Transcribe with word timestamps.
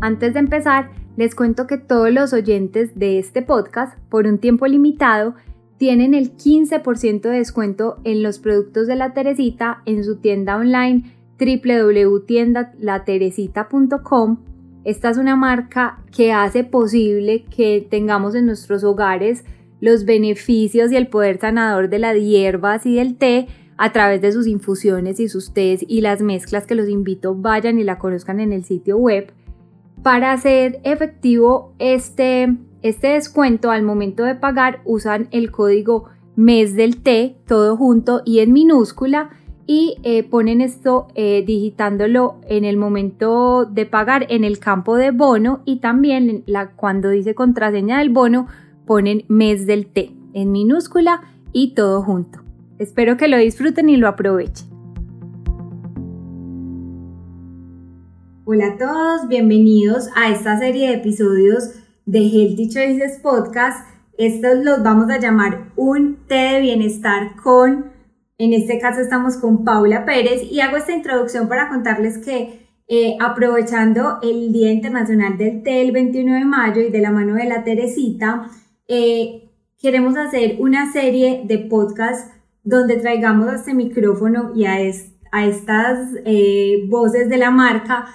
Antes 0.00 0.34
de 0.34 0.40
empezar, 0.40 0.90
les 1.16 1.34
cuento 1.34 1.66
que 1.66 1.78
todos 1.78 2.10
los 2.10 2.32
oyentes 2.32 2.98
de 2.98 3.18
este 3.18 3.42
podcast, 3.42 3.98
por 4.10 4.26
un 4.26 4.38
tiempo 4.38 4.66
limitado, 4.66 5.34
tienen 5.78 6.14
el 6.14 6.36
15% 6.36 7.22
de 7.22 7.30
descuento 7.30 7.98
en 8.04 8.22
los 8.22 8.38
productos 8.38 8.86
de 8.86 8.94
la 8.96 9.14
Teresita 9.14 9.82
en 9.86 10.04
su 10.04 10.16
tienda 10.16 10.56
online 10.56 11.12
www.tiendalateresita.com. 11.38 14.38
Esta 14.84 15.10
es 15.10 15.18
una 15.18 15.36
marca 15.36 16.02
que 16.14 16.32
hace 16.32 16.64
posible 16.64 17.44
que 17.44 17.86
tengamos 17.90 18.34
en 18.34 18.46
nuestros 18.46 18.84
hogares 18.84 19.44
los 19.80 20.04
beneficios 20.04 20.92
y 20.92 20.96
el 20.96 21.08
poder 21.08 21.38
sanador 21.38 21.90
de 21.90 21.98
las 21.98 22.16
hierbas 22.16 22.86
y 22.86 22.96
del 22.96 23.16
té 23.16 23.48
a 23.76 23.92
través 23.92 24.22
de 24.22 24.32
sus 24.32 24.46
infusiones 24.46 25.20
y 25.20 25.28
sus 25.28 25.52
tés 25.52 25.84
y 25.86 26.00
las 26.00 26.22
mezclas 26.22 26.66
que 26.66 26.74
los 26.74 26.88
invito 26.88 27.34
vayan 27.34 27.78
y 27.78 27.84
la 27.84 27.98
conozcan 27.98 28.40
en 28.40 28.52
el 28.52 28.64
sitio 28.64 28.96
web. 28.96 29.30
Para 30.06 30.30
hacer 30.30 30.78
efectivo 30.84 31.74
este, 31.80 32.56
este 32.82 33.08
descuento 33.08 33.72
al 33.72 33.82
momento 33.82 34.22
de 34.22 34.36
pagar 34.36 34.80
usan 34.84 35.26
el 35.32 35.50
código 35.50 36.04
mes 36.36 36.76
del 36.76 37.02
té, 37.02 37.38
todo 37.44 37.76
junto 37.76 38.22
y 38.24 38.38
en 38.38 38.52
minúscula 38.52 39.30
y 39.66 39.96
eh, 40.04 40.22
ponen 40.22 40.60
esto 40.60 41.08
eh, 41.16 41.42
digitándolo 41.44 42.36
en 42.48 42.64
el 42.64 42.76
momento 42.76 43.64
de 43.64 43.84
pagar 43.84 44.28
en 44.28 44.44
el 44.44 44.60
campo 44.60 44.94
de 44.94 45.10
bono 45.10 45.62
y 45.64 45.80
también 45.80 46.44
cuando 46.76 47.10
dice 47.10 47.34
contraseña 47.34 47.98
del 47.98 48.10
bono 48.10 48.46
ponen 48.86 49.24
mes 49.26 49.66
del 49.66 49.88
té 49.88 50.12
en 50.34 50.52
minúscula 50.52 51.22
y 51.52 51.74
todo 51.74 52.00
junto. 52.04 52.44
Espero 52.78 53.16
que 53.16 53.26
lo 53.26 53.38
disfruten 53.38 53.88
y 53.88 53.96
lo 53.96 54.06
aprovechen. 54.06 54.75
Hola 58.48 58.74
a 58.74 58.78
todos, 58.78 59.26
bienvenidos 59.26 60.08
a 60.14 60.30
esta 60.30 60.56
serie 60.56 60.86
de 60.86 60.94
episodios 60.98 61.72
de 62.04 62.20
Healthy 62.20 62.68
Choices 62.68 63.18
Podcast. 63.18 63.84
Estos 64.18 64.64
los 64.64 64.84
vamos 64.84 65.10
a 65.10 65.18
llamar 65.18 65.72
un 65.74 66.18
té 66.28 66.52
de 66.52 66.60
bienestar 66.60 67.34
con, 67.42 67.90
en 68.38 68.52
este 68.52 68.78
caso 68.78 69.00
estamos 69.00 69.38
con 69.38 69.64
Paula 69.64 70.04
Pérez 70.04 70.44
y 70.48 70.60
hago 70.60 70.76
esta 70.76 70.92
introducción 70.92 71.48
para 71.48 71.68
contarles 71.68 72.18
que 72.18 72.68
eh, 72.86 73.16
aprovechando 73.18 74.20
el 74.22 74.52
Día 74.52 74.70
Internacional 74.70 75.36
del 75.36 75.64
Té 75.64 75.82
el 75.82 75.90
21 75.90 76.34
de 76.34 76.44
mayo 76.44 76.82
y 76.82 76.90
de 76.90 77.00
la 77.00 77.10
mano 77.10 77.34
de 77.34 77.46
la 77.46 77.64
Teresita, 77.64 78.48
eh, 78.86 79.50
queremos 79.76 80.16
hacer 80.16 80.58
una 80.60 80.92
serie 80.92 81.42
de 81.46 81.58
podcasts 81.58 82.30
donde 82.62 82.94
traigamos 82.94 83.48
a 83.48 83.56
este 83.56 83.74
micrófono 83.74 84.52
y 84.54 84.66
a, 84.66 84.76
a 85.32 85.46
estas 85.46 86.10
eh, 86.24 86.86
voces 86.88 87.28
de 87.28 87.38
la 87.38 87.50
marca 87.50 88.06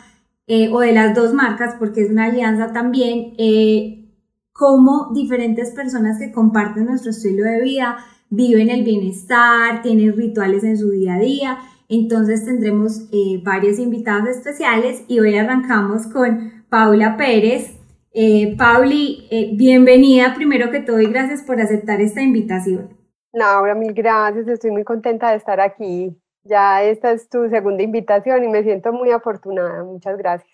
eh, 0.54 0.68
o 0.70 0.82
de 0.82 0.92
las 0.92 1.16
dos 1.16 1.34
marcas, 1.34 1.76
porque 1.80 2.02
es 2.02 2.12
una 2.12 2.26
alianza 2.26 2.74
también, 2.74 3.36
eh, 3.38 4.12
cómo 4.52 5.12
diferentes 5.14 5.72
personas 5.72 6.20
que 6.20 6.34
comparten 6.34 6.88
nuestro 6.88 7.12
estilo 7.12 7.46
de 7.46 7.62
vida 7.62 8.00
viven 8.30 8.70
el 8.70 8.84
bienestar, 8.84 9.82
tienen 9.82 10.14
rituales 10.14 10.66
en 10.66 10.78
su 10.78 10.90
día 10.90 11.16
a 11.16 11.20
día. 11.20 11.58
Entonces 11.88 12.44
tendremos 12.44 13.08
eh, 13.14 13.42
varios 13.42 13.80
invitados 13.80 14.28
especiales 14.28 15.06
y 15.08 15.22
hoy 15.22 15.38
arrancamos 15.38 16.08
con 16.08 16.66
Paula 16.68 17.16
Pérez. 17.16 17.80
Eh, 18.14 18.54
Pauli, 18.58 19.30
bienvenida 19.54 20.34
primero 20.36 20.70
que 20.70 20.82
todo 20.82 21.00
y 21.00 21.06
gracias 21.06 21.44
por 21.44 21.62
aceptar 21.62 22.02
esta 22.02 22.22
invitación. 22.22 22.90
Laura, 23.32 23.74
mil 23.74 23.94
gracias, 23.94 24.50
estoy 24.50 24.72
muy 24.72 24.84
contenta 24.84 25.32
de 25.32 25.38
estar 25.38 25.62
aquí. 25.62 26.21
Ya 26.44 26.84
esta 26.84 27.12
es 27.12 27.30
tu 27.30 27.50
segunda 27.50 27.84
invitación 27.84 28.44
y 28.44 28.48
me 28.48 28.64
siento 28.64 28.92
muy 28.92 29.12
afortunada. 29.12 29.84
Muchas 29.84 30.18
gracias. 30.18 30.52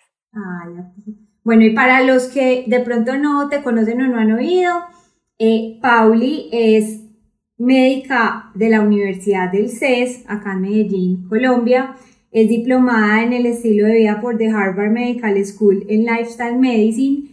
bueno, 1.42 1.64
y 1.64 1.74
para 1.74 2.02
los 2.02 2.28
que 2.28 2.64
de 2.66 2.80
pronto 2.80 3.16
no 3.16 3.48
te 3.48 3.62
conocen 3.62 4.02
o 4.02 4.08
no 4.08 4.18
han 4.18 4.32
oído, 4.32 4.70
eh, 5.38 5.78
Pauli 5.80 6.48
es 6.52 7.04
médica 7.56 8.50
de 8.54 8.68
la 8.68 8.80
Universidad 8.82 9.50
del 9.50 9.70
CES, 9.70 10.24
acá 10.28 10.52
en 10.52 10.62
Medellín, 10.62 11.28
Colombia. 11.28 11.96
Es 12.30 12.48
diplomada 12.48 13.22
en 13.22 13.32
el 13.32 13.46
estilo 13.46 13.86
de 13.86 13.94
vida 13.94 14.20
por 14.20 14.36
The 14.36 14.50
Harvard 14.50 14.90
Medical 14.90 15.42
School 15.44 15.86
en 15.88 16.04
Lifestyle 16.04 16.58
Medicine. 16.58 17.30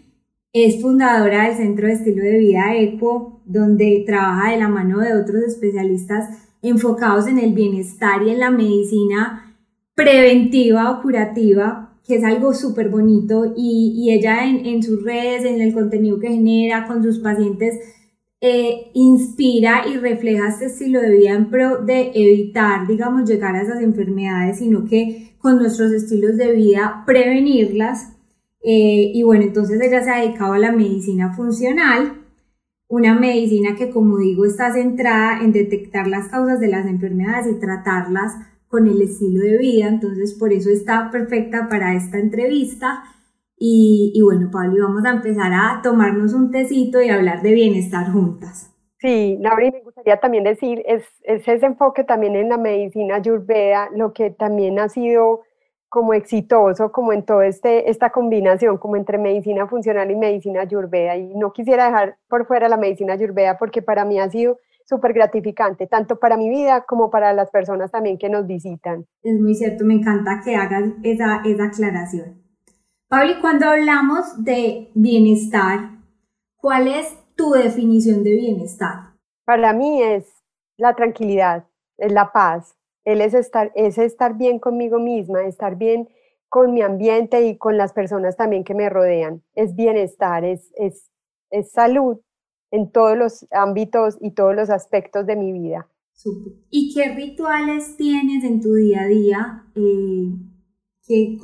Es 0.53 0.81
fundadora 0.81 1.47
del 1.47 1.57
Centro 1.57 1.87
de 1.87 1.93
Estilo 1.93 2.23
de 2.23 2.37
Vida 2.37 2.75
ECO, 2.75 3.41
donde 3.45 4.03
trabaja 4.05 4.51
de 4.51 4.57
la 4.57 4.69
mano 4.69 4.99
de 4.99 5.13
otros 5.13 5.43
especialistas 5.43 6.44
enfocados 6.69 7.27
en 7.27 7.39
el 7.39 7.53
bienestar 7.53 8.23
y 8.23 8.31
en 8.31 8.39
la 8.39 8.51
medicina 8.51 9.55
preventiva 9.95 10.91
o 10.91 11.01
curativa, 11.01 11.97
que 12.05 12.15
es 12.15 12.23
algo 12.23 12.53
súper 12.53 12.89
bonito 12.89 13.53
y, 13.55 14.11
ella 14.11 14.45
en, 14.45 14.83
sus 14.83 15.03
redes, 15.03 15.45
en 15.45 15.61
el 15.61 15.73
contenido 15.73 16.19
que 16.19 16.29
genera 16.29 16.85
con 16.85 17.01
sus 17.01 17.19
pacientes, 17.19 17.79
eh, 18.41 18.91
inspira 18.93 19.87
y 19.87 19.97
refleja 19.97 20.49
este 20.49 20.65
estilo 20.65 21.01
de 21.01 21.09
vida 21.09 21.31
en 21.31 21.49
pro 21.49 21.83
de 21.83 22.11
evitar, 22.13 22.85
digamos, 22.85 23.27
llegar 23.27 23.55
a 23.55 23.61
esas 23.61 23.81
enfermedades, 23.81 24.59
sino 24.59 24.85
que 24.85 25.35
con 25.39 25.57
nuestros 25.57 25.91
estilos 25.91 26.37
de 26.37 26.51
vida 26.51 27.03
prevenirlas. 27.05 28.11
Eh, 28.63 29.11
y 29.13 29.23
bueno, 29.23 29.43
entonces 29.43 29.79
ella 29.81 30.03
se 30.03 30.09
ha 30.09 30.21
dedicado 30.21 30.53
a 30.53 30.59
la 30.59 30.71
medicina 30.71 31.33
funcional 31.33 32.24
una 32.87 33.19
medicina 33.19 33.75
que, 33.75 33.89
como 33.89 34.17
digo, 34.17 34.45
está 34.45 34.71
centrada 34.71 35.41
en 35.41 35.51
detectar 35.51 36.07
las 36.07 36.29
causas 36.29 36.59
de 36.59 36.67
las 36.67 36.85
enfermedades 36.85 37.47
y 37.47 37.59
tratarlas 37.59 38.33
con 38.67 38.87
el 38.87 39.01
estilo 39.01 39.41
de 39.41 39.57
vida, 39.57 39.87
entonces 39.87 40.35
por 40.37 40.51
eso 40.51 40.69
está 40.69 41.09
perfecta 41.11 41.67
para 41.69 41.95
esta 41.95 42.19
entrevista. 42.19 43.03
Y, 43.57 44.19
bueno, 44.21 44.49
Pablo, 44.51 44.87
vamos 44.87 45.05
a 45.05 45.11
empezar 45.11 45.53
a 45.53 45.81
tomarnos 45.81 46.33
un 46.33 46.51
tecito 46.51 47.01
y 47.01 47.09
hablar 47.09 47.41
de 47.41 47.53
bienestar 47.53 48.11
juntas. 48.11 48.71
Sí, 48.99 49.37
Laura, 49.39 49.71
me 49.71 49.81
gustaría 49.81 50.17
también 50.17 50.43
decir, 50.43 50.83
es, 50.85 51.03
es 51.23 51.47
ese 51.47 51.65
enfoque 51.65 52.03
también 52.03 52.35
en 52.35 52.49
la 52.49 52.57
medicina 52.57 53.15
ayurveda, 53.15 53.89
lo 53.95 54.13
que 54.13 54.29
también 54.29 54.77
ha 54.79 54.89
sido 54.89 55.43
como 55.95 56.13
exitoso, 56.13 56.91
como 56.91 57.13
en 57.13 57.23
toda 57.23 57.47
este, 57.47 57.89
esta 57.89 58.09
combinación, 58.09 58.77
como 58.77 58.97
entre 58.97 59.17
medicina 59.17 59.65
funcional 59.65 60.11
y 60.11 60.17
medicina 60.17 60.59
ayurveda. 60.59 61.15
Y 61.15 61.33
no 61.35 61.53
quisiera 61.53 61.85
dejar 61.85 62.17
por 62.27 62.45
fuera 62.45 62.67
la 62.67 62.75
medicina 62.75 63.13
ayurveda 63.13 63.57
porque 63.57 63.81
para 63.81 64.03
mí 64.03 64.19
ha 64.19 64.29
sido 64.29 64.59
súper 64.83 65.13
gratificante, 65.13 65.87
tanto 65.87 66.19
para 66.19 66.35
mi 66.35 66.49
vida 66.49 66.83
como 66.85 67.09
para 67.09 67.31
las 67.31 67.49
personas 67.49 67.91
también 67.91 68.17
que 68.17 68.27
nos 68.27 68.45
visitan. 68.45 69.05
Es 69.23 69.39
muy 69.39 69.55
cierto, 69.55 69.85
me 69.85 69.93
encanta 69.93 70.41
que 70.43 70.57
hagas 70.57 70.83
esa, 71.01 71.41
esa 71.45 71.63
aclaración. 71.63 72.43
Pablo, 73.07 73.35
cuando 73.39 73.69
hablamos 73.69 74.43
de 74.43 74.91
bienestar, 74.95 75.91
¿cuál 76.57 76.89
es 76.89 77.07
tu 77.37 77.51
definición 77.51 78.21
de 78.21 78.33
bienestar? 78.33 79.13
Para 79.45 79.71
mí 79.71 80.03
es 80.03 80.25
la 80.75 80.93
tranquilidad, 80.93 81.63
es 81.97 82.11
la 82.11 82.33
paz, 82.33 82.75
él 83.05 83.21
es 83.21 83.33
estar, 83.33 83.71
es 83.75 83.97
estar 83.97 84.37
bien 84.37 84.59
conmigo 84.59 84.99
misma, 84.99 85.43
estar 85.43 85.77
bien 85.77 86.09
con 86.49 86.73
mi 86.73 86.81
ambiente 86.81 87.45
y 87.47 87.57
con 87.57 87.77
las 87.77 87.93
personas 87.93 88.35
también 88.35 88.63
que 88.63 88.73
me 88.73 88.89
rodean. 88.89 89.43
Es 89.53 89.75
bienestar, 89.75 90.43
es, 90.43 90.71
es, 90.75 91.09
es 91.51 91.71
salud 91.71 92.17
en 92.71 92.91
todos 92.91 93.17
los 93.17 93.47
ámbitos 93.51 94.17
y 94.19 94.31
todos 94.31 94.55
los 94.55 94.69
aspectos 94.69 95.25
de 95.25 95.35
mi 95.35 95.53
vida. 95.53 95.87
¿Y 96.69 96.93
qué 96.93 97.13
rituales 97.13 97.97
tienes 97.97 98.43
en 98.43 98.61
tu 98.61 98.73
día 98.73 99.01
a 99.01 99.07
día 99.07 99.63
eh, 99.75 100.33
que 101.05 101.37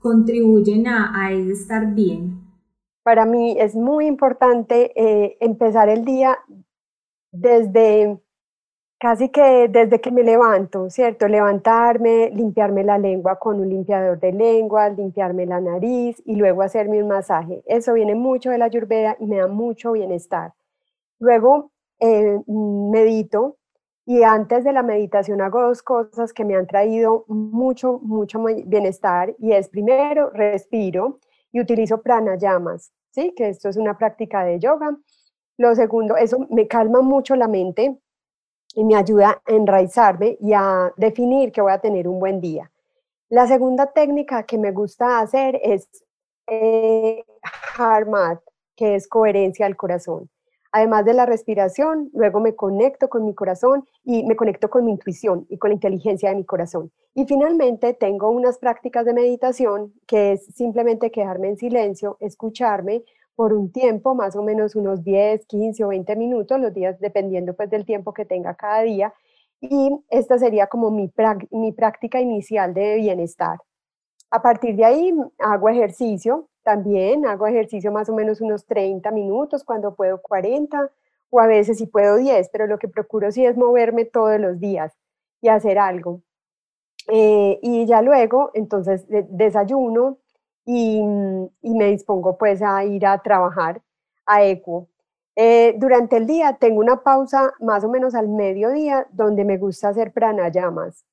contribuyen 0.00 0.86
a, 0.88 1.24
a 1.24 1.32
estar 1.32 1.94
bien? 1.94 2.40
Para 3.02 3.24
mí 3.24 3.56
es 3.58 3.74
muy 3.74 4.06
importante 4.06 4.92
eh, 4.96 5.38
empezar 5.40 5.88
el 5.88 6.04
día 6.04 6.36
desde 7.32 8.20
Casi 9.00 9.28
que 9.28 9.68
desde 9.68 10.00
que 10.00 10.10
me 10.10 10.24
levanto, 10.24 10.90
¿cierto? 10.90 11.28
Levantarme, 11.28 12.30
limpiarme 12.30 12.82
la 12.82 12.98
lengua 12.98 13.38
con 13.38 13.60
un 13.60 13.68
limpiador 13.68 14.18
de 14.18 14.32
lengua, 14.32 14.88
limpiarme 14.88 15.46
la 15.46 15.60
nariz 15.60 16.20
y 16.26 16.34
luego 16.34 16.62
hacerme 16.62 17.00
un 17.00 17.08
masaje. 17.08 17.62
Eso 17.66 17.92
viene 17.92 18.16
mucho 18.16 18.50
de 18.50 18.58
la 18.58 18.64
ayurveda 18.64 19.16
y 19.20 19.26
me 19.26 19.36
da 19.36 19.46
mucho 19.46 19.92
bienestar. 19.92 20.52
Luego 21.20 21.70
eh, 22.00 22.40
medito 22.48 23.58
y 24.04 24.24
antes 24.24 24.64
de 24.64 24.72
la 24.72 24.82
meditación 24.82 25.42
hago 25.42 25.62
dos 25.62 25.82
cosas 25.82 26.32
que 26.32 26.44
me 26.44 26.56
han 26.56 26.66
traído 26.66 27.24
mucho, 27.28 28.00
mucho 28.02 28.42
bienestar 28.66 29.32
y 29.38 29.52
es 29.52 29.68
primero 29.68 30.30
respiro 30.30 31.20
y 31.52 31.60
utilizo 31.60 32.02
pranayamas, 32.02 32.92
¿sí? 33.12 33.32
Que 33.36 33.48
esto 33.50 33.68
es 33.68 33.76
una 33.76 33.96
práctica 33.96 34.44
de 34.44 34.58
yoga. 34.58 34.96
Lo 35.56 35.74
segundo, 35.76 36.16
eso 36.16 36.38
me 36.50 36.66
calma 36.66 37.00
mucho 37.00 37.36
la 37.36 37.46
mente 37.46 37.96
y 38.78 38.84
me 38.84 38.94
ayuda 38.94 39.42
a 39.44 39.52
enraizarme 39.52 40.38
y 40.40 40.52
a 40.52 40.92
definir 40.96 41.50
que 41.50 41.60
voy 41.60 41.72
a 41.72 41.80
tener 41.80 42.06
un 42.06 42.20
buen 42.20 42.40
día. 42.40 42.70
La 43.28 43.48
segunda 43.48 43.86
técnica 43.86 44.44
que 44.44 44.56
me 44.56 44.70
gusta 44.70 45.18
hacer 45.18 45.58
es 45.64 45.88
eh, 46.46 47.24
Mat, 48.06 48.40
que 48.76 48.94
es 48.94 49.08
coherencia 49.08 49.66
al 49.66 49.74
corazón. 49.74 50.30
Además 50.70 51.04
de 51.04 51.14
la 51.14 51.26
respiración, 51.26 52.08
luego 52.12 52.38
me 52.38 52.54
conecto 52.54 53.08
con 53.08 53.24
mi 53.24 53.34
corazón 53.34 53.84
y 54.04 54.22
me 54.22 54.36
conecto 54.36 54.70
con 54.70 54.84
mi 54.84 54.92
intuición 54.92 55.44
y 55.48 55.58
con 55.58 55.70
la 55.70 55.74
inteligencia 55.74 56.28
de 56.28 56.36
mi 56.36 56.44
corazón. 56.44 56.92
Y 57.14 57.24
finalmente 57.24 57.94
tengo 57.94 58.30
unas 58.30 58.58
prácticas 58.58 59.04
de 59.04 59.12
meditación 59.12 59.92
que 60.06 60.34
es 60.34 60.46
simplemente 60.54 61.10
quedarme 61.10 61.48
en 61.48 61.56
silencio, 61.56 62.16
escucharme, 62.20 63.02
por 63.38 63.52
un 63.52 63.70
tiempo, 63.70 64.16
más 64.16 64.34
o 64.34 64.42
menos 64.42 64.74
unos 64.74 65.04
10, 65.04 65.46
15 65.46 65.84
o 65.84 65.88
20 65.90 66.16
minutos, 66.16 66.58
los 66.60 66.74
días 66.74 66.98
dependiendo 66.98 67.54
pues 67.54 67.70
del 67.70 67.84
tiempo 67.84 68.12
que 68.12 68.24
tenga 68.24 68.56
cada 68.56 68.82
día. 68.82 69.14
Y 69.60 69.92
esta 70.10 70.38
sería 70.38 70.66
como 70.66 70.90
mi, 70.90 71.08
mi 71.52 71.70
práctica 71.70 72.20
inicial 72.20 72.74
de 72.74 72.96
bienestar. 72.96 73.60
A 74.32 74.42
partir 74.42 74.74
de 74.74 74.84
ahí 74.84 75.14
hago 75.38 75.68
ejercicio, 75.68 76.48
también 76.64 77.26
hago 77.26 77.46
ejercicio 77.46 77.92
más 77.92 78.08
o 78.08 78.14
menos 78.16 78.40
unos 78.40 78.66
30 78.66 79.08
minutos, 79.12 79.62
cuando 79.62 79.94
puedo 79.94 80.20
40 80.20 80.90
o 81.30 81.38
a 81.38 81.46
veces 81.46 81.78
si 81.78 81.86
puedo 81.86 82.16
10, 82.16 82.48
pero 82.50 82.66
lo 82.66 82.80
que 82.80 82.88
procuro 82.88 83.30
sí 83.30 83.46
es 83.46 83.56
moverme 83.56 84.04
todos 84.04 84.40
los 84.40 84.58
días 84.58 84.98
y 85.40 85.46
hacer 85.46 85.78
algo. 85.78 86.22
Eh, 87.06 87.60
y 87.62 87.86
ya 87.86 88.02
luego, 88.02 88.50
entonces, 88.54 89.06
desayuno, 89.08 90.18
y, 90.70 91.02
me 91.62 91.86
dispongo 91.86 92.36
pues 92.36 92.60
a 92.62 92.84
ir 92.84 93.06
a 93.06 93.18
trabajar 93.22 93.80
a 94.26 94.44
ECO. 94.44 94.88
Eh, 95.34 95.74
durante 95.78 96.18
el 96.18 96.26
día 96.26 96.58
tengo 96.60 96.80
una 96.80 97.02
pausa 97.02 97.54
más 97.60 97.84
o 97.84 97.88
menos 97.88 98.14
al 98.14 98.28
mediodía 98.28 99.06
donde 99.12 99.44
me 99.44 99.56
gusta 99.56 99.88
hacer 99.88 100.12
pranayamas 100.12 101.04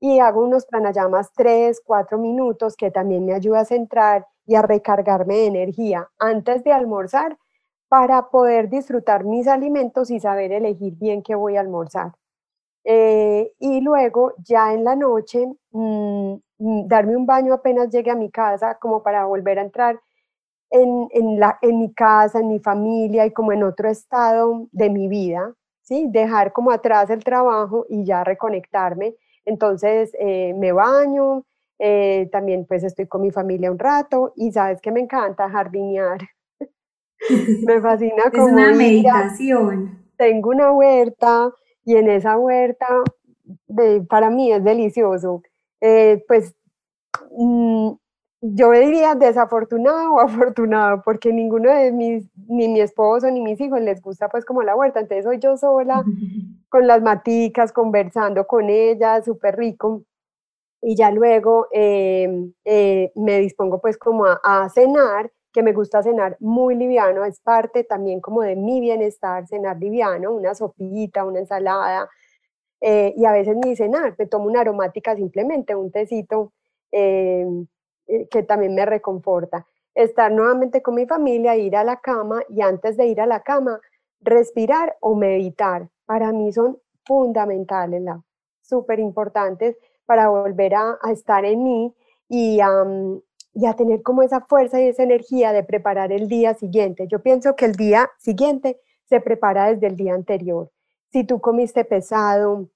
y 0.00 0.18
hago 0.20 0.42
unos 0.44 0.66
pranayamas 0.66 1.32
3, 1.34 1.80
4 1.84 2.18
minutos 2.18 2.76
que 2.76 2.90
también 2.90 3.24
me 3.24 3.34
ayuda 3.34 3.60
a 3.60 3.64
centrar 3.64 4.26
y 4.46 4.56
a 4.56 4.62
recargarme 4.62 5.36
de 5.36 5.46
energía 5.46 6.10
antes 6.18 6.62
de 6.64 6.72
almorzar 6.72 7.38
para 7.88 8.28
poder 8.30 8.68
disfrutar 8.68 9.24
mis 9.24 9.48
alimentos 9.48 10.10
y 10.10 10.20
saber 10.20 10.52
elegir 10.52 10.94
bien 10.96 11.22
qué 11.22 11.34
voy 11.34 11.56
a 11.56 11.60
almorzar. 11.60 12.12
Eh, 12.84 13.52
y 13.58 13.80
luego 13.80 14.34
ya 14.38 14.74
en 14.74 14.84
la 14.84 14.96
noche 14.96 15.46
mm, 15.70 16.34
darme 16.58 17.16
un 17.16 17.26
baño 17.26 17.54
apenas 17.54 17.90
llegue 17.90 18.10
a 18.10 18.16
mi 18.16 18.30
casa 18.30 18.78
como 18.80 19.02
para 19.02 19.24
volver 19.24 19.58
a 19.58 19.62
entrar 19.62 20.00
en, 20.70 21.08
en, 21.12 21.40
la, 21.40 21.58
en 21.62 21.78
mi 21.78 21.92
casa, 21.94 22.40
en 22.40 22.48
mi 22.48 22.58
familia 22.58 23.24
y 23.26 23.32
como 23.32 23.52
en 23.52 23.62
otro 23.62 23.88
estado 23.88 24.66
de 24.72 24.90
mi 24.90 25.08
vida, 25.08 25.54
¿sí? 25.82 26.06
Dejar 26.10 26.52
como 26.52 26.70
atrás 26.70 27.10
el 27.10 27.24
trabajo 27.24 27.86
y 27.88 28.04
ya 28.04 28.24
reconectarme. 28.24 29.14
Entonces 29.44 30.12
eh, 30.18 30.52
me 30.54 30.72
baño, 30.72 31.44
eh, 31.78 32.28
también 32.30 32.66
pues 32.66 32.84
estoy 32.84 33.06
con 33.06 33.22
mi 33.22 33.30
familia 33.30 33.70
un 33.70 33.78
rato 33.78 34.32
y 34.36 34.52
sabes 34.52 34.80
que 34.80 34.92
me 34.92 35.00
encanta 35.00 35.48
jardinear. 35.48 36.18
me 37.66 37.80
fascina 37.80 38.30
como... 38.30 38.48
Es 38.48 38.52
una 38.52 38.74
meditación. 38.74 40.04
Tengo 40.16 40.50
una 40.50 40.72
huerta, 40.72 41.52
y 41.88 41.96
en 41.96 42.10
esa 42.10 42.36
huerta 42.36 42.86
de, 43.66 44.02
para 44.02 44.28
mí 44.28 44.52
es 44.52 44.62
delicioso. 44.62 45.42
Eh, 45.80 46.24
pues 46.26 46.54
mm, 47.36 47.92
yo 48.40 48.70
diría 48.72 49.14
desafortunado 49.14 50.14
o 50.14 50.20
afortunado, 50.20 51.02
porque 51.04 51.32
ninguno 51.32 51.72
de 51.72 51.92
mis, 51.92 52.26
ni 52.48 52.68
mi 52.68 52.80
esposo 52.80 53.30
ni 53.30 53.40
mis 53.40 53.60
hijos 53.60 53.80
les 53.80 54.00
gusta 54.00 54.28
pues 54.28 54.44
como 54.44 54.62
la 54.62 54.76
huerta, 54.76 55.00
entonces 55.00 55.24
soy 55.24 55.38
yo 55.38 55.56
sola 55.56 56.04
con 56.68 56.86
las 56.86 57.02
maticas, 57.02 57.72
conversando 57.72 58.46
con 58.46 58.68
ellas, 58.70 59.24
súper 59.24 59.56
rico. 59.56 60.02
Y 60.82 60.94
ya 60.96 61.10
luego 61.10 61.66
em, 61.72 62.52
eh, 62.64 63.10
me 63.16 63.40
dispongo 63.40 63.80
pues 63.80 63.98
como 63.98 64.26
a, 64.26 64.40
a 64.44 64.68
cenar 64.68 65.30
que 65.52 65.62
me 65.62 65.72
gusta 65.72 66.02
cenar 66.02 66.36
muy 66.40 66.74
liviano, 66.76 67.24
es 67.24 67.40
parte 67.40 67.82
también 67.84 68.20
como 68.20 68.42
de 68.42 68.54
mi 68.54 68.80
bienestar, 68.80 69.46
cenar 69.48 69.78
liviano, 69.78 70.32
una 70.32 70.54
sopita, 70.54 71.24
una 71.24 71.40
ensalada, 71.40 72.08
eh, 72.80 73.12
y 73.16 73.24
a 73.24 73.32
veces 73.32 73.56
ni 73.56 73.74
cenar, 73.74 74.14
me 74.18 74.26
tomo 74.26 74.46
una 74.46 74.60
aromática 74.60 75.16
simplemente, 75.16 75.74
un 75.74 75.90
tecito 75.90 76.52
eh, 76.92 77.46
eh, 78.06 78.28
que 78.28 78.42
también 78.42 78.74
me 78.74 78.86
reconforta. 78.86 79.66
Estar 79.94 80.30
nuevamente 80.30 80.80
con 80.80 80.94
mi 80.94 81.06
familia, 81.06 81.56
ir 81.56 81.76
a 81.76 81.82
la 81.82 81.96
cama 81.96 82.42
y 82.48 82.60
antes 82.60 82.96
de 82.96 83.06
ir 83.06 83.20
a 83.20 83.26
la 83.26 83.40
cama, 83.40 83.80
respirar 84.20 84.96
o 85.00 85.16
meditar. 85.16 85.88
Para 86.06 86.32
mí 86.32 86.52
son 86.52 86.78
fundamentales, 87.04 88.02
súper 88.62 89.00
importantes 89.00 89.76
para 90.06 90.28
volver 90.28 90.74
a, 90.74 90.98
estar 91.10 91.44
en 91.44 91.64
mí 91.64 91.94
y 92.28 92.60
a 92.60 93.74
tener 93.76 94.02
como 94.02 94.22
esa 94.22 94.40
fuerza 94.42 94.80
y 94.80 94.88
esa 94.88 95.02
energía 95.02 95.52
de 95.52 95.64
preparar 95.64 96.12
el 96.12 96.28
día 96.28 96.54
siguiente. 96.54 97.08
Yo 97.08 97.20
pienso 97.20 97.56
que 97.56 97.64
el 97.64 97.72
día 97.72 98.08
siguiente 98.18 98.80
se 99.04 99.20
prepara 99.20 99.72
desde 99.72 99.88
el 99.88 99.96
día 99.96 100.14
anterior. 100.14 100.70
Si 101.10 101.24
tú 101.24 101.40
comiste 101.40 101.84
pesado, 101.84 102.68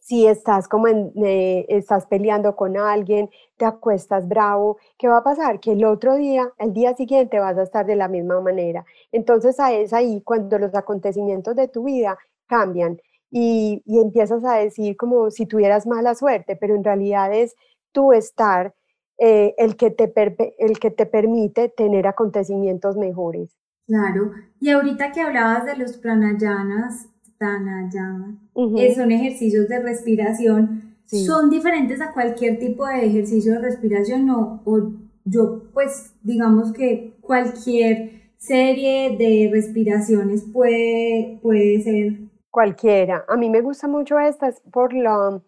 si 0.00 0.26
estás 0.26 0.68
como 0.68 0.86
en, 0.86 1.12
eh, 1.16 1.66
estás 1.68 2.06
peleando 2.06 2.54
con 2.54 2.76
alguien, 2.76 3.28
te 3.56 3.64
acuestas 3.64 4.28
bravo, 4.28 4.78
¿qué 4.98 5.08
va 5.08 5.18
a 5.18 5.24
pasar? 5.24 5.58
Que 5.58 5.72
el 5.72 5.84
otro 5.84 6.14
día, 6.14 6.52
el 6.58 6.72
día 6.72 6.94
siguiente 6.94 7.40
vas 7.40 7.58
a 7.58 7.64
estar 7.64 7.84
de 7.84 7.96
la 7.96 8.06
misma 8.06 8.40
manera. 8.40 8.84
Entonces 9.10 9.56
es 9.72 9.92
ahí 9.92 10.22
cuando 10.22 10.58
los 10.58 10.74
acontecimientos 10.76 11.56
de 11.56 11.66
tu 11.66 11.84
vida 11.84 12.16
cambian 12.46 13.00
y, 13.30 13.82
y 13.84 13.98
empiezas 13.98 14.44
a 14.44 14.54
decir 14.54 14.96
como 14.96 15.30
si 15.32 15.46
tuvieras 15.46 15.86
mala 15.88 16.14
suerte, 16.14 16.54
pero 16.54 16.76
en 16.76 16.84
realidad 16.84 17.34
es 17.34 17.56
tu 17.90 18.12
estar 18.12 18.74
eh, 19.18 19.54
el, 19.56 19.76
que 19.76 19.90
te 19.90 20.12
el 20.58 20.78
que 20.78 20.90
te 20.90 21.06
permite 21.06 21.70
tener 21.70 22.06
acontecimientos 22.06 22.96
mejores. 22.96 23.56
Claro, 23.86 24.32
y 24.60 24.70
ahorita 24.70 25.10
que 25.12 25.22
hablabas 25.22 25.64
de 25.64 25.76
los 25.76 25.96
pranayamas, 25.96 27.08
pranayama, 27.38 28.38
eh, 28.54 28.94
son 28.94 29.12
ejercicios 29.12 29.68
de 29.68 29.80
respiración, 29.80 30.96
son 31.06 31.50
diferentes 31.50 32.00
a 32.00 32.12
cualquier 32.12 32.58
tipo 32.58 32.86
de 32.86 33.06
ejercicio 33.06 33.52
de 33.52 33.58
respiración 33.60 34.28
o, 34.30 34.60
o 34.64 34.92
yo 35.24 35.62
pues 35.72 36.12
digamos 36.22 36.72
que 36.72 37.16
cualquier 37.20 38.32
serie 38.38 39.16
de 39.16 39.50
respiraciones 39.52 40.44
puede, 40.52 41.38
puede 41.42 41.80
ser. 41.82 42.12
Cualquiera. 42.50 43.24
A 43.28 43.36
mí 43.36 43.50
me 43.50 43.60
gusta 43.60 43.86
mucho 43.86 44.18
estas 44.18 44.60
por 44.72 44.92
la 44.94 45.40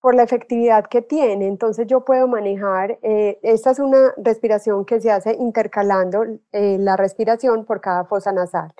por 0.00 0.14
la 0.14 0.22
efectividad 0.22 0.86
que 0.86 1.02
tiene. 1.02 1.46
Entonces 1.46 1.86
yo 1.86 2.04
puedo 2.04 2.26
manejar, 2.26 2.98
eh, 3.02 3.38
esta 3.42 3.70
es 3.70 3.78
una 3.78 4.14
respiración 4.16 4.84
que 4.84 5.00
se 5.00 5.10
hace 5.10 5.34
intercalando 5.34 6.24
eh, 6.52 6.78
la 6.78 6.96
respiración 6.96 7.64
por 7.64 7.80
cada 7.80 8.04
fosa 8.04 8.32
nasal. 8.32 8.72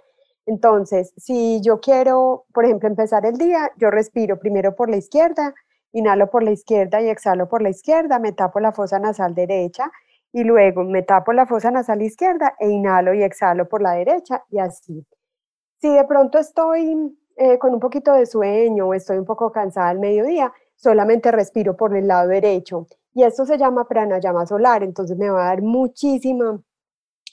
Entonces, 0.50 1.14
si 1.16 1.60
yo 1.60 1.78
quiero, 1.78 2.44
por 2.52 2.64
ejemplo, 2.64 2.88
empezar 2.88 3.24
el 3.24 3.36
día, 3.36 3.70
yo 3.76 3.88
respiro 3.88 4.40
primero 4.40 4.74
por 4.74 4.90
la 4.90 4.96
izquierda, 4.96 5.54
inhalo 5.92 6.28
por 6.28 6.42
la 6.42 6.50
izquierda 6.50 7.00
y 7.00 7.08
exhalo 7.08 7.48
por 7.48 7.62
la 7.62 7.70
izquierda, 7.70 8.18
me 8.18 8.32
tapo 8.32 8.58
la 8.58 8.72
fosa 8.72 8.98
nasal 8.98 9.32
derecha 9.32 9.92
y 10.32 10.42
luego 10.42 10.82
me 10.82 11.04
tapo 11.04 11.32
la 11.32 11.46
fosa 11.46 11.70
nasal 11.70 12.02
izquierda 12.02 12.56
e 12.58 12.68
inhalo 12.68 13.14
y 13.14 13.22
exhalo 13.22 13.68
por 13.68 13.80
la 13.80 13.92
derecha 13.92 14.44
y 14.50 14.58
así. 14.58 15.06
Si 15.80 15.88
de 15.88 16.04
pronto 16.04 16.40
estoy 16.40 17.16
eh, 17.36 17.56
con 17.60 17.72
un 17.72 17.78
poquito 17.78 18.12
de 18.14 18.26
sueño 18.26 18.88
o 18.88 18.94
estoy 18.94 19.18
un 19.18 19.26
poco 19.26 19.52
cansada 19.52 19.90
al 19.90 20.00
mediodía, 20.00 20.52
solamente 20.74 21.30
respiro 21.30 21.76
por 21.76 21.96
el 21.96 22.08
lado 22.08 22.26
derecho. 22.26 22.88
Y 23.14 23.22
esto 23.22 23.46
se 23.46 23.56
llama 23.56 23.86
pranayama 23.86 24.44
solar, 24.46 24.82
entonces 24.82 25.16
me 25.16 25.30
va 25.30 25.44
a 25.44 25.46
dar 25.50 25.62
muchísima 25.62 26.60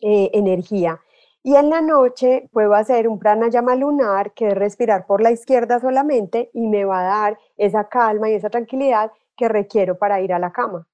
eh, 0.01 0.29
energía. 0.33 1.00
Y 1.47 1.55
en 1.55 1.69
la 1.69 1.79
noche 1.79 2.49
puedo 2.51 2.73
hacer 2.73 3.07
un 3.07 3.19
pranayama 3.19 3.73
lunar, 3.73 4.33
que 4.33 4.49
es 4.49 4.53
respirar 4.53 5.05
por 5.05 5.21
la 5.21 5.31
izquierda 5.31 5.79
solamente, 5.79 6.49
y 6.51 6.67
me 6.67 6.83
va 6.83 6.99
a 6.99 7.03
dar 7.03 7.39
esa 7.55 7.87
calma 7.87 8.29
y 8.29 8.33
esa 8.33 8.49
tranquilidad 8.49 9.13
que 9.37 9.47
requiero 9.47 9.97
para 9.97 10.19
ir 10.19 10.33
a 10.33 10.39
la 10.39 10.51
cama. 10.51 10.85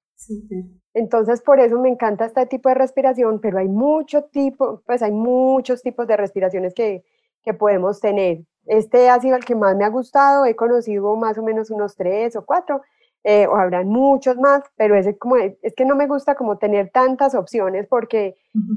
Entonces, 0.92 1.42
por 1.42 1.58
eso 1.58 1.80
me 1.80 1.88
encanta 1.88 2.26
este 2.26 2.46
tipo 2.46 2.68
de 2.68 2.76
respiración, 2.76 3.40
pero 3.40 3.58
hay 3.58 3.66
mucho 3.66 4.26
tipo, 4.26 4.80
pues 4.86 5.02
hay 5.02 5.10
muchos 5.10 5.82
tipos 5.82 6.06
de 6.06 6.16
respiraciones 6.16 6.72
que, 6.72 7.02
que 7.42 7.52
podemos 7.52 7.98
tener. 7.98 8.44
este 8.66 9.10
ha 9.10 9.18
sido 9.20 9.34
el 9.34 9.44
que 9.44 9.56
más 9.56 9.74
me 9.74 9.84
ha 9.84 9.88
gustado, 9.88 10.44
he 10.44 10.54
conocido 10.54 11.16
más 11.16 11.36
o 11.36 11.42
menos 11.42 11.68
unos 11.72 11.96
tres 11.96 12.36
o 12.36 12.46
cuatro, 12.46 12.80
eh, 13.26 13.46
o 13.46 13.56
habrán 13.56 13.88
muchos 13.88 14.36
más, 14.36 14.62
pero 14.76 14.94
es, 14.96 15.08
como, 15.18 15.36
es 15.36 15.74
que 15.74 15.86
no 15.86 15.96
me 15.96 16.06
gusta 16.06 16.34
como 16.34 16.58
tener 16.58 16.90
tantas 16.90 17.34
opciones 17.34 17.86
porque 17.88 18.36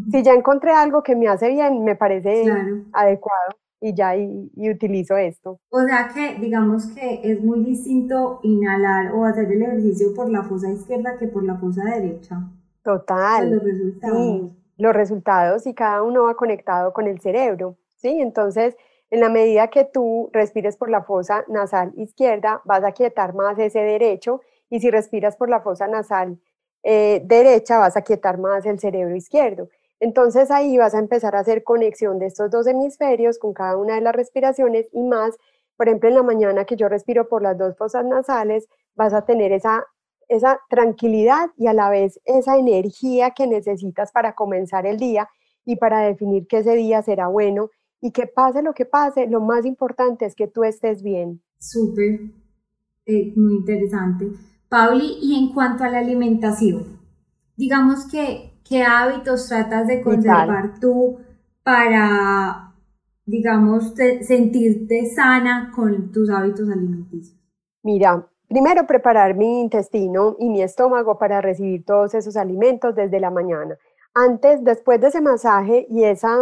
si 0.09 0.23
ya 0.23 0.33
encontré 0.33 0.71
algo 0.71 1.03
que 1.03 1.17
me 1.17 1.27
hace 1.27 1.49
bien, 1.49 1.83
me 1.83 1.95
parece 1.95 2.45
adecuado 2.93 3.57
y 3.81 3.93
ya 3.93 4.15
y, 4.15 4.49
utilizo 4.69 5.17
esto. 5.17 5.59
O 5.69 5.81
sea 5.81 6.09
que 6.13 6.39
digamos 6.39 6.87
que 6.87 7.19
es 7.23 7.43
muy 7.43 7.63
distinto 7.63 8.39
inhalar 8.43 9.13
o 9.13 9.25
hacer 9.25 9.51
el 9.51 9.61
ejercicio 9.61 10.13
por 10.15 10.29
la 10.29 10.43
fosa 10.43 10.71
izquierda 10.71 11.17
que 11.17 11.27
por 11.27 11.43
la 11.43 11.57
fosa 11.57 11.83
derecha. 11.83 12.41
Total. 12.83 13.51
Los 13.51 13.63
resultados. 13.63 14.17
Sí, 14.17 14.51
los 14.77 14.93
resultados 14.93 15.67
y 15.67 15.73
cada 15.73 16.03
uno 16.03 16.23
va 16.23 16.35
conectado 16.35 16.93
con 16.93 17.07
el 17.07 17.19
cerebro, 17.19 17.77
¿sí? 17.97 18.21
Entonces, 18.21 18.77
en 19.09 19.21
la 19.21 19.29
medida 19.29 19.69
que 19.69 19.85
tú 19.85 20.29
respires 20.33 20.75
por 20.75 20.89
la 20.89 21.03
fosa 21.03 21.45
nasal 21.47 21.93
izquierda, 21.95 22.61
vas 22.65 22.83
a 22.83 22.91
quietar 22.91 23.33
más 23.33 23.57
ese 23.57 23.79
derecho 23.79 24.41
y 24.69 24.79
si 24.79 24.91
respiras 24.91 25.37
por 25.37 25.49
la 25.49 25.61
fosa 25.61 25.87
nasal 25.87 26.39
eh, 26.83 27.21
derecha, 27.25 27.79
vas 27.79 27.97
a 27.97 28.01
quietar 28.01 28.37
más 28.37 28.65
el 28.65 28.79
cerebro 28.79 29.15
izquierdo. 29.15 29.69
Entonces 29.99 30.51
ahí 30.51 30.77
vas 30.77 30.93
a 30.93 30.99
empezar 30.99 31.35
a 31.35 31.39
hacer 31.39 31.63
conexión 31.63 32.19
de 32.19 32.27
estos 32.27 32.51
dos 32.51 32.67
hemisferios 32.67 33.39
con 33.39 33.53
cada 33.53 33.77
una 33.77 33.95
de 33.95 34.01
las 34.01 34.15
respiraciones 34.15 34.87
y 34.91 35.01
más, 35.03 35.37
por 35.75 35.87
ejemplo, 35.87 36.09
en 36.09 36.15
la 36.15 36.23
mañana 36.23 36.65
que 36.65 36.75
yo 36.75 36.87
respiro 36.87 37.27
por 37.27 37.41
las 37.41 37.57
dos 37.57 37.75
fosas 37.77 38.05
nasales, 38.05 38.67
vas 38.95 39.13
a 39.13 39.25
tener 39.25 39.51
esa, 39.53 39.85
esa 40.27 40.59
tranquilidad 40.69 41.49
y 41.57 41.67
a 41.67 41.73
la 41.73 41.89
vez 41.89 42.19
esa 42.25 42.57
energía 42.57 43.31
que 43.31 43.47
necesitas 43.47 44.11
para 44.11 44.33
comenzar 44.33 44.85
el 44.85 44.97
día 44.97 45.29
y 45.65 45.77
para 45.77 46.01
definir 46.01 46.47
que 46.47 46.59
ese 46.59 46.75
día 46.75 47.01
será 47.01 47.27
bueno 47.27 47.69
y 48.01 48.11
que 48.11 48.27
pase 48.27 48.61
lo 48.61 48.73
que 48.73 48.85
pase, 48.85 49.27
lo 49.27 49.41
más 49.41 49.65
importante 49.65 50.25
es 50.25 50.35
que 50.35 50.47
tú 50.47 50.63
estés 50.63 51.01
bien. 51.01 51.41
Súper, 51.59 52.19
eh, 53.05 53.33
muy 53.35 53.55
interesante. 53.55 54.31
Pauli, 54.69 55.17
y 55.21 55.35
en 55.35 55.53
cuanto 55.53 55.83
a 55.83 55.89
la 55.89 55.99
alimentación, 55.99 56.99
digamos 57.55 58.05
que, 58.11 58.59
¿qué 58.67 58.83
hábitos 58.83 59.47
tratas 59.47 59.87
de 59.87 60.01
conservar 60.01 60.79
tú 60.79 61.19
para, 61.63 62.73
digamos, 63.25 63.93
sentirte 64.21 65.05
sana 65.07 65.71
con 65.73 66.11
tus 66.11 66.29
hábitos 66.29 66.69
alimenticios? 66.69 67.37
Mira, 67.83 68.27
primero 68.47 68.85
preparar 68.85 69.35
mi 69.35 69.61
intestino 69.61 70.35
y 70.39 70.49
mi 70.49 70.61
estómago 70.61 71.17
para 71.17 71.41
recibir 71.41 71.85
todos 71.85 72.13
esos 72.13 72.35
alimentos 72.35 72.93
desde 72.93 73.19
la 73.19 73.31
mañana. 73.31 73.77
Antes, 74.13 74.63
después 74.63 74.99
de 74.99 75.07
ese 75.07 75.21
masaje 75.21 75.87
y 75.89 76.03
esa 76.03 76.35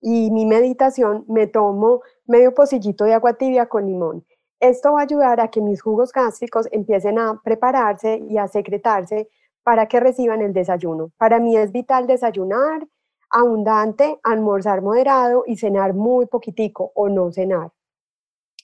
y 0.00 0.30
mi 0.30 0.46
meditación 0.46 1.24
me 1.28 1.46
tomo 1.46 2.02
medio 2.26 2.54
pocillito 2.54 3.04
de 3.04 3.14
agua 3.14 3.34
tibia 3.34 3.66
con 3.66 3.86
limón. 3.86 4.24
Esto 4.60 4.92
va 4.92 5.00
a 5.00 5.02
ayudar 5.04 5.40
a 5.40 5.48
que 5.48 5.60
mis 5.60 5.82
jugos 5.82 6.12
gástricos 6.12 6.68
empiecen 6.72 7.18
a 7.18 7.40
prepararse 7.42 8.22
y 8.28 8.38
a 8.38 8.48
secretarse 8.48 9.28
para 9.62 9.86
que 9.86 10.00
reciban 10.00 10.42
el 10.42 10.52
desayuno. 10.52 11.10
Para 11.16 11.38
mí 11.38 11.56
es 11.56 11.72
vital 11.72 12.06
desayunar 12.06 12.86
abundante, 13.30 14.18
almorzar 14.22 14.82
moderado 14.82 15.44
y 15.46 15.56
cenar 15.56 15.94
muy 15.94 16.26
poquitico 16.26 16.92
o 16.94 17.08
no 17.08 17.32
cenar. 17.32 17.70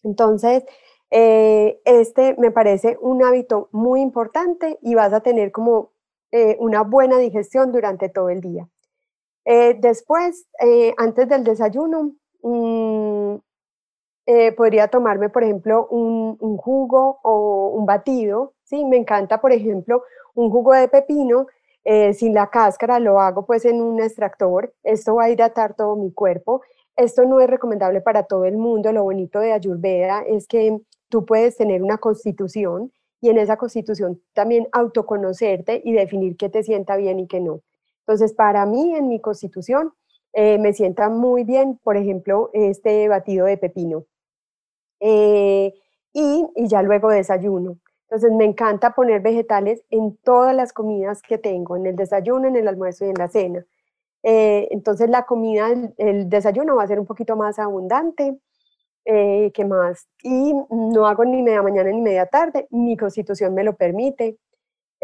Entonces, 0.03 0.65
eh, 1.11 1.81
este 1.85 2.35
me 2.39 2.51
parece 2.51 2.99
un 3.01 3.23
hábito 3.23 3.69
muy 3.73 4.01
importante 4.01 4.79
y 4.83 4.95
vas 4.95 5.13
a 5.13 5.21
tener 5.21 5.53
como 5.53 5.93
eh, 6.33 6.57
una 6.61 6.83
buena 6.83 7.19
digestión 7.19 7.73
durante 7.73 8.09
todo 8.09 8.31
el 8.31 8.41
día. 8.41 8.69
Eh, 9.45 9.77
después, 9.79 10.47
eh, 10.61 10.95
antes 10.97 11.29
del 11.29 11.45
desayuno, 11.45 12.13
mm, 12.43 13.37
eh, 14.27 14.53
podría 14.53 14.89
tomarme, 14.89 15.29
por 15.29 15.45
ejemplo, 15.45 15.87
un, 15.89 16.37
jugo 16.57 17.21
o 17.23 17.69
un 17.75 17.87
batido. 17.87 18.55
¿sí? 18.65 18.85
Me 18.85 18.97
encanta, 18.97 19.41
por 19.41 19.53
ejemplo, 19.53 20.03
un 20.35 20.51
jugo 20.51 20.73
de 20.73 20.89
pepino 20.89 21.47
sin 22.15 22.33
la 22.33 22.49
cáscara, 22.49 22.99
lo 22.99 23.21
hago 23.21 23.45
pues 23.45 23.67
en 23.67 23.83
un 23.83 24.01
extractor. 24.01 24.73
Esto 24.83 25.17
va 25.17 25.25
a 25.25 25.31
hidratar 25.31 25.75
todo 25.75 25.97
mi 25.97 26.13
cuerpo. 26.13 26.63
Esto 26.97 27.25
no 27.27 27.41
es 27.41 27.51
recomendable 27.51 28.01
para 28.01 28.23
todo 28.23 28.47
el 28.47 28.57
mundo. 28.57 28.91
Lo 28.93 29.03
bonito 29.03 29.39
de 29.41 29.53
Ayurveda 29.53 30.23
es 30.27 30.47
que 30.47 30.81
tú 31.11 31.27
puedes 31.27 31.57
tener 31.59 31.83
una 31.83 31.99
constitución 31.99 32.91
y 33.21 33.31
en 33.31 33.39
esa 33.39 33.57
constitución 33.59 34.21
también 34.33 34.69
autoconocerte 34.73 35.83
y 35.85 35.93
definir 35.93 36.37
qué 36.37 36.49
te 36.49 36.63
sienta 36.63 36.97
bien 36.97 37.21
y 37.21 37.27
qué 37.27 37.41
no. 37.41 37.61
Entonces, 38.07 38.35
para 38.35 38.67
mí, 38.67 38.95
en 38.95 39.09
mi 39.09 39.19
constitución, 39.21 39.95
eh, 40.35 40.59
me 40.59 40.75
sienta 40.75 41.09
muy 41.09 41.45
bien, 41.45 41.79
por 41.83 41.97
ejemplo, 41.97 42.51
este 42.53 43.09
batido 43.09 43.47
de 43.47 43.57
pepino. 43.57 44.05
Eh, 45.01 45.75
y, 46.13 46.47
ya 46.57 46.83
luego 46.83 47.09
desayuno. 47.11 47.79
Entonces, 48.09 48.33
me 48.33 48.45
encanta 48.45 48.95
poner 48.95 49.23
vegetales 49.23 49.83
en 49.91 50.17
todas 50.19 50.55
las 50.55 50.73
comidas 50.73 51.23
que 51.23 51.39
tengo, 51.39 51.77
en 51.77 51.87
el 51.87 51.97
desayuno, 51.97 52.49
en 52.49 52.57
el 52.57 52.69
almuerzo 52.69 53.07
y 53.07 53.11
en 53.11 53.15
la 53.15 53.29
cena. 53.29 53.65
Eh, 54.23 54.69
entonces, 54.71 55.09
la 55.11 55.25
comida, 55.25 55.69
el, 55.97 56.29
desayuno 56.29 56.77
va 56.77 56.85
a 56.85 56.89
ser 56.89 57.01
un 57.01 57.07
poquito 57.07 57.37
más 57.37 57.59
abundante. 57.59 58.39
que 59.05 59.65
más? 59.67 60.09
Y 60.23 60.55
no 60.71 61.07
hago 61.07 61.25
ni 61.25 61.43
media 61.43 61.63
mañana 61.63 61.91
ni 61.91 62.01
media 62.01 62.27
tarde, 62.27 62.67
mi 62.71 62.97
constitución 62.97 63.55
me 63.55 63.65
lo 63.65 63.75
permite. 63.77 64.39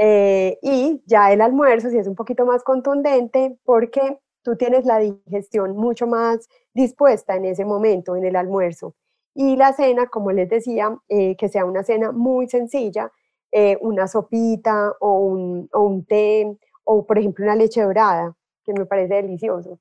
Eh, 0.02 0.58
y 0.62 1.02
ya 1.06 1.30
el 1.30 1.42
almuerzo 1.42 1.90
si 1.90 1.98
es 1.98 2.06
un 2.06 2.14
poquito 2.14 2.46
más 2.46 2.64
contundente 2.64 3.58
porque 3.64 4.18
tú 4.42 4.56
tienes 4.56 4.86
la 4.86 4.98
digestión 4.98 5.76
mucho 5.76 6.06
más 6.06 6.48
dispuesta 6.72 7.36
en 7.36 7.44
ese 7.44 7.66
momento, 7.66 8.16
en 8.16 8.24
el 8.24 8.36
almuerzo. 8.36 8.94
Y 9.34 9.56
la 9.56 9.74
cena, 9.74 10.06
como 10.08 10.32
les 10.32 10.48
decía, 10.48 10.96
eh, 11.08 11.36
que 11.36 11.50
sea 11.50 11.66
una 11.66 11.82
cena 11.84 12.12
muy 12.12 12.48
sencilla, 12.48 13.12
eh, 13.52 13.76
una 13.82 14.08
sopita 14.08 14.94
o 15.00 15.18
un, 15.18 15.68
o 15.72 15.80
un, 15.82 16.06
té 16.06 16.46
o, 16.84 17.04
por 17.06 17.18
ejemplo, 17.18 17.44
una 17.44 17.54
leche 17.56 17.82
dorada, 17.82 18.34
que 18.64 18.72
me 18.72 18.86
parece 18.86 19.14
delicioso. 19.16 19.78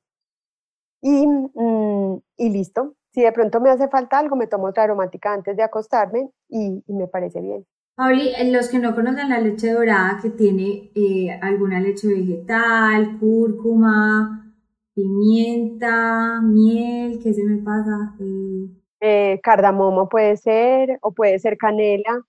Y, 1.01 1.25
mm, 1.27 2.21
y 2.37 2.49
listo. 2.49 2.95
Si 3.13 3.21
de 3.21 3.31
pronto 3.31 3.59
me 3.61 3.69
hace 3.69 3.87
falta 3.87 4.19
algo, 4.19 4.35
me 4.35 4.47
tomo 4.47 4.67
otra 4.67 4.83
aromática 4.83 5.33
antes 5.33 5.55
de 5.57 5.63
acostarme 5.63 6.29
y 6.49 6.83
me 6.87 7.07
parece 7.07 7.41
bien. 7.41 7.65
Pauli, 7.99 8.31
los 8.45 8.69
que 8.69 8.79
no 8.79 8.95
conocen 8.95 9.27
la 9.27 9.41
leche 9.41 9.73
dorada, 9.73 10.19
que 10.21 10.29
tiene 10.29 10.89
eh, 10.95 11.37
alguna 11.41 11.81
leche 11.81 12.07
vegetal, 12.07 13.17
cúrcuma, 13.19 14.55
pimienta, 14.93 16.39
miel, 16.41 17.19
¿qué 17.21 17.33
se 17.33 17.43
me 17.43 17.61
pasa? 17.61 18.15
Eh, 18.21 18.69
eh, 19.01 19.39
cardamomo 19.43 20.07
puede 20.07 20.37
ser, 20.37 20.97
o 21.01 21.11
puede 21.11 21.39
ser 21.39 21.57
canela, 21.57 22.25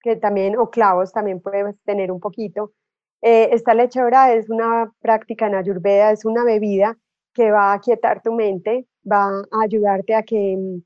que 0.00 0.16
también, 0.16 0.56
o 0.56 0.70
clavos 0.70 1.12
también 1.12 1.42
puedes 1.42 1.78
tener 1.84 2.10
un 2.10 2.20
poquito. 2.20 2.72
esta 3.20 3.74
leche 3.74 4.00
dorada 4.00 4.32
es 4.32 4.48
una 4.48 4.90
práctica 5.02 5.48
en 5.48 5.56
Ayurveda, 5.56 6.12
es 6.12 6.24
una 6.24 6.44
bebida 6.44 6.96
que 7.34 7.50
va 7.50 7.74
a 7.74 7.80
quietar 7.80 8.22
tu 8.22 8.32
mente, 8.32 8.86
va 9.04 9.26
a 9.26 9.64
ayudarte 9.64 10.14
a 10.14 10.22
que 10.22 10.80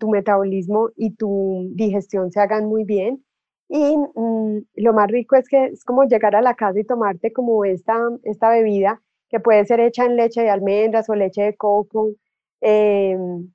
tu 0.00 0.10
metabolismo 0.10 0.90
y 0.96 1.14
tu 1.14 1.70
digestión 1.76 2.32
se 2.32 2.40
hagan 2.40 2.66
muy 2.66 2.82
bien 2.82 3.24
y 3.68 3.96
mm, 3.96 4.58
lo 4.76 4.92
más 4.92 5.08
rico 5.10 5.36
es 5.36 5.48
que 5.48 5.66
es 5.66 5.84
como 5.84 6.04
llegar 6.04 6.36
a 6.36 6.42
la 6.42 6.54
casa 6.54 6.78
y 6.80 6.84
tomarte 6.84 7.32
como 7.32 7.64
esta, 7.64 7.96
esta 8.22 8.50
bebida 8.50 9.02
que 9.28 9.40
puede 9.40 9.64
ser 9.66 9.80
hecha 9.80 10.04
en 10.04 10.16
leche 10.16 10.42
de 10.42 10.50
almendras 10.50 11.08
o 11.08 11.14
leche 11.14 11.42
de 11.42 11.56
coco 11.56 12.10
em, 12.60 13.52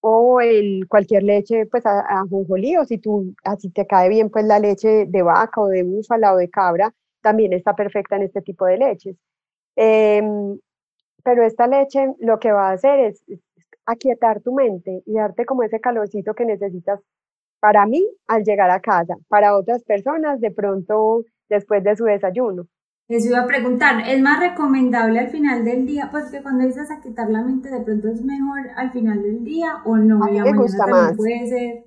o 0.00 0.40
el, 0.40 0.86
cualquier 0.88 1.22
leche 1.22 1.66
pues 1.66 1.86
a, 1.86 2.00
a 2.00 2.24
o 2.30 2.84
si 2.86 2.98
tú 2.98 3.34
así 3.44 3.70
te 3.70 3.86
cae 3.86 4.08
bien 4.10 4.30
pues 4.30 4.44
la 4.44 4.58
leche 4.58 5.06
de 5.06 5.22
vaca 5.22 5.60
o 5.62 5.68
de 5.68 5.82
búfala 5.82 6.34
o 6.34 6.36
de 6.36 6.50
cabra 6.50 6.94
también 7.22 7.52
está 7.54 7.74
perfecta 7.74 8.16
en 8.16 8.24
este 8.24 8.42
tipo 8.42 8.66
de 8.66 8.76
leches. 8.78 9.16
Em, 9.76 10.58
pero 11.24 11.44
esta 11.44 11.66
leche 11.66 12.14
lo 12.20 12.38
que 12.38 12.52
va 12.52 12.70
a 12.70 12.72
hacer 12.74 13.00
es, 13.00 13.24
es 13.28 13.40
aquietar 13.86 14.40
tu 14.42 14.54
mente 14.54 15.02
y 15.06 15.14
darte 15.14 15.46
como 15.46 15.62
ese 15.64 15.80
calorcito 15.80 16.34
que 16.34 16.44
necesitas 16.46 17.00
para 17.64 17.86
mí 17.86 18.06
al 18.26 18.44
llegar 18.44 18.70
a 18.70 18.78
casa, 18.78 19.16
para 19.26 19.56
otras 19.56 19.82
personas 19.84 20.38
de 20.38 20.50
pronto 20.50 21.24
después 21.48 21.82
de 21.82 21.96
su 21.96 22.04
desayuno. 22.04 22.66
Les 23.08 23.24
iba 23.24 23.40
a 23.40 23.46
preguntar, 23.46 24.06
¿es 24.06 24.20
más 24.20 24.38
recomendable 24.38 25.18
al 25.18 25.30
final 25.30 25.64
del 25.64 25.86
día? 25.86 26.10
Pues 26.10 26.26
que 26.30 26.42
cuando 26.42 26.66
dices 26.66 26.90
a 26.90 27.00
quitar 27.00 27.30
la 27.30 27.40
mente, 27.40 27.70
de 27.70 27.80
pronto 27.80 28.08
es 28.08 28.22
mejor 28.22 28.68
al 28.76 28.92
final 28.92 29.22
del 29.22 29.44
día 29.44 29.80
o 29.86 29.96
no. 29.96 30.22
A 30.22 30.28
mí 30.28 30.42
me 30.42 30.52
gusta 30.52 30.86
más. 30.86 31.16
Puede 31.16 31.46
ser. 31.46 31.84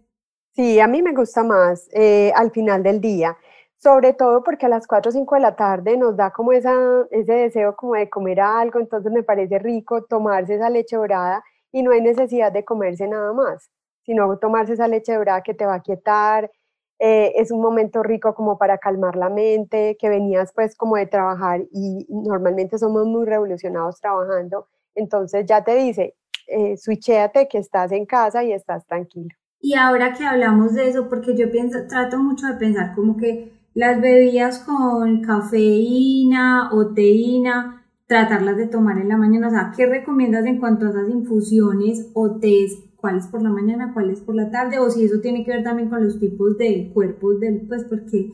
Sí, 0.56 0.80
a 0.80 0.88
mí 0.88 1.04
me 1.04 1.14
gusta 1.14 1.44
más 1.44 1.88
eh, 1.94 2.32
al 2.36 2.50
final 2.50 2.82
del 2.82 3.00
día, 3.00 3.38
sobre 3.78 4.14
todo 4.14 4.44
porque 4.44 4.66
a 4.66 4.70
las 4.70 4.88
4 4.88 5.10
o 5.10 5.12
5 5.12 5.36
de 5.36 5.42
la 5.42 5.56
tarde 5.56 5.96
nos 5.96 6.18
da 6.18 6.32
como 6.32 6.54
esa, 6.54 6.74
ese 7.12 7.34
deseo 7.34 7.76
como 7.76 7.94
de 7.94 8.10
comer 8.10 8.40
algo, 8.40 8.80
entonces 8.80 9.12
me 9.12 9.22
parece 9.22 9.60
rico 9.60 10.06
tomarse 10.06 10.56
esa 10.56 10.72
leche 10.72 10.96
dorada 10.96 11.44
y 11.72 11.84
no 11.84 11.92
hay 11.92 12.02
necesidad 12.02 12.52
de 12.52 12.66
comerse 12.66 13.08
nada 13.08 13.32
más 13.32 13.70
sino 14.08 14.40
tomarse 14.40 14.74
esa 14.74 14.88
leche 14.88 15.14
dorada 15.14 15.44
que 15.44 15.54
te 15.54 15.66
va 15.66 15.76
a 15.76 15.82
quietar. 15.82 16.50
Eh, 16.98 17.34
es 17.36 17.52
un 17.52 17.62
momento 17.62 18.02
rico 18.02 18.34
como 18.34 18.58
para 18.58 18.80
calmar 18.80 19.18
la 19.18 19.30
mente, 19.30 19.98
que 20.00 20.10
venías 20.10 20.52
pues 20.54 20.76
como 20.76 20.96
de 20.96 21.06
trabajar 21.06 21.62
y 21.72 22.08
normalmente 22.10 22.80
somos 22.80 23.06
muy 23.06 23.26
revolucionados 23.26 24.00
trabajando. 24.00 24.68
Entonces 24.96 25.46
ya 25.46 25.64
te 25.64 25.76
dice, 25.76 26.16
eh, 26.48 26.78
switchéate 26.78 27.50
que 27.50 27.58
estás 27.58 27.92
en 27.92 28.06
casa 28.06 28.44
y 28.44 28.54
estás 28.54 28.88
tranquilo. 28.88 29.36
Y 29.60 29.74
ahora 29.76 30.14
que 30.14 30.26
hablamos 30.26 30.74
de 30.74 30.88
eso, 30.88 31.10
porque 31.10 31.36
yo 31.36 31.52
pienso, 31.52 31.86
trato 31.88 32.18
mucho 32.18 32.48
de 32.48 32.54
pensar 32.54 32.96
como 32.96 33.18
que 33.18 33.52
las 33.74 34.00
bebidas 34.00 34.60
con 34.60 35.22
cafeína 35.22 36.72
o 36.72 36.94
teína, 36.94 37.77
tratarlas 38.08 38.58
de 38.58 38.68
tomar 38.68 38.98
en 38.98 39.10
la 39.10 39.18
mañana. 39.18 39.48
O 39.48 39.52
sea, 39.52 39.74
¿qué 39.76 39.86
recomiendas 39.86 40.46
en 40.46 40.60
cuanto 40.60 40.86
a 40.86 40.90
esas 40.90 41.10
infusiones 41.10 42.10
o 42.14 42.40
tés? 42.40 42.84
¿Cuáles 42.96 43.28
por 43.28 43.44
la 43.44 43.50
mañana, 43.50 43.94
cuáles 43.94 44.22
por 44.22 44.36
la 44.36 44.50
tarde? 44.50 44.80
O 44.80 44.90
si 44.90 45.06
eso 45.06 45.20
tiene 45.22 45.46
que 45.46 45.52
ver 45.52 45.64
también 45.64 45.90
con 45.90 46.04
los 46.04 46.20
tipos 46.20 46.58
de 46.58 46.92
cuerpos 46.94 47.40
del, 47.40 47.68
pues 47.68 47.84
porque 47.84 48.32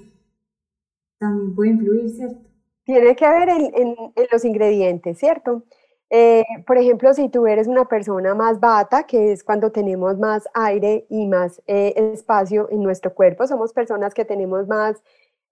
también 1.19 1.55
puede 1.55 1.71
influir, 1.71 2.09
¿cierto? 2.09 2.49
Tiene 2.85 3.15
que 3.15 3.27
ver 3.27 3.49
en, 3.49 3.71
en, 3.75 4.27
los 4.31 4.45
ingredientes, 4.45 5.17
¿cierto? 5.17 5.63
Eh, 6.09 6.43
por 6.67 6.77
ejemplo, 6.77 7.13
si 7.13 7.29
tú 7.29 7.47
eres 7.47 7.67
una 7.67 7.85
persona 7.85 8.35
más 8.35 8.59
bata, 8.59 9.03
que 9.03 9.31
es 9.31 9.43
cuando 9.43 9.71
tenemos 9.71 10.19
más 10.19 10.47
aire 10.53 11.07
y 11.09 11.27
más 11.27 11.61
eh, 11.65 11.93
espacio 12.13 12.67
en 12.69 12.83
nuestro 12.83 13.13
cuerpo, 13.13 13.47
somos 13.47 13.73
personas 13.73 14.13
que 14.13 14.25
tenemos 14.25 14.67
más 14.67 15.01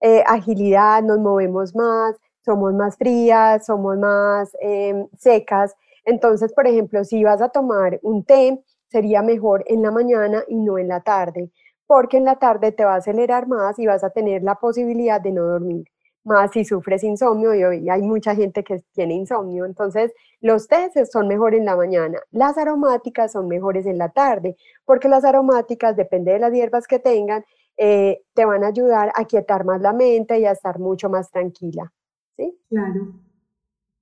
eh, 0.00 0.22
agilidad, 0.26 1.02
nos 1.02 1.18
movemos 1.18 1.74
más, 1.74 2.16
somos 2.44 2.74
más 2.74 2.96
frías, 2.96 3.66
somos 3.66 3.98
más 3.98 4.56
em, 4.60 5.08
secas. 5.18 5.74
Entonces, 6.04 6.52
por 6.52 6.66
ejemplo, 6.66 7.04
si 7.04 7.24
vas 7.24 7.40
a 7.42 7.48
tomar 7.50 7.98
un 8.02 8.24
té, 8.24 8.62
sería 8.88 9.22
mejor 9.22 9.64
en 9.66 9.82
la 9.82 9.90
mañana 9.90 10.44
y 10.48 10.56
no 10.56 10.78
en 10.78 10.88
la 10.88 11.00
tarde, 11.02 11.50
porque 11.86 12.16
en 12.18 12.24
la 12.24 12.36
tarde 12.36 12.72
te 12.72 12.84
va 12.84 12.94
a 12.94 12.96
acelerar 12.98 13.46
más 13.48 13.78
y 13.78 13.86
vas 13.86 14.04
a 14.04 14.10
tener 14.10 14.42
la 14.42 14.56
posibilidad 14.56 15.20
de 15.20 15.32
no 15.32 15.44
dormir 15.44 15.86
más 16.24 16.52
si 16.52 16.64
sufres 16.64 17.02
insomnio 17.04 17.54
y 17.54 17.64
hoy 17.64 17.88
hay 17.90 18.02
mucha 18.02 18.34
gente 18.34 18.62
que 18.64 18.82
tiene 18.92 19.14
insomnio. 19.14 19.64
Entonces, 19.64 20.12
los 20.40 20.68
tés 20.68 20.92
son 21.10 21.28
mejores 21.28 21.60
en 21.60 21.66
la 21.66 21.76
mañana, 21.76 22.20
las 22.30 22.58
aromáticas 22.58 23.32
son 23.32 23.48
mejores 23.48 23.86
en 23.86 23.98
la 23.98 24.10
tarde, 24.10 24.56
porque 24.84 25.08
las 25.08 25.24
aromáticas, 25.24 25.96
depende 25.96 26.32
de 26.32 26.38
las 26.38 26.52
hierbas 26.52 26.86
que 26.86 26.98
tengan, 26.98 27.44
eh, 27.76 28.22
te 28.34 28.44
van 28.44 28.64
a 28.64 28.68
ayudar 28.68 29.12
a 29.14 29.24
quietar 29.24 29.64
más 29.64 29.80
la 29.80 29.92
mente 29.92 30.38
y 30.38 30.44
a 30.44 30.52
estar 30.52 30.78
mucho 30.78 31.08
más 31.08 31.30
tranquila. 31.30 31.92
¿Sí? 32.36 32.58
Claro. 32.68 33.14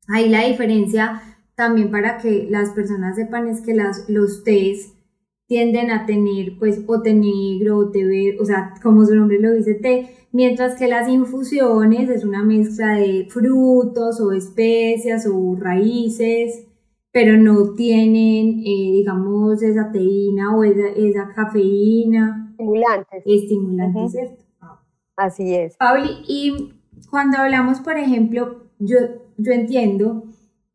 Ahí 0.09 0.29
la 0.29 0.47
diferencia 0.47 1.23
también 1.55 1.91
para 1.91 2.19
que 2.19 2.47
las 2.51 2.71
personas 2.71 3.17
sepan 3.17 3.49
es 3.49 3.61
que 3.61 3.75
las, 3.75 4.09
los 4.09 4.45
tés 4.45 4.95
tienden 5.47 5.91
a 5.91 6.07
tener 6.07 6.59
pues 6.59 6.83
o 6.87 7.03
té 7.03 7.13
negro 7.13 7.79
o 7.79 7.91
té 7.91 8.05
verde, 8.05 8.39
o 8.41 8.45
sea, 8.45 8.75
como 8.83 9.05
su 9.05 9.15
nombre 9.15 9.41
lo 9.41 9.53
dice, 9.53 9.75
té, 9.75 10.09
mientras 10.33 10.77
que 10.77 10.87
las 10.87 11.09
infusiones 11.09 12.09
es 12.09 12.25
una 12.25 12.45
mezcla 12.45 12.95
de 12.95 13.27
frutos 13.29 14.21
o 14.21 14.33
especias 14.33 15.27
o 15.27 15.57
raíces, 15.57 16.67
pero 17.13 17.37
no 17.37 17.75
tienen, 17.75 18.61
eh, 18.61 18.93
digamos, 18.93 19.63
esa 19.63 19.91
teína 19.91 20.57
o 20.57 20.63
esa, 20.63 21.29
cafeína. 21.35 22.53
Estimulantes. 22.53 23.23
Estimulantes, 23.27 24.13
¿cierto? 24.13 24.45
Así 25.17 25.55
es. 25.55 25.77
Pauli, 25.77 26.11
y 26.29 26.80
cuando 27.09 27.39
hablamos, 27.39 27.81
por 27.81 27.97
ejemplo, 27.97 28.65
yo, 28.79 28.97
yo 29.37 29.53
entiendo 29.53 30.25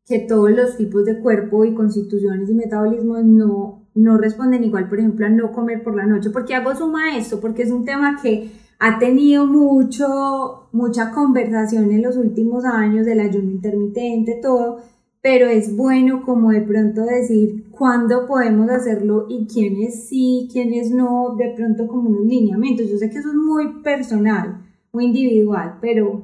que 0.06 0.20
todos 0.20 0.52
los 0.52 0.78
tipos 0.78 1.06
de 1.06 1.20
cuerpo 1.20 1.66
y 1.66 1.74
constituciones 1.74 2.50
y 2.50 2.54
metabolismos 2.54 3.24
no, 3.26 3.86
no 3.96 4.18
responden 4.18 4.64
igual, 4.64 4.88
por 4.88 5.00
ejemplo, 5.00 5.26
a 5.26 5.30
no 5.30 5.52
comer 5.52 5.84
por 5.84 5.96
la 5.96 6.06
noche. 6.06 6.30
¿Por 6.30 6.46
qué 6.46 6.56
hago 6.56 6.76
suma 6.76 7.06
a 7.06 7.18
esto? 7.18 7.40
Porque 7.40 7.64
es 7.64 7.72
un 7.72 7.86
tema 7.86 8.20
que 8.22 8.52
ha 8.80 9.00
tenido 9.00 9.46
mucho, 9.46 10.68
mucha 10.74 11.12
conversación 11.12 11.92
en 11.92 12.04
los 12.04 12.18
últimos 12.18 12.66
años 12.66 13.06
del 13.06 13.22
ayuno 13.22 13.52
intermitente, 13.52 14.40
todo, 14.42 14.80
pero 15.22 15.48
es 15.48 15.76
bueno 15.76 16.22
como 16.24 16.52
de 16.52 16.62
pronto 16.62 17.04
decir 17.04 17.72
cuándo 17.72 18.28
podemos 18.28 18.70
hacerlo 18.70 19.26
y 19.30 19.48
quiénes 19.48 20.08
sí, 20.08 20.50
quiénes 20.52 20.92
no, 20.92 21.36
de 21.36 21.54
pronto 21.56 21.88
como 21.88 22.10
unos 22.10 22.26
lineamientos. 22.26 22.88
Yo 22.90 22.98
sé 22.98 23.10
que 23.10 23.18
eso 23.18 23.30
es 23.30 23.36
muy 23.36 23.82
personal, 23.82 24.62
muy 24.96 25.06
individual, 25.06 25.78
pero, 25.82 26.24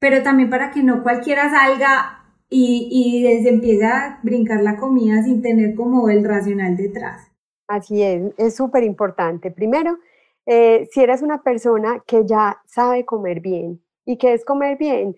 pero 0.00 0.22
también 0.22 0.50
para 0.50 0.70
que 0.70 0.82
no 0.82 1.02
cualquiera 1.02 1.50
salga 1.50 2.24
y, 2.48 2.88
y 2.90 3.22
desde 3.22 3.50
empieza 3.50 4.06
a 4.06 4.20
brincar 4.22 4.62
la 4.62 4.76
comida 4.76 5.22
sin 5.22 5.42
tener 5.42 5.74
como 5.74 6.08
el 6.08 6.24
racional 6.24 6.76
detrás. 6.76 7.30
Así 7.68 8.02
es, 8.02 8.32
es 8.36 8.56
súper 8.56 8.82
importante. 8.82 9.50
Primero, 9.50 9.98
eh, 10.46 10.88
si 10.90 11.00
eres 11.02 11.22
una 11.22 11.42
persona 11.42 12.02
que 12.06 12.26
ya 12.26 12.60
sabe 12.66 13.04
comer 13.04 13.40
bien 13.40 13.80
y 14.04 14.16
que 14.16 14.32
es 14.32 14.44
comer 14.44 14.76
bien, 14.76 15.14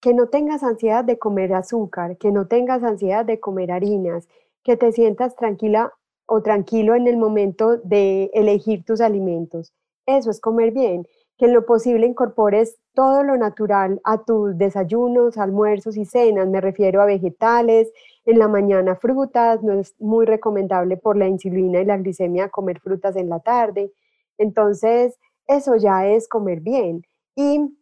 que 0.00 0.14
no 0.14 0.28
tengas 0.28 0.62
ansiedad 0.62 1.04
de 1.04 1.18
comer 1.18 1.52
azúcar, 1.52 2.16
que 2.16 2.30
no 2.30 2.46
tengas 2.46 2.82
ansiedad 2.82 3.24
de 3.24 3.40
comer 3.40 3.72
harinas, 3.72 4.28
que 4.62 4.76
te 4.76 4.92
sientas 4.92 5.34
tranquila 5.36 5.92
o 6.26 6.42
tranquilo 6.42 6.94
en 6.94 7.06
el 7.06 7.16
momento 7.16 7.78
de 7.78 8.30
elegir 8.32 8.84
tus 8.84 9.00
alimentos. 9.00 9.72
Eso 10.06 10.30
es 10.30 10.40
comer 10.40 10.70
bien, 10.72 11.06
que 11.40 11.46
en 11.46 11.54
lo 11.54 11.64
posible 11.64 12.06
incorpores 12.06 12.76
todo 12.92 13.22
lo 13.22 13.34
natural 13.38 13.98
a 14.04 14.22
tus 14.22 14.58
desayunos, 14.58 15.38
almuerzos 15.38 15.96
y 15.96 16.04
cenas. 16.04 16.46
Me 16.46 16.60
refiero 16.60 17.00
a 17.00 17.06
vegetales, 17.06 17.90
en 18.26 18.38
la 18.38 18.46
mañana 18.46 18.94
frutas, 18.94 19.62
no 19.62 19.72
es 19.72 19.94
muy 19.98 20.26
recomendable 20.26 20.98
por 20.98 21.16
la 21.16 21.28
insulina 21.28 21.80
y 21.80 21.86
la 21.86 21.96
glicemia 21.96 22.50
comer 22.50 22.78
frutas 22.80 23.16
en 23.16 23.30
la 23.30 23.40
tarde. 23.40 23.90
Entonces, 24.36 25.18
eso 25.46 25.76
ya 25.76 26.06
es 26.06 26.28
comer 26.28 26.60
bien. 26.60 27.06
Y 27.34 27.74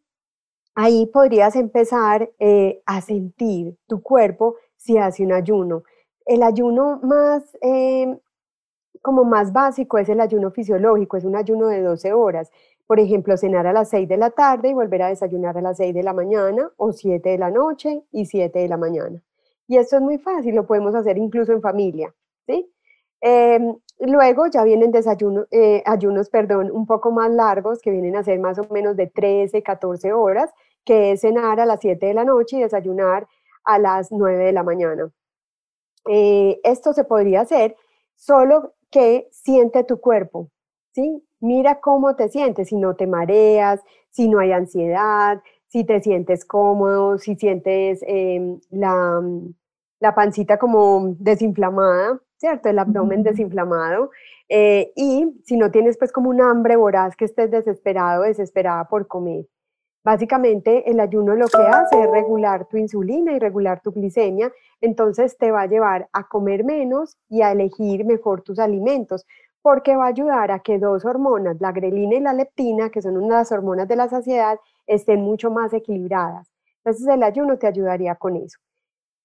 ahí 0.76 1.06
podrías 1.06 1.56
empezar 1.56 2.30
eh, 2.38 2.80
a 2.86 3.00
sentir 3.00 3.76
tu 3.88 4.00
cuerpo 4.02 4.54
si 4.76 4.98
hace 4.98 5.24
un 5.24 5.32
ayuno. 5.32 5.82
El 6.26 6.44
ayuno 6.44 7.00
más, 7.02 7.42
eh, 7.60 8.20
como 9.02 9.24
más 9.24 9.52
básico 9.52 9.98
es 9.98 10.08
el 10.08 10.20
ayuno 10.20 10.52
fisiológico, 10.52 11.16
es 11.16 11.24
un 11.24 11.34
ayuno 11.34 11.66
de 11.66 11.82
12 11.82 12.12
horas. 12.12 12.52
Por 12.88 13.00
ejemplo, 13.00 13.36
cenar 13.36 13.66
a 13.66 13.74
las 13.74 13.90
6 13.90 14.08
de 14.08 14.16
la 14.16 14.30
tarde 14.30 14.70
y 14.70 14.74
volver 14.74 15.02
a 15.02 15.08
desayunar 15.08 15.58
a 15.58 15.60
las 15.60 15.76
6 15.76 15.94
de 15.94 16.02
la 16.02 16.14
mañana 16.14 16.72
o 16.78 16.92
7 16.92 17.28
de 17.28 17.38
la 17.38 17.50
noche 17.50 18.02
y 18.10 18.24
7 18.24 18.58
de 18.60 18.68
la 18.68 18.78
mañana. 18.78 19.22
Y 19.68 19.76
esto 19.76 19.96
es 19.96 20.02
muy 20.02 20.16
fácil, 20.16 20.54
lo 20.54 20.66
podemos 20.66 20.94
hacer 20.94 21.18
incluso 21.18 21.52
en 21.52 21.60
familia, 21.60 22.14
¿sí? 22.46 22.72
Em, 23.20 23.76
luego 24.00 24.46
ya 24.46 24.64
vienen 24.64 24.90
desayunos, 24.90 25.46
eh, 25.50 25.82
ayunos 25.84 26.30
un 26.72 26.86
poco 26.86 27.10
más 27.10 27.30
largos, 27.30 27.82
que 27.82 27.90
vienen 27.90 28.16
a 28.16 28.24
ser 28.24 28.40
más 28.40 28.58
o 28.58 28.66
menos 28.70 28.96
de 28.96 29.06
13, 29.08 29.62
14 29.62 30.14
horas, 30.14 30.50
que 30.82 31.12
es 31.12 31.20
cenar 31.20 31.60
a 31.60 31.66
las 31.66 31.80
7 31.80 32.06
de 32.06 32.14
la 32.14 32.24
noche 32.24 32.56
y 32.56 32.62
desayunar 32.62 33.28
a 33.64 33.78
las 33.78 34.10
9 34.10 34.46
de 34.46 34.52
la 34.52 34.62
mañana. 34.62 35.10
Eh, 36.06 36.58
esto 36.64 36.94
se 36.94 37.04
podría 37.04 37.42
hacer 37.42 37.76
solo 38.16 38.74
que 38.90 39.28
siente 39.30 39.84
tu 39.84 40.00
cuerpo, 40.00 40.48
¿sí? 40.94 41.22
Mira 41.40 41.80
cómo 41.80 42.16
te 42.16 42.28
sientes, 42.28 42.68
si 42.68 42.76
no 42.76 42.94
te 42.94 43.06
mareas, 43.06 43.80
si 44.10 44.28
no 44.28 44.40
hay 44.40 44.52
ansiedad, 44.52 45.40
si 45.68 45.84
te 45.84 46.00
sientes 46.00 46.44
cómodo, 46.44 47.18
si 47.18 47.36
sientes 47.36 48.00
em, 48.06 48.58
la, 48.70 49.20
la 50.00 50.14
pancita 50.14 50.58
como 50.58 51.14
desinflamada, 51.18 52.20
¿cierto? 52.38 52.68
El 52.68 52.78
abdomen 52.78 53.22
desinflamado. 53.22 54.10
Eh, 54.48 54.92
y 54.96 55.40
si 55.44 55.56
no 55.56 55.70
tienes 55.70 55.98
pues 55.98 56.10
como 56.10 56.30
un 56.30 56.40
hambre 56.40 56.76
voraz 56.76 57.16
que 57.16 57.26
estés 57.26 57.50
desesperado, 57.50 58.22
desesperada 58.22 58.88
por 58.88 59.06
comer. 59.06 59.46
Básicamente 60.04 60.90
el 60.90 61.00
ayuno 61.00 61.34
lo 61.34 61.48
que 61.48 61.60
hace 61.60 62.02
es 62.02 62.10
regular 62.10 62.66
tu 62.66 62.78
insulina 62.78 63.32
y 63.32 63.38
regular 63.38 63.82
tu 63.82 63.92
glicemia, 63.92 64.50
entonces 64.80 65.36
te 65.36 65.50
va 65.50 65.62
a 65.62 65.66
llevar 65.66 66.08
a 66.12 66.28
comer 66.28 66.64
menos 66.64 67.18
y 67.28 67.42
a 67.42 67.52
elegir 67.52 68.06
mejor 68.06 68.40
tus 68.40 68.58
alimentos, 68.58 69.26
porque 69.62 69.96
va 69.96 70.04
a 70.04 70.08
ayudar 70.08 70.50
a 70.50 70.60
que 70.60 70.78
dos 70.78 71.04
hormonas, 71.04 71.60
la 71.60 71.72
grelina 71.72 72.16
y 72.16 72.20
la 72.20 72.32
leptina, 72.32 72.90
que 72.90 73.02
son 73.02 73.16
unas 73.16 73.50
hormonas 73.52 73.88
de 73.88 73.96
la 73.96 74.08
saciedad, 74.08 74.58
estén 74.86 75.20
mucho 75.22 75.50
más 75.50 75.72
equilibradas. 75.72 76.48
Entonces 76.84 77.06
el 77.08 77.22
ayuno 77.22 77.58
te 77.58 77.66
ayudaría 77.66 78.14
con 78.14 78.36
eso. 78.36 78.58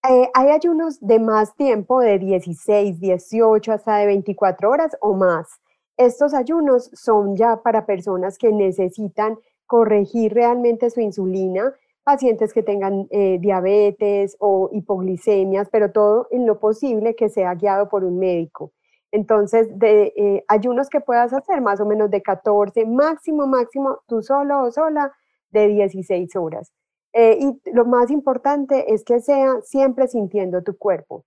Eh, 0.10 0.30
hay 0.34 0.50
ayunos 0.50 1.00
de 1.00 1.20
más 1.20 1.56
tiempo, 1.56 2.02
de 2.02 2.20
16, 2.20 3.00
18, 3.00 3.72
hasta 3.72 3.98
de 3.98 4.06
24 4.08 4.70
horas 4.70 4.98
o 5.00 5.14
más. 5.14 5.48
Estos 5.96 6.34
ayunos 6.34 6.90
son 6.94 7.38
ya 7.38 7.62
para 7.62 7.86
personas 7.86 8.38
que 8.38 8.52
necesitan 8.52 9.38
corregir 9.66 10.34
realmente 10.34 10.90
su 10.90 11.00
insulina, 11.00 11.74
pacientes 12.04 12.52
que 12.52 12.64
tengan 12.64 13.08
eh, 13.12 13.38
diabetes 13.40 14.36
o 14.40 14.70
hipoglicemias, 14.74 15.70
pero 15.72 15.92
todo 15.92 16.28
en 16.32 16.46
lo 16.46 16.60
posible 16.60 17.16
que 17.16 17.30
sea 17.30 17.56
guiado 17.56 17.88
por 17.88 18.04
un 18.04 18.20
médico. 18.20 18.72
Entonces, 19.14 19.70
de 19.80 20.14
eh, 20.18 20.46
ayunos 20.50 20.90
que 20.90 21.02
puedas 21.02 21.34
hacer 21.34 21.62
más 21.62 21.80
o 21.82 21.88
menos 21.88 22.12
de 22.12 22.22
14, 22.24 22.86
máximo, 22.88 23.48
máximo, 23.48 24.00
tú 24.08 24.22
solo 24.24 24.64
o 24.64 24.72
sola, 24.72 25.14
de 25.52 25.68
16 25.70 26.36
horas. 26.36 26.74
Eh, 27.14 27.38
y 27.42 27.72
lo 27.74 27.86
más 27.86 28.12
importante 28.12 28.94
es 28.94 29.06
que 29.06 29.22
sea 29.22 29.62
siempre 29.64 30.08
sintiendo 30.10 30.64
tu 30.64 30.78
cuerpo 30.78 31.26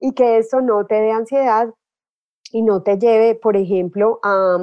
y 0.00 0.14
que 0.14 0.38
eso 0.38 0.62
no 0.62 0.86
te 0.86 0.96
dé 0.96 1.12
ansiedad 1.12 1.74
y 2.52 2.62
no 2.62 2.82
te 2.82 2.98
lleve, 2.98 3.34
por 3.36 3.56
ejemplo, 3.56 4.20
a, 4.22 4.58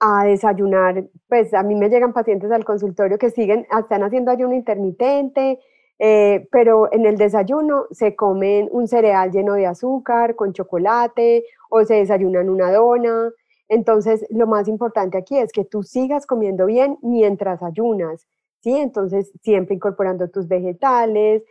a 0.00 0.24
desayunar. 0.24 1.04
Pues 1.28 1.54
a 1.54 1.62
mí 1.62 1.74
me 1.74 1.88
llegan 1.88 2.12
pacientes 2.12 2.50
al 2.52 2.64
consultorio 2.64 3.18
que 3.18 3.30
siguen, 3.30 3.66
están 3.78 4.02
haciendo 4.04 4.30
ayuno 4.30 4.54
intermitente, 4.54 5.58
Eh, 6.00 6.48
pero 6.50 6.92
en 6.92 7.06
el 7.06 7.16
desayuno 7.16 7.86
se 7.92 8.16
comen 8.16 8.68
un 8.72 8.88
cereal 8.88 9.30
lleno 9.30 9.54
de 9.54 9.66
azúcar 9.66 10.34
con 10.34 10.52
chocolate 10.52 11.44
o 11.74 11.84
se 11.84 11.94
desayunan 11.94 12.48
una 12.48 12.72
dona. 12.72 13.32
Entonces, 13.68 14.24
lo 14.30 14.46
más 14.46 14.68
importante 14.68 15.18
aquí 15.18 15.38
es 15.38 15.50
que 15.50 15.64
tú 15.64 15.82
sigas 15.82 16.26
comiendo 16.26 16.66
bien 16.66 16.98
mientras 17.02 17.62
ayunas, 17.62 18.28
¿sí? 18.60 18.76
Entonces, 18.76 19.32
siempre 19.42 19.74
incorporando 19.74 20.28
tus 20.28 20.46
vegetales, 20.46 21.42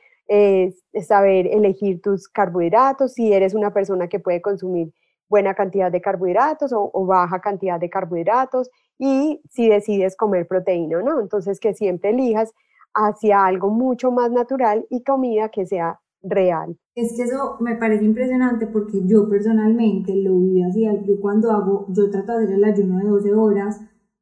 saber 1.06 1.48
elegir 1.48 2.02
tus 2.02 2.30
carbohidratos, 2.30 3.14
si 3.14 3.34
eres 3.34 3.54
una 3.54 3.74
persona 3.74 4.08
que 4.08 4.20
puede 4.20 4.42
consumir 4.42 4.94
buena 5.30 5.54
cantidad 5.56 5.92
de 5.92 6.00
carbohidratos 6.00 6.72
o, 6.74 7.06
baja 7.06 7.42
cantidad 7.42 7.80
de 7.80 7.90
carbohidratos 7.90 8.70
y 8.98 9.42
si 9.50 9.68
decides 9.68 10.16
comer 10.16 10.48
proteína 10.48 11.00
o 11.00 11.02
no. 11.02 11.20
Entonces, 11.20 11.60
que 11.60 11.74
siempre 11.74 12.12
elijas 12.12 12.54
hacia 12.94 13.46
algo 13.46 13.70
mucho 13.70 14.12
más 14.12 14.32
natural 14.32 14.86
y 14.90 15.04
comida 15.04 15.50
que 15.50 15.66
sea 15.66 16.00
real. 16.24 16.78
Es 16.96 17.14
que 17.16 17.24
eso 17.24 17.58
me 17.60 17.76
parece 17.76 18.06
impresionante 18.06 18.68
porque 18.68 19.06
yo 19.06 19.28
personalmente 19.30 20.16
lo 20.16 20.40
viví 20.40 20.64
así. 20.64 20.86
Yo 21.06 21.20
cuando 21.20 21.52
hago, 21.52 21.88
yo 21.90 22.10
trato 22.10 22.38
de 22.38 22.46
hacer 22.46 22.56
el 22.56 22.64
ayuno 22.64 22.98
de 22.98 23.06
12 23.06 23.34
horas, 23.34 23.82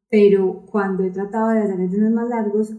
pero 0.10 0.64
cuando 0.66 1.04
he 1.04 1.12
tratado 1.12 1.50
de 1.50 1.60
hacer 1.60 1.80
ayunos 1.80 2.12
más 2.12 2.30
largos, 2.30 2.74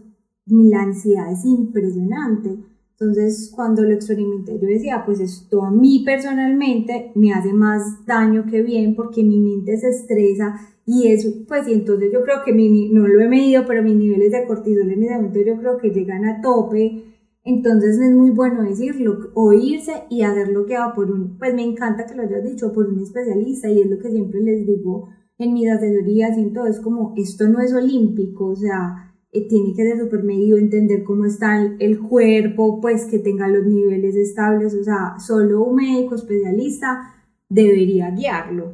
mi 0.45 0.73
ansiedad 0.73 1.31
es 1.31 1.45
impresionante 1.45 2.57
entonces, 2.99 3.51
cuando 3.53 3.81
lo 3.81 3.93
experimenté, 3.93 4.57
yo 4.59 4.67
decía, 4.67 5.03
pues 5.05 5.19
esto 5.19 5.63
a 5.63 5.71
mí 5.71 6.03
personalmente 6.05 7.11
me 7.15 7.33
hace 7.33 7.51
más 7.51 8.05
daño 8.05 8.45
que 8.49 8.61
bien 8.61 8.95
porque 8.95 9.23
mi 9.23 9.39
mente 9.39 9.77
se 9.77 9.89
estresa 9.89 10.55
y 10.85 11.07
eso, 11.07 11.29
pues, 11.47 11.67
y 11.67 11.73
entonces 11.73 12.11
yo 12.13 12.21
creo 12.23 12.43
que 12.45 12.53
mi, 12.53 12.89
no 12.89 13.07
lo 13.07 13.19
he 13.19 13.27
medido, 13.27 13.65
pero 13.67 13.83
mis 13.83 13.95
niveles 13.95 14.31
de 14.31 14.45
cortisol 14.45 14.89
en 14.91 15.03
ese 15.03 15.15
momento 15.15 15.39
yo 15.41 15.57
creo 15.57 15.77
que 15.77 15.89
llegan 15.89 16.23
a 16.25 16.41
tope. 16.41 17.12
Entonces 17.45 17.99
es 17.99 18.15
muy 18.15 18.29
bueno 18.29 18.63
decirlo, 18.63 19.31
oírse 19.33 20.03
y 20.09 20.21
hacer 20.21 20.47
lo 20.47 20.65
que 20.65 20.77
va 20.77 20.93
por 20.93 21.11
un, 21.11 21.37
pues 21.37 21.53
me 21.53 21.63
encanta 21.63 22.05
que 22.05 22.15
lo 22.15 22.23
hayas 22.23 22.43
dicho, 22.43 22.71
por 22.71 22.87
un 22.87 23.01
especialista 23.01 23.69
y 23.69 23.81
es 23.81 23.89
lo 23.89 23.99
que 23.99 24.09
siempre 24.09 24.39
les 24.39 24.65
digo 24.65 25.09
en 25.37 25.53
mis 25.53 25.69
asesorías 25.69 26.37
y 26.37 26.41
en 26.41 26.57
es 26.67 26.79
como, 26.79 27.13
esto 27.17 27.47
no 27.47 27.59
es 27.59 27.73
olímpico, 27.73 28.47
o 28.47 28.55
sea, 28.55 29.13
eh, 29.31 29.47
tiene 29.47 29.73
que 29.75 29.83
ser 29.83 29.97
súper 29.97 30.23
medido, 30.23 30.57
entender 30.57 31.03
cómo 31.03 31.25
está 31.25 31.61
el, 31.79 31.99
cuerpo, 31.99 32.79
pues 32.79 33.05
que 33.05 33.19
tenga 33.19 33.47
los 33.47 33.65
niveles 33.65 34.15
estables, 34.15 34.73
o 34.75 34.83
sea, 34.83 35.15
solo 35.19 35.63
un 35.63 35.75
médico 35.75 36.15
especialista 36.15 37.13
debería 37.49 38.11
guiarlo. 38.11 38.73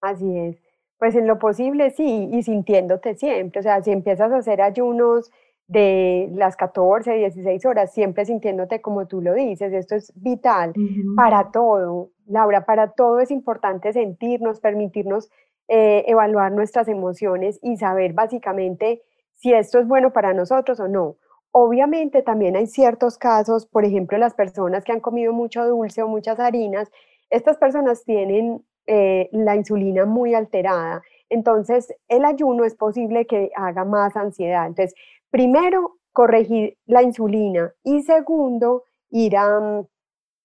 Así 0.00 0.34
es, 0.34 0.56
pues 0.98 1.14
en 1.14 1.26
lo 1.26 1.38
posible 1.38 1.90
sí, 1.90 2.28
y 2.32 2.42
sintiéndote 2.42 3.16
siempre, 3.16 3.60
o 3.60 3.62
sea, 3.62 3.82
si 3.82 3.90
empiezas 3.90 4.32
a 4.32 4.38
hacer 4.38 4.62
ayunos 4.62 5.30
de 5.68 6.30
las 6.32 6.56
14, 6.56 7.12
16 7.12 7.64
horas, 7.66 7.92
siempre 7.92 8.24
sintiéndote 8.24 8.80
como 8.80 9.06
tú 9.06 9.20
lo 9.20 9.34
dices, 9.34 9.72
esto 9.72 9.94
es 9.94 10.12
vital 10.16 10.72
para 11.14 11.50
todo, 11.50 12.10
Laura, 12.26 12.64
para 12.64 12.92
todo 12.92 13.20
es 13.20 13.30
importante 13.30 13.92
sentirnos, 13.92 14.60
permitirnos 14.60 15.30
eh, 15.68 16.04
evaluar 16.06 16.52
nuestras 16.52 16.88
emociones 16.88 17.60
y 17.62 17.76
saber 17.76 18.14
básicamente 18.14 19.02
si 19.34 19.52
esto 19.52 19.78
es 19.78 19.86
bueno 19.86 20.12
para 20.14 20.32
nosotros 20.32 20.80
o 20.80 20.88
no. 20.88 21.16
Obviamente 21.52 22.22
también 22.22 22.56
hay 22.56 22.66
ciertos 22.66 23.18
casos, 23.18 23.66
por 23.66 23.84
ejemplo, 23.84 24.16
las 24.16 24.32
personas 24.32 24.84
que 24.84 24.92
han 24.92 25.00
comido 25.00 25.34
mucho 25.34 25.66
dulce 25.66 26.02
o 26.02 26.08
muchas 26.08 26.40
harinas, 26.40 26.90
estas 27.28 27.58
personas 27.58 28.04
tienen 28.04 28.64
eh, 28.86 29.28
la 29.32 29.54
insulina 29.56 30.06
muy 30.06 30.34
alterada. 30.34 31.02
Entonces, 31.28 31.94
el 32.08 32.24
ayuno 32.24 32.64
es 32.64 32.74
posible 32.74 33.26
que 33.26 33.50
haga 33.54 33.84
más 33.84 34.16
ansiedad. 34.16 34.66
Entonces, 34.66 34.94
primero, 35.30 35.98
corregir 36.12 36.76
la 36.86 37.02
insulina 37.02 37.72
y 37.84 38.02
segundo, 38.02 38.84
ir 39.10 39.36
a 39.36 39.60
mm, 39.60 39.86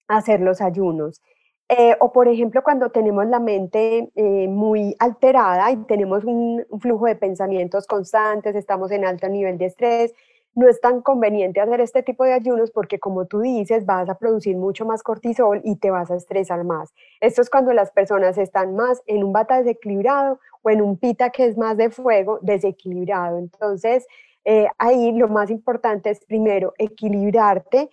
hacer 0.08 0.42
los 0.42 0.62
ayunos. 0.62 1.22
Eh, 1.70 1.96
o 2.00 2.12
por 2.12 2.28
ejemplo, 2.28 2.62
cuando 2.62 2.90
tenemos 2.92 3.26
la 3.26 3.40
mente 3.40 4.12
eh, 4.16 4.48
muy 4.48 4.96
alterada 5.00 5.72
y 5.72 5.78
tenemos 5.86 6.24
un, 6.26 6.64
flujo 6.80 7.06
de 7.08 7.16
pensamientos 7.16 7.88
constantes, 7.88 8.56
estamos 8.56 8.92
en 8.92 9.06
alto 9.06 9.28
nivel 9.30 9.58
de 9.58 9.66
estrés, 9.66 10.14
no 10.56 10.68
es 10.68 10.80
tan 10.82 11.02
conveniente 11.02 11.62
hacer 11.62 11.82
este 11.82 12.04
tipo 12.04 12.26
de 12.26 12.34
ayunos 12.34 12.70
porque 12.70 13.00
como 13.00 13.26
tú 13.26 13.40
dices, 13.40 13.86
vas 13.88 14.08
a 14.10 14.20
producir 14.20 14.56
mucho 14.56 14.86
más 14.86 15.02
cortisol 15.02 15.62
y 15.64 15.78
te 15.78 15.90
vas 15.90 16.12
a 16.12 16.16
estresar 16.16 16.64
más. 16.64 16.94
Esto 17.22 17.42
es 17.42 17.50
cuando 17.50 17.74
las 17.74 17.92
personas 17.92 18.38
están 18.38 18.76
más 18.76 19.02
en 19.08 19.24
un 19.24 19.34
bata 19.34 19.58
desequilibrado 19.58 20.40
o 20.62 20.70
en 20.70 20.82
un 20.82 20.98
pita 20.98 21.32
que 21.32 21.46
es 21.46 21.58
más 21.58 21.78
de 21.78 21.90
fuego 21.90 22.38
desequilibrado. 22.44 23.40
Entonces, 23.40 24.06
eh, 24.46 24.68
ahí 24.78 25.12
lo 25.14 25.28
más 25.28 25.50
importante 25.50 26.10
es 26.10 26.26
primero 26.26 26.74
equilibrarte, 26.78 27.90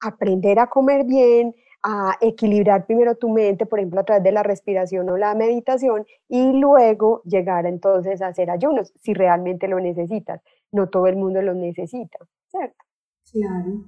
aprender 0.00 0.58
a 0.58 0.66
comer 0.66 1.04
bien, 1.04 1.54
a 1.82 2.16
equilibrar 2.20 2.86
primero 2.86 3.14
tu 3.14 3.28
mente, 3.28 3.66
por 3.66 3.78
ejemplo, 3.78 4.00
a 4.00 4.04
través 4.04 4.24
de 4.24 4.32
la 4.32 4.42
respiración 4.42 5.08
o 5.10 5.18
la 5.18 5.34
meditación, 5.34 6.06
y 6.28 6.52
luego 6.54 7.22
llegar 7.24 7.66
entonces 7.66 8.22
a 8.22 8.28
hacer 8.28 8.50
ayunos, 8.50 8.92
si 9.02 9.12
realmente 9.12 9.68
lo 9.68 9.78
necesitas. 9.78 10.40
No 10.72 10.88
todo 10.88 11.06
el 11.06 11.16
mundo 11.16 11.42
lo 11.42 11.54
necesita, 11.54 12.18
¿cierto? 12.48 12.84
Claro. 13.30 13.84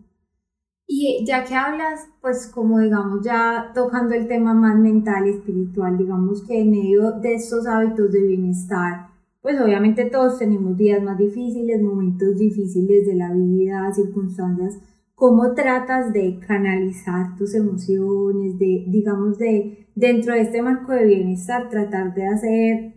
Y 0.87 1.25
ya 1.27 1.45
que 1.45 1.55
hablas, 1.55 2.07
pues 2.21 2.47
como 2.55 2.79
digamos, 2.79 3.25
ya 3.25 3.73
tocando 3.75 4.15
el 4.15 4.29
tema 4.29 4.55
más 4.55 4.77
mental 4.77 5.27
y 5.27 5.31
espiritual, 5.31 5.99
digamos 5.99 6.47
que 6.47 6.61
en 6.61 6.71
medio 6.71 7.13
de 7.13 7.35
estos 7.35 7.67
hábitos 7.67 8.13
de 8.13 8.21
bienestar, 8.21 9.09
pues 9.47 9.61
obviamente 9.61 10.07
todos 10.07 10.41
tenemos 10.41 10.77
días 10.77 11.01
más 11.05 11.17
difíciles, 11.17 11.81
momentos 11.81 12.37
difíciles 12.37 13.07
de 13.07 13.15
la 13.15 13.33
vida, 13.33 13.93
circunstancias 13.95 14.77
cómo 15.15 15.55
tratas 15.55 16.13
de 16.13 16.41
canalizar 16.45 17.37
tus 17.37 17.55
emociones, 17.55 18.59
de, 18.59 18.87
digamos, 18.89 19.39
de 19.39 19.87
dentro 19.95 20.35
de 20.35 20.41
este 20.41 20.61
marco 20.63 20.91
de 20.91 21.05
bienestar, 21.05 21.69
tratar 21.69 22.13
de 22.13 22.27
hacer, 22.27 22.95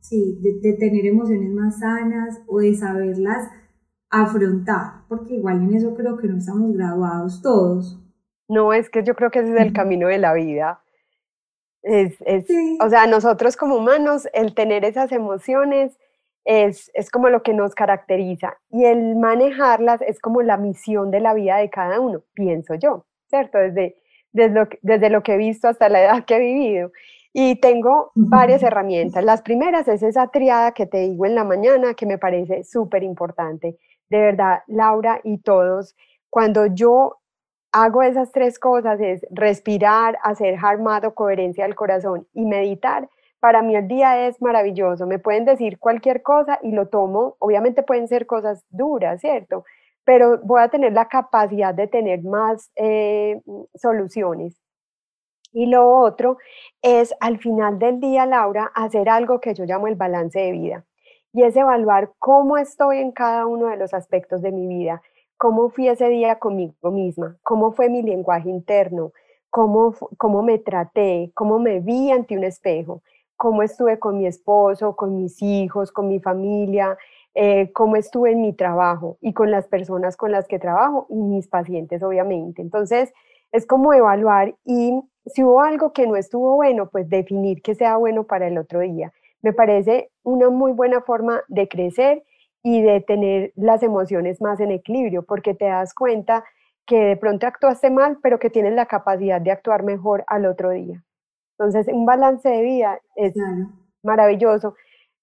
sí, 0.00 0.36
de, 0.42 0.72
tener 0.72 1.06
emociones 1.06 1.52
más 1.52 1.78
sanas 1.78 2.42
o 2.48 2.58
de 2.58 2.74
saberlas 2.74 3.48
afrontar, 4.10 5.04
porque 5.08 5.34
igual 5.34 5.62
en 5.62 5.74
eso 5.74 5.94
creo 5.94 6.16
que 6.16 6.26
no 6.26 6.38
estamos 6.38 6.72
graduados 6.74 7.40
todos. 7.40 8.02
No, 8.48 8.72
es 8.72 8.90
que 8.90 9.04
yo 9.04 9.14
creo 9.14 9.30
que 9.30 9.38
ese 9.38 9.54
es 9.54 9.60
el 9.60 9.72
camino 9.72 10.08
de 10.08 10.18
la 10.18 10.34
vida. 10.34 10.80
Es, 11.88 12.16
es 12.26 12.46
O 12.80 12.90
sea, 12.90 13.06
nosotros 13.06 13.56
como 13.56 13.76
humanos, 13.76 14.28
el 14.32 14.54
tener 14.54 14.84
esas 14.84 15.12
emociones 15.12 15.96
es, 16.44 17.10
como 17.12 17.28
lo 17.28 17.42
que 17.42 17.54
nos 17.54 17.74
caracteriza 17.74 18.56
y 18.70 18.84
el 18.84 19.14
manejarlas 19.14 20.00
es 20.02 20.20
como 20.20 20.42
la 20.42 20.56
misión 20.56 21.12
de 21.12 21.20
la 21.20 21.32
vida 21.32 21.58
de 21.58 21.70
cada 21.70 22.00
uno, 22.00 22.22
pienso 22.34 22.74
yo, 22.74 23.04
¿cierto? 23.28 23.58
Desde, 23.58 23.96
desde, 24.32 24.54
lo, 24.54 24.68
desde 24.82 25.10
lo 25.10 25.22
que 25.22 25.34
he 25.34 25.38
visto 25.38 25.68
hasta 25.68 25.88
la 25.88 26.02
edad 26.02 26.24
que 26.24 26.36
he 26.36 26.40
vivido. 26.40 26.90
Y 27.32 27.56
tengo 27.60 28.10
varias 28.14 28.64
herramientas. 28.64 29.22
Las 29.22 29.42
primeras 29.42 29.86
es 29.86 30.02
esa 30.02 30.28
triada 30.28 30.72
que 30.72 30.86
te 30.86 30.98
digo 30.98 31.24
en 31.24 31.36
la 31.36 31.44
mañana, 31.44 31.94
que 31.94 32.06
me 32.06 32.18
parece 32.18 32.64
súper 32.64 33.04
importante. 33.04 33.76
De 34.08 34.18
verdad, 34.18 34.62
Laura 34.66 35.20
y 35.22 35.38
todos, 35.38 35.94
cuando 36.30 36.66
yo 36.66 37.18
hago 37.76 38.02
esas 38.02 38.32
tres 38.32 38.58
cosas, 38.58 38.98
es 39.00 39.26
respirar, 39.30 40.18
hacer 40.22 40.56
o 41.04 41.14
coherencia 41.14 41.64
del 41.64 41.74
corazón 41.74 42.26
y 42.32 42.46
meditar, 42.46 43.08
para 43.38 43.60
mí 43.60 43.76
el 43.76 43.86
día 43.86 44.26
es 44.26 44.40
maravilloso. 44.40 45.06
Me 45.06 45.18
pueden 45.18 45.44
decir 45.44 45.78
cualquier 45.78 46.22
cosa 46.22 46.58
y 46.62 46.72
lo 46.72 46.88
tomo. 46.88 47.36
Obviamente 47.38 47.82
pueden 47.82 48.08
ser 48.08 48.26
cosas 48.26 48.64
duras, 48.70 49.20
¿cierto? 49.20 49.64
Pero 50.04 50.38
voy 50.42 50.62
a 50.62 50.68
tener 50.68 50.94
la 50.94 51.08
capacidad 51.08 51.74
de 51.74 51.86
tener 51.86 52.22
más 52.22 52.70
eh, 52.76 53.42
soluciones. 53.74 54.58
Y 55.52 55.66
lo 55.66 55.86
otro 56.00 56.38
es 56.80 57.14
al 57.20 57.38
final 57.38 57.78
del 57.78 58.00
día, 58.00 58.24
Laura, 58.24 58.72
hacer 58.74 59.10
algo 59.10 59.38
que 59.38 59.52
yo 59.52 59.64
llamo 59.64 59.86
el 59.86 59.96
balance 59.96 60.38
de 60.40 60.52
vida. 60.52 60.84
Y 61.32 61.42
es 61.42 61.54
evaluar 61.56 62.12
cómo 62.18 62.56
estoy 62.56 62.98
en 62.98 63.12
cada 63.12 63.46
uno 63.46 63.66
de 63.66 63.76
los 63.76 63.92
aspectos 63.92 64.40
de 64.40 64.52
mi 64.52 64.66
vida, 64.66 65.02
cómo 65.36 65.70
fui 65.70 65.88
ese 65.88 66.08
día 66.08 66.38
conmigo 66.38 66.90
misma, 66.90 67.36
cómo 67.42 67.72
fue 67.72 67.88
mi 67.88 68.02
lenguaje 68.02 68.48
interno, 68.48 69.12
cómo, 69.50 69.94
cómo 70.16 70.42
me 70.42 70.58
traté, 70.58 71.30
cómo 71.34 71.58
me 71.58 71.80
vi 71.80 72.10
ante 72.10 72.36
un 72.36 72.44
espejo 72.44 73.02
cómo 73.36 73.62
estuve 73.62 73.98
con 73.98 74.18
mi 74.18 74.26
esposo, 74.26 74.96
con 74.96 75.16
mis 75.16 75.42
hijos, 75.42 75.92
con 75.92 76.08
mi 76.08 76.20
familia, 76.20 76.96
eh, 77.34 77.70
cómo 77.72 77.96
estuve 77.96 78.32
en 78.32 78.40
mi 78.40 78.52
trabajo 78.54 79.18
y 79.20 79.32
con 79.34 79.50
las 79.50 79.68
personas 79.68 80.16
con 80.16 80.32
las 80.32 80.48
que 80.48 80.58
trabajo 80.58 81.06
y 81.10 81.16
mis 81.16 81.46
pacientes, 81.48 82.02
obviamente. 82.02 82.62
Entonces, 82.62 83.12
es 83.52 83.66
como 83.66 83.92
evaluar 83.92 84.54
y 84.64 85.00
si 85.26 85.44
hubo 85.44 85.60
algo 85.60 85.92
que 85.92 86.06
no 86.06 86.16
estuvo 86.16 86.56
bueno, 86.56 86.88
pues 86.88 87.08
definir 87.08 87.62
que 87.62 87.74
sea 87.74 87.96
bueno 87.96 88.24
para 88.24 88.48
el 88.48 88.58
otro 88.58 88.80
día. 88.80 89.12
Me 89.42 89.52
parece 89.52 90.10
una 90.22 90.48
muy 90.50 90.72
buena 90.72 91.02
forma 91.02 91.42
de 91.48 91.68
crecer 91.68 92.24
y 92.62 92.82
de 92.82 93.00
tener 93.00 93.52
las 93.56 93.82
emociones 93.82 94.40
más 94.40 94.60
en 94.60 94.72
equilibrio, 94.72 95.22
porque 95.24 95.54
te 95.54 95.66
das 95.66 95.94
cuenta 95.94 96.44
que 96.86 96.98
de 97.00 97.16
pronto 97.16 97.46
actuaste 97.46 97.90
mal, 97.90 98.18
pero 98.22 98.38
que 98.38 98.50
tienes 98.50 98.74
la 98.74 98.86
capacidad 98.86 99.40
de 99.40 99.50
actuar 99.52 99.82
mejor 99.82 100.24
al 100.28 100.46
otro 100.46 100.70
día. 100.70 101.02
Entonces, 101.58 101.86
un 101.92 102.06
balance 102.06 102.48
de 102.48 102.62
vida 102.62 103.00
es 103.16 103.34
maravilloso. 104.02 104.74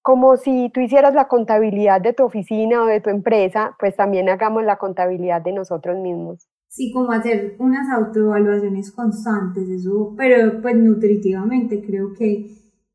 como 0.01 0.35
si 0.37 0.69
tú 0.73 0.81
hicieras 0.81 1.13
la 1.13 1.27
contabilidad 1.29 2.01
de 2.01 2.13
tu 2.13 2.23
oficina 2.25 2.83
o 2.83 2.87
de 2.87 2.99
tu 3.01 3.09
empresa, 3.09 3.75
pues 3.79 3.95
también 3.95 4.29
hagamos 4.29 4.63
la 4.65 4.77
contabilidad 4.77 5.41
de 5.41 5.53
nosotros 5.53 5.97
mismos. 5.97 6.47
Sí, 6.67 6.91
como 6.91 7.11
hacer 7.11 7.55
unas 7.59 7.89
autoevaluaciones 7.89 8.91
constantes, 8.91 9.69
eso, 9.69 10.13
pero 10.17 10.61
pues 10.61 10.75
nutritivamente 10.75 11.81
creo 11.85 12.13
que 12.13 12.47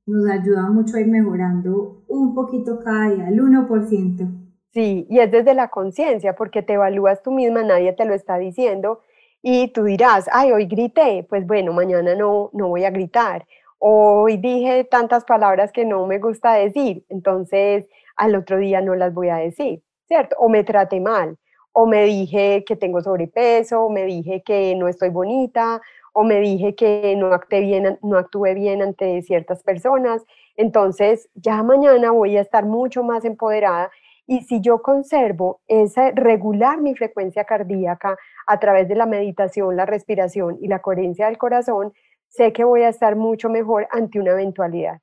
nos 0.09 0.29
ayuda 0.29 0.63
mucho 0.71 0.97
a 0.97 1.01
ir 1.01 1.09
mejorando 1.09 2.03
un 2.09 2.35
poquito 2.35 2.81
cada 2.83 3.11
día, 3.11 3.29
el 3.29 3.41
1%. 3.41 4.29
Sí, 4.73 5.07
y 5.09 5.19
es 5.19 5.31
desde 5.31 5.55
la 5.55 5.69
conciencia, 5.69 6.35
porque 6.35 6.63
te 6.63 6.75
evalúas 6.75 7.23
tú 7.23 7.31
misma, 7.31 7.63
nadie 7.63 7.93
te 7.93 8.05
lo 8.05 8.15
está 8.15 8.39
diciendo, 8.39 9.01
y 9.43 9.69
tú 9.69 9.85
dirás, 9.85 10.29
ay, 10.33 10.53
hoy 10.53 10.67
grité, 10.67 11.27
pues 11.29 11.47
bueno, 11.47 11.73
mañana 11.73 12.15
no, 12.15 12.51
no 12.53 12.69
voy 12.69 12.85
a 12.85 12.91
gritar. 12.91 13.47
Hoy 13.79 14.37
dije 14.37 14.85
tantas 14.85 15.25
palabras 15.25 15.71
que 15.73 15.85
no 15.85 16.07
me 16.07 16.19
gusta 16.19 16.55
decir, 16.55 17.05
entonces 17.09 17.89
al 18.17 18.35
otro 18.35 18.59
día 18.59 18.81
no 18.81 18.95
las 18.97 19.15
voy 19.15 19.29
a 19.29 19.37
decir, 19.37 19.83
¿cierto? 20.07 20.37
O 20.39 20.49
me 20.49 20.65
traté 20.65 21.01
mal, 21.01 21.37
o 21.73 21.87
me 21.87 22.05
dije 22.05 22.65
que 22.67 22.75
tengo 22.75 23.01
sobrepeso, 23.01 23.85
o 23.85 23.91
me 23.91 24.05
dije 24.05 24.43
que 24.45 24.75
no 24.75 24.89
estoy 24.89 25.11
bonita, 25.11 25.81
o 26.21 26.25
me 26.25 26.41
dije 26.41 26.75
que 26.75 27.15
no 27.17 27.33
actué 27.33 27.61
bien, 27.61 27.97
no 28.03 28.17
actué 28.19 28.53
bien 28.53 28.83
ante 28.83 29.23
ciertas 29.23 29.63
personas. 29.63 30.25
Entonces 30.57 31.31
ya 31.37 31.63
mañana 31.63 32.11
voy 32.11 32.37
a 32.37 32.41
estar 32.41 32.67
mucho 32.67 33.05
más 33.05 33.25
empoderada 33.25 33.89
y 34.27 34.41
si 34.41 34.61
yo 34.61 34.83
conservo 34.83 35.61
esa 35.69 36.11
regular 36.11 36.81
mi 36.81 36.97
frecuencia 36.97 37.45
cardíaca 37.45 38.17
a 38.49 38.59
través 38.59 38.89
de 38.89 38.97
la 38.97 39.07
meditación, 39.07 39.77
la 39.77 39.87
respiración 39.87 40.59
y 40.61 40.67
la 40.67 40.81
coherencia 40.81 41.27
del 41.27 41.39
corazón, 41.39 41.93
sé 42.27 42.53
que 42.53 42.65
voy 42.65 42.83
a 42.83 42.89
estar 42.89 43.15
mucho 43.15 43.49
mejor 43.49 43.87
ante 43.93 44.19
una 44.19 44.33
eventualidad. 44.33 44.99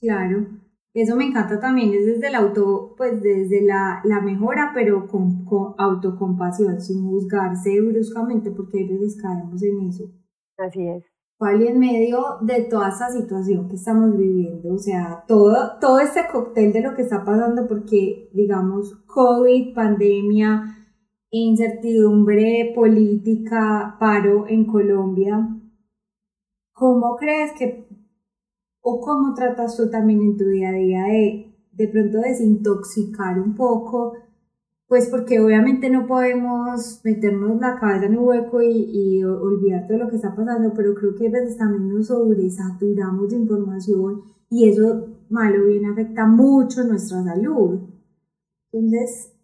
Claro, 0.00 0.48
eso 0.92 1.16
me 1.16 1.24
encanta 1.24 1.60
también, 1.60 1.94
es 1.94 2.04
desde 2.04 2.28
el 2.28 2.34
auto, 2.34 2.94
pues 2.98 3.22
desde 3.22 3.62
la, 3.62 4.02
la 4.04 4.20
mejora, 4.20 4.72
pero 4.74 5.08
con, 5.08 5.46
con, 5.46 5.74
autocompasión, 5.78 6.78
sin 6.78 7.08
juzgarse 7.08 7.80
bruscamente, 7.80 8.50
porque 8.50 8.84
a 8.84 8.92
veces 8.92 9.16
caemos 9.22 9.62
en 9.62 9.88
eso. 9.88 10.21
Así 10.58 10.86
es. 10.86 11.12
Y 11.58 11.66
en 11.66 11.80
medio 11.80 12.38
de 12.42 12.62
toda 12.70 12.90
esa 12.90 13.10
situación 13.10 13.68
que 13.68 13.74
estamos 13.74 14.16
viviendo, 14.16 14.74
o 14.74 14.78
sea, 14.78 15.24
todo, 15.26 15.76
todo 15.80 15.98
este 15.98 16.20
cóctel 16.30 16.72
de 16.72 16.82
lo 16.82 16.94
que 16.94 17.02
está 17.02 17.24
pasando, 17.24 17.66
porque, 17.66 18.30
digamos, 18.32 18.94
COVID, 19.06 19.74
pandemia, 19.74 20.62
incertidumbre 21.30 22.72
política, 22.76 23.96
paro 23.98 24.46
en 24.46 24.66
Colombia, 24.66 25.48
¿cómo 26.72 27.16
crees 27.16 27.52
que, 27.58 27.88
o 28.80 29.00
cómo 29.00 29.34
tratas 29.34 29.76
tú 29.76 29.90
también 29.90 30.22
en 30.22 30.36
tu 30.36 30.44
día 30.44 30.68
a 30.68 30.72
día 30.72 31.02
de, 31.06 31.56
de 31.72 31.88
pronto 31.88 32.18
desintoxicar 32.18 33.40
un 33.40 33.56
poco 33.56 34.12
pues 34.92 35.08
porque 35.08 35.40
obviamente 35.40 35.88
no 35.88 36.06
podemos 36.06 37.00
meternos 37.02 37.58
la 37.58 37.80
cabeza 37.80 38.04
en 38.04 38.18
un 38.18 38.28
hueco 38.28 38.60
y, 38.60 39.24
olvidar 39.24 39.86
todo 39.86 39.96
lo 39.96 40.10
que 40.10 40.16
está 40.16 40.36
pasando, 40.36 40.74
pero 40.76 40.94
creo 40.94 41.14
que 41.14 41.28
a 41.28 41.30
veces 41.30 41.56
también 41.56 41.88
nos 41.88 42.08
sobresaturamos 42.08 43.30
de 43.30 43.36
información 43.38 44.20
y 44.50 44.68
eso 44.68 45.08
malo 45.30 45.64
bien 45.64 45.86
afecta 45.86 46.26
mucho 46.26 46.84
nuestra 46.84 47.24
salud. 47.24 47.80
Entonces, 48.70 49.34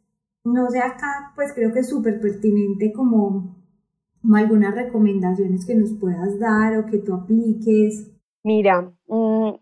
no 0.44 0.68
sé, 0.68 0.80
acá 0.80 1.32
pues 1.34 1.54
creo 1.54 1.72
que 1.72 1.78
es 1.78 1.88
súper 1.88 2.20
pertinente 2.20 2.92
como, 2.92 3.56
algunas 4.34 4.74
recomendaciones 4.74 5.64
que 5.64 5.76
nos 5.76 5.94
puedas 5.94 6.38
dar 6.38 6.76
o 6.76 6.84
que 6.84 6.98
tú 6.98 7.14
apliques. 7.14 8.12
Mira, 8.44 8.92
mm, 9.06 9.54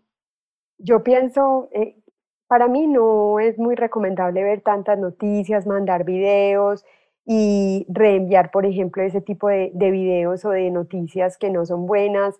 yo 0.79 1.01
pienso, 1.01 1.69
eh, 1.71 2.03
para 2.47 2.67
mí 2.67 2.87
no 2.87 3.39
es 3.39 3.57
muy 3.57 3.75
recomendable 3.75 4.43
ver 4.43 4.61
tantas 4.61 4.97
noticias, 4.97 5.67
mandar 5.67 6.03
videos 6.03 6.85
y 7.25 7.85
reenviar, 7.89 8.51
por 8.51 8.65
ejemplo, 8.65 9.03
ese 9.03 9.21
tipo 9.21 9.49
de, 9.49 9.71
videos 9.73 10.45
o 10.45 10.51
de 10.51 10.71
noticias 10.71 11.37
que 11.37 11.49
no 11.49 11.65
son 11.65 11.85
buenas. 11.85 12.35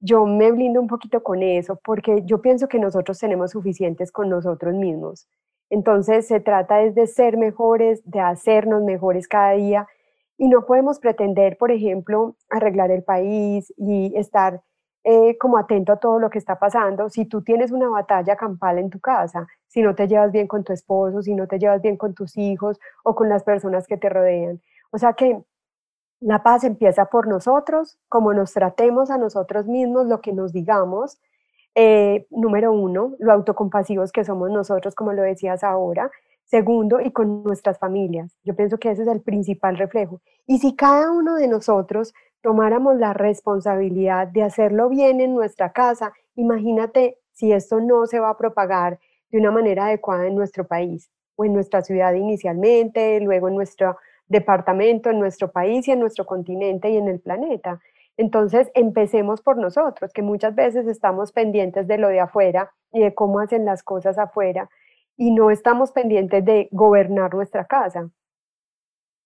Yo 0.00 0.26
me 0.26 0.52
blindo 0.52 0.80
un 0.80 0.88
poquito 0.88 1.22
con 1.22 1.42
eso 1.42 1.80
porque 1.82 2.22
yo 2.26 2.42
pienso 2.42 2.68
que 2.68 2.78
nosotros 2.78 3.18
tenemos 3.18 3.52
suficientes 3.52 4.12
con 4.12 4.28
nosotros 4.28 4.74
mismos. 4.74 5.26
Entonces 5.70 6.28
se 6.28 6.40
trata 6.40 6.76
de 6.76 7.06
ser 7.06 7.38
mejores, 7.38 8.02
de 8.04 8.20
hacernos 8.20 8.82
mejores 8.82 9.26
cada 9.26 9.52
día 9.52 9.88
y 10.36 10.48
no 10.48 10.66
podemos 10.66 11.00
pretender, 11.00 11.56
por 11.56 11.70
ejemplo, 11.72 12.36
arreglar 12.50 12.90
el 12.90 13.02
país 13.02 13.72
y 13.78 14.12
estar 14.16 14.62
eh, 15.08 15.38
como 15.38 15.56
atento 15.56 15.92
a 15.92 15.98
todo 15.98 16.18
lo 16.18 16.30
que 16.30 16.38
está 16.38 16.58
pasando. 16.58 17.08
Si 17.10 17.26
tú 17.26 17.40
tienes 17.40 17.70
una 17.70 17.88
batalla 17.88 18.34
campal 18.34 18.76
en 18.78 18.90
tu 18.90 18.98
casa, 18.98 19.46
si 19.68 19.80
no 19.80 19.94
te 19.94 20.08
llevas 20.08 20.32
bien 20.32 20.48
con 20.48 20.64
tu 20.64 20.72
esposo, 20.72 21.22
si 21.22 21.32
no 21.32 21.46
te 21.46 21.60
llevas 21.60 21.80
bien 21.80 21.96
con 21.96 22.12
tus 22.12 22.36
hijos 22.36 22.80
o 23.04 23.14
con 23.14 23.28
las 23.28 23.44
personas 23.44 23.86
que 23.86 23.96
te 23.96 24.08
rodean. 24.08 24.60
O 24.90 24.98
sea 24.98 25.12
que 25.12 25.40
la 26.18 26.42
paz 26.42 26.64
empieza 26.64 27.04
por 27.04 27.28
nosotros, 27.28 28.00
como 28.08 28.34
nos 28.34 28.52
tratemos 28.52 29.12
a 29.12 29.16
nosotros 29.16 29.68
mismos, 29.68 30.08
lo 30.08 30.20
que 30.20 30.32
nos 30.32 30.52
digamos. 30.52 31.20
Eh, 31.76 32.26
número 32.30 32.72
uno, 32.72 33.14
lo 33.20 33.32
autocompasivos 33.32 34.10
que 34.10 34.24
somos 34.24 34.50
nosotros, 34.50 34.96
como 34.96 35.12
lo 35.12 35.22
decías 35.22 35.62
ahora. 35.62 36.10
Segundo, 36.46 37.00
y 37.00 37.12
con 37.12 37.44
nuestras 37.44 37.78
familias. 37.78 38.36
Yo 38.42 38.56
pienso 38.56 38.78
que 38.78 38.90
ese 38.90 39.02
es 39.02 39.08
el 39.08 39.20
principal 39.20 39.78
reflejo. 39.78 40.20
Y 40.46 40.58
si 40.58 40.74
cada 40.74 41.12
uno 41.12 41.36
de 41.36 41.46
nosotros 41.46 42.12
tomáramos 42.42 42.96
la 42.96 43.12
responsabilidad 43.12 44.28
de 44.28 44.42
hacerlo 44.42 44.88
bien 44.88 45.20
en 45.20 45.34
nuestra 45.34 45.72
casa, 45.72 46.12
imagínate 46.34 47.18
si 47.32 47.52
esto 47.52 47.80
no 47.80 48.06
se 48.06 48.20
va 48.20 48.30
a 48.30 48.36
propagar 48.36 48.98
de 49.30 49.38
una 49.38 49.50
manera 49.50 49.86
adecuada 49.86 50.26
en 50.26 50.36
nuestro 50.36 50.66
país 50.66 51.10
o 51.36 51.44
en 51.44 51.52
nuestra 51.52 51.82
ciudad 51.82 52.14
inicialmente, 52.14 53.20
luego 53.20 53.48
en 53.48 53.54
nuestro 53.54 53.96
departamento, 54.28 55.10
en 55.10 55.20
nuestro 55.20 55.50
país 55.50 55.86
y 55.88 55.92
en 55.92 56.00
nuestro 56.00 56.24
continente 56.24 56.90
y 56.90 56.96
en 56.96 57.08
el 57.08 57.20
planeta. 57.20 57.80
Entonces, 58.16 58.70
empecemos 58.74 59.42
por 59.42 59.58
nosotros, 59.58 60.12
que 60.12 60.22
muchas 60.22 60.54
veces 60.54 60.86
estamos 60.86 61.32
pendientes 61.32 61.86
de 61.86 61.98
lo 61.98 62.08
de 62.08 62.20
afuera 62.20 62.72
y 62.92 63.00
de 63.00 63.14
cómo 63.14 63.40
hacen 63.40 63.64
las 63.64 63.82
cosas 63.82 64.16
afuera 64.18 64.70
y 65.16 65.32
no 65.32 65.50
estamos 65.50 65.92
pendientes 65.92 66.44
de 66.44 66.68
gobernar 66.72 67.34
nuestra 67.34 67.66
casa 67.66 68.10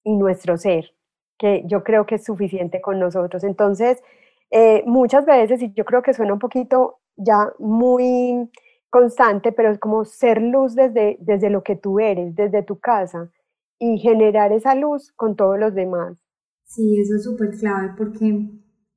y 0.05 0.17
nuestro 0.17 0.57
ser 0.57 0.93
que 1.41 1.63
yo 1.67 1.83
creo 1.83 2.05
que 2.05 2.17
es 2.17 2.25
suficiente 2.25 2.83
con 2.83 3.01
nosotros. 3.01 3.43
Entonces, 3.45 4.03
eh, 4.51 4.85
muchas 4.87 5.25
veces, 5.25 5.63
y 5.63 5.73
yo 5.73 5.87
creo 5.87 6.03
que 6.03 6.13
suena 6.13 6.35
un 6.35 6.39
poquito 6.39 6.99
ya 7.17 7.51
muy 7.59 8.51
constante, 8.91 9.51
pero 9.51 9.71
es 9.71 9.79
como 9.79 10.05
ser 10.05 10.43
luz 10.43 10.75
desde, 10.75 11.17
desde 11.21 11.49
lo 11.49 11.63
que 11.63 11.77
tú 11.77 11.99
eres, 11.99 12.35
desde 12.37 12.63
tu 12.63 12.79
casa, 12.79 13.31
y 13.79 13.99
generar 13.99 14.53
esa 14.53 14.75
luz 14.75 15.13
con 15.13 15.35
todos 15.35 15.59
los 15.59 15.75
demás. 15.75 16.19
Sí, 16.65 17.01
eso 17.01 17.17
es 17.17 17.25
súper 17.25 17.57
clave 17.59 17.95
porque 17.97 18.51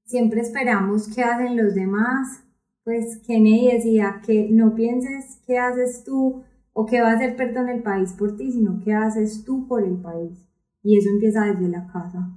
siempre 0.04 0.42
esperamos 0.42 1.08
qué 1.16 1.24
hacen 1.24 1.56
los 1.56 1.74
demás. 1.74 2.44
Pues 2.84 3.22
Kennedy 3.26 3.72
decía 3.72 4.22
que 4.26 4.50
no 4.52 4.76
pienses 4.76 5.42
qué 5.48 5.58
haces 5.58 6.04
tú 6.04 6.44
o 6.74 6.86
qué 6.86 7.00
va 7.00 7.12
a 7.12 7.16
hacer 7.16 7.38
perdón 7.38 7.70
el 7.70 7.82
país 7.82 8.12
por 8.12 8.36
ti, 8.36 8.52
sino 8.52 8.82
qué 8.84 8.94
haces 8.94 9.46
tú 9.46 9.66
por 9.66 9.82
el 9.82 9.96
país. 10.02 10.44
Y 10.84 10.98
eso 10.98 11.10
empieza 11.10 11.46
desde 11.46 11.70
la 11.70 11.88
casa. 11.88 12.30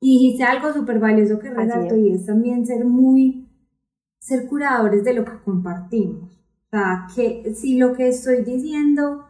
Y 0.00 0.18
dijiste 0.18 0.44
algo 0.44 0.72
súper 0.72 1.00
valioso 1.00 1.38
que 1.38 1.50
resalto 1.50 1.96
y 1.96 2.12
es 2.12 2.24
también 2.24 2.64
ser 2.64 2.84
muy, 2.84 3.48
ser 4.20 4.46
curadores 4.46 5.04
de 5.04 5.14
lo 5.14 5.24
que 5.24 5.42
compartimos. 5.44 6.32
O 6.32 6.70
sea, 6.70 7.06
que 7.14 7.52
si 7.54 7.78
lo 7.78 7.92
que 7.94 8.08
estoy 8.08 8.44
diciendo 8.44 9.24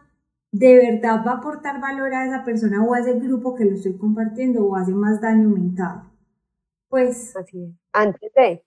de 0.51 0.75
verdad 0.77 1.23
va 1.25 1.33
a 1.33 1.37
aportar 1.37 1.79
valor 1.79 2.13
a 2.13 2.25
esa 2.25 2.43
persona 2.43 2.83
o 2.83 2.93
a 2.93 2.99
ese 2.99 3.19
grupo 3.19 3.55
que 3.55 3.65
lo 3.65 3.75
estoy 3.75 3.97
compartiendo 3.97 4.65
o 4.65 4.75
hace 4.75 4.91
más 4.93 5.21
daño 5.21 5.49
mental. 5.49 6.03
Pues... 6.87 7.35
Así 7.35 7.75
Antes 7.91 8.31
de. 8.35 8.63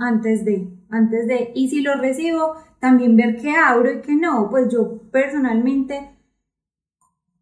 antes 0.00 0.44
de, 0.44 0.68
antes 0.90 1.26
de. 1.26 1.52
Y 1.54 1.68
si 1.68 1.80
lo 1.80 1.94
recibo, 1.96 2.54
también 2.78 3.16
ver 3.16 3.36
qué 3.36 3.52
abro 3.52 3.90
y 3.90 4.00
qué 4.00 4.14
no. 4.16 4.48
Pues 4.50 4.68
yo 4.72 4.98
personalmente 5.10 6.15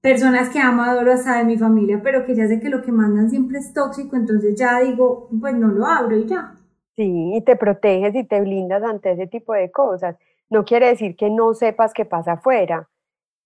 personas 0.05 0.51
que 0.51 0.59
amo, 0.59 0.83
adoro 0.83 1.15
hasta 1.15 1.39
de 1.39 1.45
mi 1.47 1.57
familia, 1.57 1.99
pero 2.03 2.27
que 2.27 2.35
ya 2.35 2.47
sé 2.47 2.61
que 2.61 2.69
lo 2.69 2.83
que 2.83 2.93
mandan 2.93 3.31
siempre 3.31 3.59
es 3.59 3.73
tóxico, 3.73 4.17
entonces 4.17 4.55
ya 4.55 4.81
digo, 4.81 5.31
pues 5.41 5.55
no 5.55 5.69
lo 5.69 5.87
abro 5.87 6.15
y 6.15 6.27
ya. 6.27 6.55
Sí, 6.95 7.33
y 7.35 7.41
te 7.41 7.57
proteges 7.57 8.15
y 8.15 8.23
te 8.23 8.39
blindas 8.43 8.83
ante 8.83 9.13
ese 9.13 9.27
tipo 9.27 9.55
de 9.55 9.71
cosas. 9.71 10.19
No 10.51 10.67
quiere 10.67 10.89
decir 10.89 11.17
que 11.17 11.31
no 11.31 11.55
sepas 11.55 11.95
qué 11.95 12.05
pasa 12.05 12.33
afuera. 12.33 12.87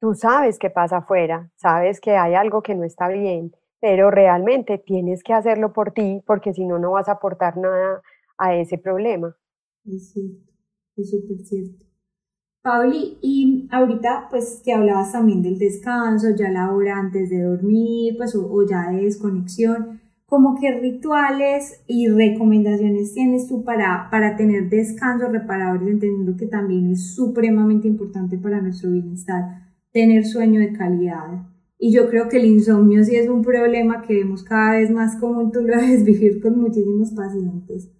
Tú 0.00 0.14
sabes 0.14 0.58
qué 0.58 0.68
pasa 0.68 0.96
afuera, 0.96 1.48
sabes 1.54 2.00
que 2.00 2.16
hay 2.16 2.34
algo 2.34 2.60
que 2.60 2.74
no 2.74 2.82
está 2.82 3.06
bien, 3.06 3.52
pero 3.80 4.10
realmente 4.10 4.78
tienes 4.78 5.22
que 5.22 5.34
hacerlo 5.34 5.72
por 5.72 5.92
ti 5.92 6.24
porque 6.26 6.52
si 6.54 6.64
no, 6.64 6.80
no 6.80 6.90
vas 6.90 7.08
a 7.08 7.12
aportar 7.12 7.56
nada 7.56 8.02
a 8.36 8.56
ese 8.56 8.78
problema. 8.78 9.32
Es 9.86 10.10
cierto, 10.10 10.50
es 10.96 11.08
súper 11.08 11.38
cierto. 11.38 11.87
Pauli, 12.62 13.18
y 13.22 13.68
ahorita 13.70 14.26
pues 14.30 14.60
que 14.64 14.72
hablabas 14.72 15.12
también 15.12 15.42
del 15.42 15.58
descanso, 15.58 16.34
ya 16.36 16.50
la 16.50 16.72
hora 16.72 16.98
antes 16.98 17.30
de 17.30 17.42
dormir, 17.42 18.14
pues 18.16 18.34
o, 18.34 18.66
ya 18.66 18.90
de 18.90 19.04
desconexión, 19.04 20.00
como 20.26 20.58
qué 20.60 20.72
rituales 20.78 21.82
y 21.86 22.08
recomendaciones 22.08 23.14
tienes 23.14 23.48
tú 23.48 23.64
para, 23.64 24.08
para 24.10 24.36
tener 24.36 24.68
descansos 24.68 25.32
reparadores, 25.32 25.88
entendiendo 25.88 26.36
que 26.36 26.46
también 26.46 26.90
es 26.90 27.14
supremamente 27.14 27.88
importante 27.88 28.36
para 28.36 28.60
nuestro 28.60 28.90
bienestar 28.90 29.68
tener 29.92 30.26
sueño 30.26 30.60
de 30.60 30.72
calidad. 30.72 31.46
Y 31.78 31.92
yo 31.92 32.10
creo 32.10 32.28
que 32.28 32.38
el 32.38 32.46
insomnio 32.46 33.04
sí 33.04 33.16
es 33.16 33.28
un 33.28 33.42
problema 33.42 34.02
que 34.02 34.14
vemos 34.14 34.42
cada 34.42 34.72
vez 34.72 34.90
más 34.90 35.16
común, 35.16 35.52
tú 35.52 35.62
lo 35.62 35.76
debes 35.80 36.04
vivir 36.04 36.40
con 36.42 36.60
muchísimos 36.60 37.12
pacientes. 37.12 37.90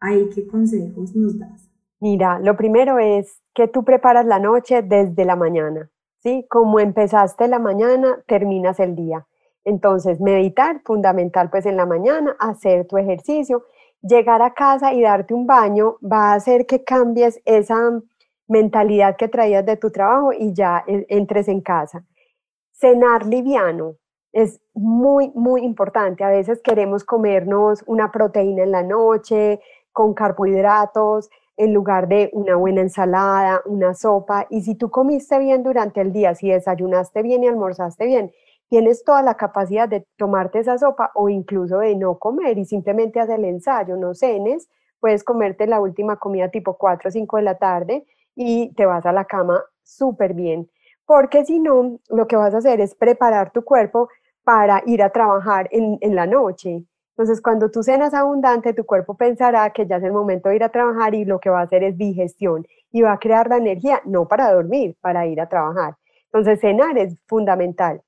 Ahí, 0.00 0.28
¿qué 0.34 0.46
consejos 0.46 1.14
nos 1.14 1.38
das? 1.38 1.73
Mira, 2.00 2.38
lo 2.40 2.56
primero 2.56 2.98
es 2.98 3.40
que 3.54 3.68
tú 3.68 3.84
preparas 3.84 4.26
la 4.26 4.38
noche 4.38 4.82
desde 4.82 5.24
la 5.24 5.36
mañana, 5.36 5.90
¿sí? 6.18 6.46
Como 6.50 6.80
empezaste 6.80 7.48
la 7.48 7.58
mañana, 7.58 8.22
terminas 8.26 8.80
el 8.80 8.94
día. 8.96 9.26
Entonces, 9.64 10.20
meditar, 10.20 10.82
fundamental 10.84 11.50
pues 11.50 11.64
en 11.66 11.76
la 11.76 11.86
mañana, 11.86 12.36
hacer 12.38 12.86
tu 12.86 12.98
ejercicio, 12.98 13.64
llegar 14.02 14.42
a 14.42 14.52
casa 14.52 14.92
y 14.92 15.00
darte 15.00 15.32
un 15.32 15.46
baño 15.46 15.96
va 16.00 16.32
a 16.32 16.34
hacer 16.34 16.66
que 16.66 16.84
cambies 16.84 17.40
esa 17.46 18.02
mentalidad 18.46 19.16
que 19.16 19.28
traías 19.28 19.64
de 19.64 19.76
tu 19.76 19.90
trabajo 19.90 20.32
y 20.32 20.52
ya 20.52 20.84
entres 20.86 21.48
en 21.48 21.62
casa. 21.62 22.04
Cenar 22.72 23.24
liviano 23.24 23.96
es 24.32 24.60
muy, 24.74 25.30
muy 25.34 25.62
importante. 25.62 26.24
A 26.24 26.28
veces 26.28 26.60
queremos 26.62 27.04
comernos 27.04 27.82
una 27.86 28.10
proteína 28.12 28.64
en 28.64 28.72
la 28.72 28.82
noche 28.82 29.60
con 29.92 30.12
carbohidratos 30.12 31.30
en 31.56 31.72
lugar 31.72 32.08
de 32.08 32.30
una 32.32 32.56
buena 32.56 32.80
ensalada, 32.80 33.62
una 33.66 33.94
sopa. 33.94 34.46
Y 34.50 34.62
si 34.62 34.74
tú 34.74 34.90
comiste 34.90 35.38
bien 35.38 35.62
durante 35.62 36.00
el 36.00 36.12
día, 36.12 36.34
si 36.34 36.50
desayunaste 36.50 37.22
bien 37.22 37.44
y 37.44 37.48
almorzaste 37.48 38.06
bien, 38.06 38.32
tienes 38.68 39.04
toda 39.04 39.22
la 39.22 39.36
capacidad 39.36 39.88
de 39.88 40.06
tomarte 40.16 40.58
esa 40.58 40.78
sopa 40.78 41.12
o 41.14 41.28
incluso 41.28 41.78
de 41.78 41.94
no 41.96 42.18
comer 42.18 42.58
y 42.58 42.64
simplemente 42.64 43.20
hacer 43.20 43.38
el 43.38 43.44
ensayo, 43.46 43.96
no 43.96 44.14
cenes, 44.14 44.68
puedes 45.00 45.22
comerte 45.22 45.66
la 45.66 45.80
última 45.80 46.16
comida 46.16 46.48
tipo 46.48 46.76
4 46.76 47.08
o 47.08 47.12
5 47.12 47.36
de 47.36 47.42
la 47.42 47.58
tarde 47.58 48.06
y 48.34 48.72
te 48.74 48.86
vas 48.86 49.04
a 49.06 49.12
la 49.12 49.26
cama 49.26 49.62
súper 49.82 50.34
bien. 50.34 50.68
Porque 51.06 51.44
si 51.44 51.60
no, 51.60 52.00
lo 52.08 52.26
que 52.26 52.36
vas 52.36 52.54
a 52.54 52.58
hacer 52.58 52.80
es 52.80 52.94
preparar 52.94 53.52
tu 53.52 53.62
cuerpo 53.62 54.08
para 54.42 54.82
ir 54.86 55.02
a 55.02 55.10
trabajar 55.10 55.68
en, 55.70 55.98
en 56.00 56.14
la 56.14 56.26
noche. 56.26 56.84
Entonces, 57.16 57.40
cuando 57.40 57.70
tú 57.70 57.84
cenas 57.84 58.12
abundante, 58.12 58.74
tu 58.74 58.84
cuerpo 58.84 59.16
pensará 59.16 59.70
que 59.70 59.86
ya 59.86 59.96
es 59.96 60.02
el 60.02 60.12
momento 60.12 60.48
de 60.48 60.56
ir 60.56 60.64
a 60.64 60.70
trabajar 60.70 61.14
y 61.14 61.24
lo 61.24 61.38
que 61.38 61.48
va 61.48 61.60
a 61.60 61.62
hacer 61.62 61.84
es 61.84 61.96
digestión 61.96 62.66
y 62.90 63.02
va 63.02 63.12
a 63.12 63.18
crear 63.18 63.48
la 63.48 63.58
energía, 63.58 64.02
no 64.04 64.26
para 64.26 64.52
dormir, 64.52 64.96
para 65.00 65.24
ir 65.26 65.40
a 65.40 65.48
trabajar. 65.48 65.94
Entonces, 66.32 66.60
cenar 66.60 66.98
es 66.98 67.16
fundamental. 67.26 68.02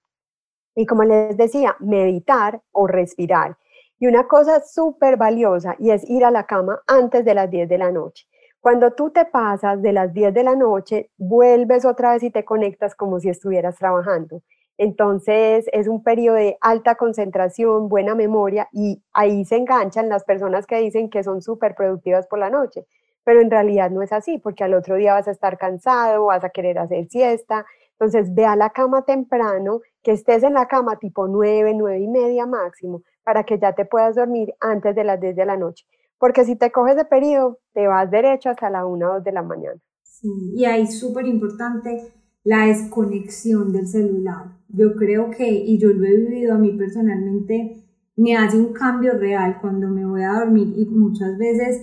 Y 0.75 0.87
como 0.87 1.05
les 1.05 1.37
decía, 1.37 1.77
meditar 1.79 2.61
o 2.73 2.89
respirar. 2.89 3.57
Y 4.01 4.09
una 4.09 4.27
cosa 4.27 4.61
súper 4.61 5.17
valiosa 5.17 5.77
y 5.79 5.91
es 5.91 6.09
ir 6.11 6.25
a 6.25 6.33
la 6.33 6.45
cama 6.45 6.81
antes 6.89 7.25
de 7.25 7.35
las 7.35 7.49
10 7.49 7.69
de 7.69 7.79
la 7.79 7.93
noche. 7.93 8.27
Cuando 8.61 8.93
tú 8.93 9.11
te 9.11 9.25
pasas 9.25 9.81
de 9.81 9.93
las 9.93 10.13
10 10.13 10.35
de 10.35 10.43
la 10.43 10.57
noche, 10.57 11.11
vuelves 11.17 11.85
otra 11.85 12.13
vez 12.13 12.25
y 12.25 12.31
te 12.33 12.45
conectas 12.45 12.97
como 12.97 13.21
si 13.21 13.29
estuvieras 13.29 13.77
trabajando. 13.77 14.43
Entonces 14.79 15.67
es 15.73 15.89
un 15.89 16.03
periodo 16.03 16.37
de 16.37 16.59
alta 16.61 16.97
concentración, 16.97 17.89
buena 17.89 18.15
memoria 18.15 18.69
y 18.73 19.03
ahí 19.13 19.45
se 19.45 19.57
enganchan 19.57 20.09
las 20.09 20.25
personas 20.25 20.67
que 20.67 20.79
dicen 20.79 21.09
que 21.09 21.25
son 21.25 21.41
súper 21.41 21.75
productivas 21.75 22.27
por 22.27 22.39
la 22.39 22.51
noche. 22.51 22.87
Pero 23.25 23.41
en 23.41 23.51
realidad 23.51 23.91
no 23.91 24.03
es 24.03 24.13
así, 24.13 24.39
porque 24.39 24.65
al 24.65 24.75
otro 24.75 24.97
día 24.97 25.15
vas 25.15 25.27
a 25.29 25.33
estar 25.33 25.59
cansado, 25.59 26.27
vas 26.27 26.45
a 26.45 26.51
querer 26.51 26.79
hacer 26.79 27.09
siesta. 27.09 27.67
Entonces 27.99 28.33
ve 28.35 28.45
a 28.45 28.55
la 28.55 28.71
cama 28.71 29.03
temprano, 29.03 29.81
que 30.03 30.13
estés 30.13 30.43
en 30.43 30.55
la 30.55 30.69
cama 30.69 30.97
tipo 30.99 31.27
9, 31.27 31.75
9 31.75 31.99
y 31.99 32.09
media 32.09 32.47
máximo, 32.47 33.03
para 33.25 33.43
que 33.43 33.59
ya 33.59 33.73
te 33.73 33.85
puedas 33.85 34.15
dormir 34.15 34.55
antes 34.61 34.95
de 34.95 35.03
las 35.03 35.19
10 35.19 35.35
de 35.35 35.47
la 35.47 35.57
noche. 35.57 35.87
Porque 36.19 36.45
si 36.45 36.55
te 36.57 36.71
coges 36.71 36.97
de 36.97 37.05
periodo, 37.05 37.59
te 37.73 37.89
vas 37.89 38.11
derecho 38.11 38.51
hasta 38.51 38.71
la 38.71 38.87
1 38.87 39.11
o 39.11 39.15
2 39.15 39.25
de 39.25 39.33
la 39.33 39.43
mañana. 39.43 39.81
Sí, 40.03 40.29
y 40.55 40.65
ahí 40.65 40.87
súper 40.87 41.27
importante 41.27 42.13
la 42.47 42.67
desconexión 42.67 43.73
del 43.73 43.89
celular. 43.89 44.57
Yo 44.69 44.95
creo 44.95 45.31
que, 45.31 45.53
y 45.53 45.79
yo 45.79 45.89
lo 45.89 46.05
he 46.07 46.17
vivido 46.17 46.55
a 46.55 46.59
mí 46.59 46.71
personalmente, 46.79 47.83
me 48.15 48.37
hace 48.37 48.57
un 48.57 48.73
cambio 48.73 49.19
real 49.19 49.59
cuando 49.61 49.89
me 49.89 50.07
voy 50.07 50.23
a 50.23 50.39
dormir 50.39 50.73
y 50.77 50.87
muchas 50.87 51.37
veces, 51.39 51.83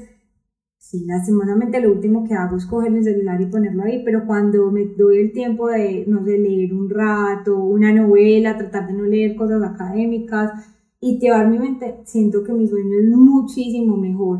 sí, 0.77 1.03
lastimosamente 1.05 1.81
lo 1.81 1.91
último 1.91 2.23
que 2.25 2.33
hago 2.33 2.55
es 2.55 2.65
coger 2.65 2.91
mi 2.91 3.03
celular 3.03 3.41
y 3.41 3.47
ponerlo 3.47 3.83
ahí, 3.83 4.03
pero 4.05 4.25
cuando 4.25 4.71
me 4.71 4.85
doy 4.85 5.17
el 5.17 5.33
tiempo 5.33 5.67
de, 5.67 6.05
no 6.07 6.23
sé, 6.23 6.37
leer 6.37 6.73
un 6.73 6.89
rato, 6.89 7.61
una 7.61 7.91
novela, 7.91 8.57
tratar 8.57 8.87
de 8.87 8.93
no 8.93 9.03
leer 9.03 9.35
cosas 9.35 9.61
académicas, 9.63 10.51
y 11.01 11.19
llevar 11.19 11.49
mi 11.49 11.59
mente, 11.59 11.97
siento 12.05 12.41
que 12.45 12.53
mi 12.53 12.65
sueño 12.65 12.97
es 12.97 13.09
muchísimo 13.09 13.97
mejor. 13.97 14.39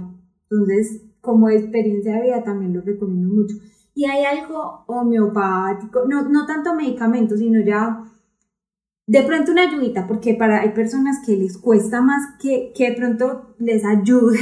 Entonces, 0.49 1.01
como 1.19 1.49
experiencia 1.49 2.15
de 2.15 2.21
vida 2.21 2.43
también 2.45 2.73
lo 2.73 2.79
recomiendo 2.79 3.27
mucho. 3.27 3.55
Y 3.95 4.05
hay 4.05 4.25
algo 4.25 4.83
homeopático, 4.87 6.05
no, 6.07 6.23
no 6.29 6.45
tanto 6.45 6.73
medicamento, 6.73 7.37
sino 7.37 7.59
ya 7.61 8.03
de 9.05 9.21
pronto 9.23 9.51
una 9.51 9.63
ayudita, 9.63 10.07
porque 10.07 10.33
para 10.33 10.61
hay 10.61 10.69
personas 10.69 11.25
que 11.25 11.35
les 11.35 11.57
cuesta 11.57 12.01
más 12.01 12.37
que, 12.41 12.71
que 12.75 12.91
de 12.91 12.95
pronto 12.95 13.55
les 13.59 13.83
ayude 13.85 14.39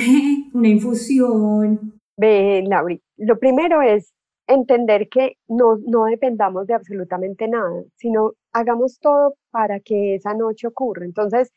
una 0.54 0.68
infusión. 0.68 2.00
Ve, 2.18 2.64
Lauri, 2.68 3.02
lo 3.18 3.40
primero 3.40 3.82
es 3.82 4.14
entender 4.48 5.10
que 5.10 5.38
no, 5.48 5.78
no 5.86 6.06
dependamos 6.06 6.68
de 6.68 6.74
absolutamente 6.74 7.48
nada, 7.48 7.84
sino 7.96 8.34
hagamos 8.52 9.00
todo 9.00 9.36
para 9.50 9.80
que 9.80 10.16
esa 10.16 10.34
noche 10.34 10.68
ocurra. 10.68 11.06
Entonces, 11.06 11.52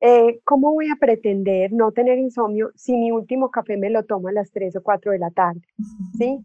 eh, 0.00 0.40
¿cómo 0.44 0.72
voy 0.72 0.86
a 0.88 0.96
pretender 0.98 1.72
no 1.72 1.92
tener 1.92 2.18
insomnio 2.18 2.70
si 2.74 2.96
mi 2.96 3.12
último 3.12 3.50
café 3.50 3.76
me 3.76 3.90
lo 3.90 4.04
tomo 4.04 4.28
a 4.28 4.32
las 4.32 4.50
3 4.50 4.74
o 4.76 4.82
4 4.82 5.12
de 5.12 5.18
la 5.18 5.30
tarde? 5.30 5.60
¿Sí? 6.16 6.38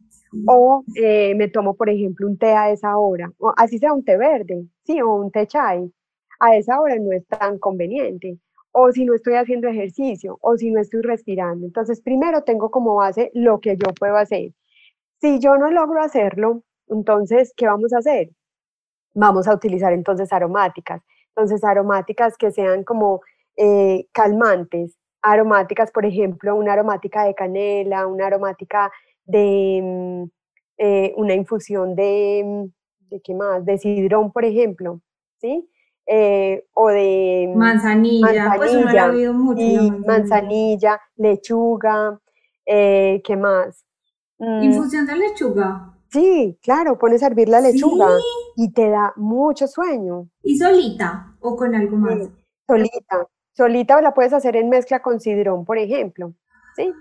O 0.47 0.83
eh, 0.95 1.33
me 1.35 1.47
tomo, 1.49 1.75
por 1.75 1.89
ejemplo, 1.89 2.27
un 2.27 2.37
té 2.37 2.53
a 2.53 2.71
esa 2.71 2.97
hora, 2.97 3.31
o 3.39 3.53
así 3.57 3.77
sea 3.77 3.93
un 3.93 4.03
té 4.03 4.17
verde, 4.17 4.65
¿sí? 4.83 5.01
O 5.01 5.15
un 5.15 5.31
té 5.31 5.47
chai. 5.47 5.91
A 6.39 6.55
esa 6.57 6.79
hora 6.81 6.95
no 6.99 7.11
es 7.13 7.25
tan 7.27 7.59
conveniente. 7.59 8.37
O 8.71 8.91
si 8.91 9.05
no 9.05 9.13
estoy 9.13 9.35
haciendo 9.35 9.69
ejercicio, 9.69 10.37
o 10.41 10.57
si 10.57 10.71
no 10.71 10.81
estoy 10.81 11.01
respirando. 11.01 11.65
Entonces, 11.65 12.01
primero 12.01 12.43
tengo 12.43 12.69
como 12.71 12.95
base 12.95 13.31
lo 13.33 13.59
que 13.61 13.77
yo 13.77 13.93
puedo 13.97 14.17
hacer. 14.17 14.51
Si 15.21 15.39
yo 15.39 15.57
no 15.57 15.71
logro 15.71 16.01
hacerlo, 16.01 16.63
entonces, 16.87 17.53
¿qué 17.55 17.67
vamos 17.67 17.93
a 17.93 17.99
hacer? 17.99 18.31
Vamos 19.13 19.47
a 19.47 19.55
utilizar 19.55 19.93
entonces 19.93 20.31
aromáticas. 20.33 21.01
Entonces, 21.29 21.63
aromáticas 21.63 22.37
que 22.37 22.51
sean 22.51 22.83
como 22.83 23.21
eh, 23.57 24.07
calmantes, 24.11 24.97
aromáticas, 25.21 25.91
por 25.91 26.05
ejemplo, 26.05 26.55
una 26.55 26.73
aromática 26.73 27.23
de 27.25 27.33
canela, 27.33 28.07
una 28.07 28.27
aromática 28.27 28.91
de 29.25 29.81
mm, 29.83 30.29
eh, 30.77 31.13
una 31.17 31.33
infusión 31.33 31.95
de, 31.95 32.43
mm, 32.45 33.09
¿de 33.09 33.21
qué 33.21 33.33
más? 33.33 33.65
De 33.65 33.77
sidrón, 33.77 34.31
por 34.31 34.45
ejemplo, 34.45 35.01
¿sí? 35.37 35.69
Eh, 36.07 36.65
o 36.73 36.89
de 36.89 37.51
manzanilla, 37.55 38.49
manzanilla, 38.49 38.55
pues 38.57 39.09
oído 39.09 39.33
mucho, 39.33 39.61
manzanilla. 39.61 40.07
manzanilla. 40.07 41.01
lechuga, 41.15 42.19
¿qué 42.65 43.37
más? 43.39 43.85
Mm. 44.37 44.63
¿Infusión 44.63 45.05
de 45.07 45.15
lechuga? 45.15 45.91
Sí, 46.11 46.57
claro, 46.61 46.97
pones 46.97 47.23
a 47.23 47.27
hervir 47.27 47.49
la 47.49 47.59
lechuga 47.59 48.07
y 48.55 48.71
te 48.71 48.89
da 48.89 49.13
mucho 49.15 49.67
sueño. 49.67 50.29
¿Y 50.43 50.57
solita 50.57 51.35
o 51.39 51.55
con 51.55 51.73
algo 51.73 51.97
más? 51.97 52.29
solita, 52.67 53.27
Solita 53.53 54.01
la 54.01 54.13
puedes 54.13 54.33
hacer 54.33 54.55
en 54.57 54.69
mezcla 54.69 55.01
con 55.01 55.19
sidrón, 55.19 55.65
por 55.65 55.77
ejemplo. 55.77 56.33
¿sí? 56.75 56.93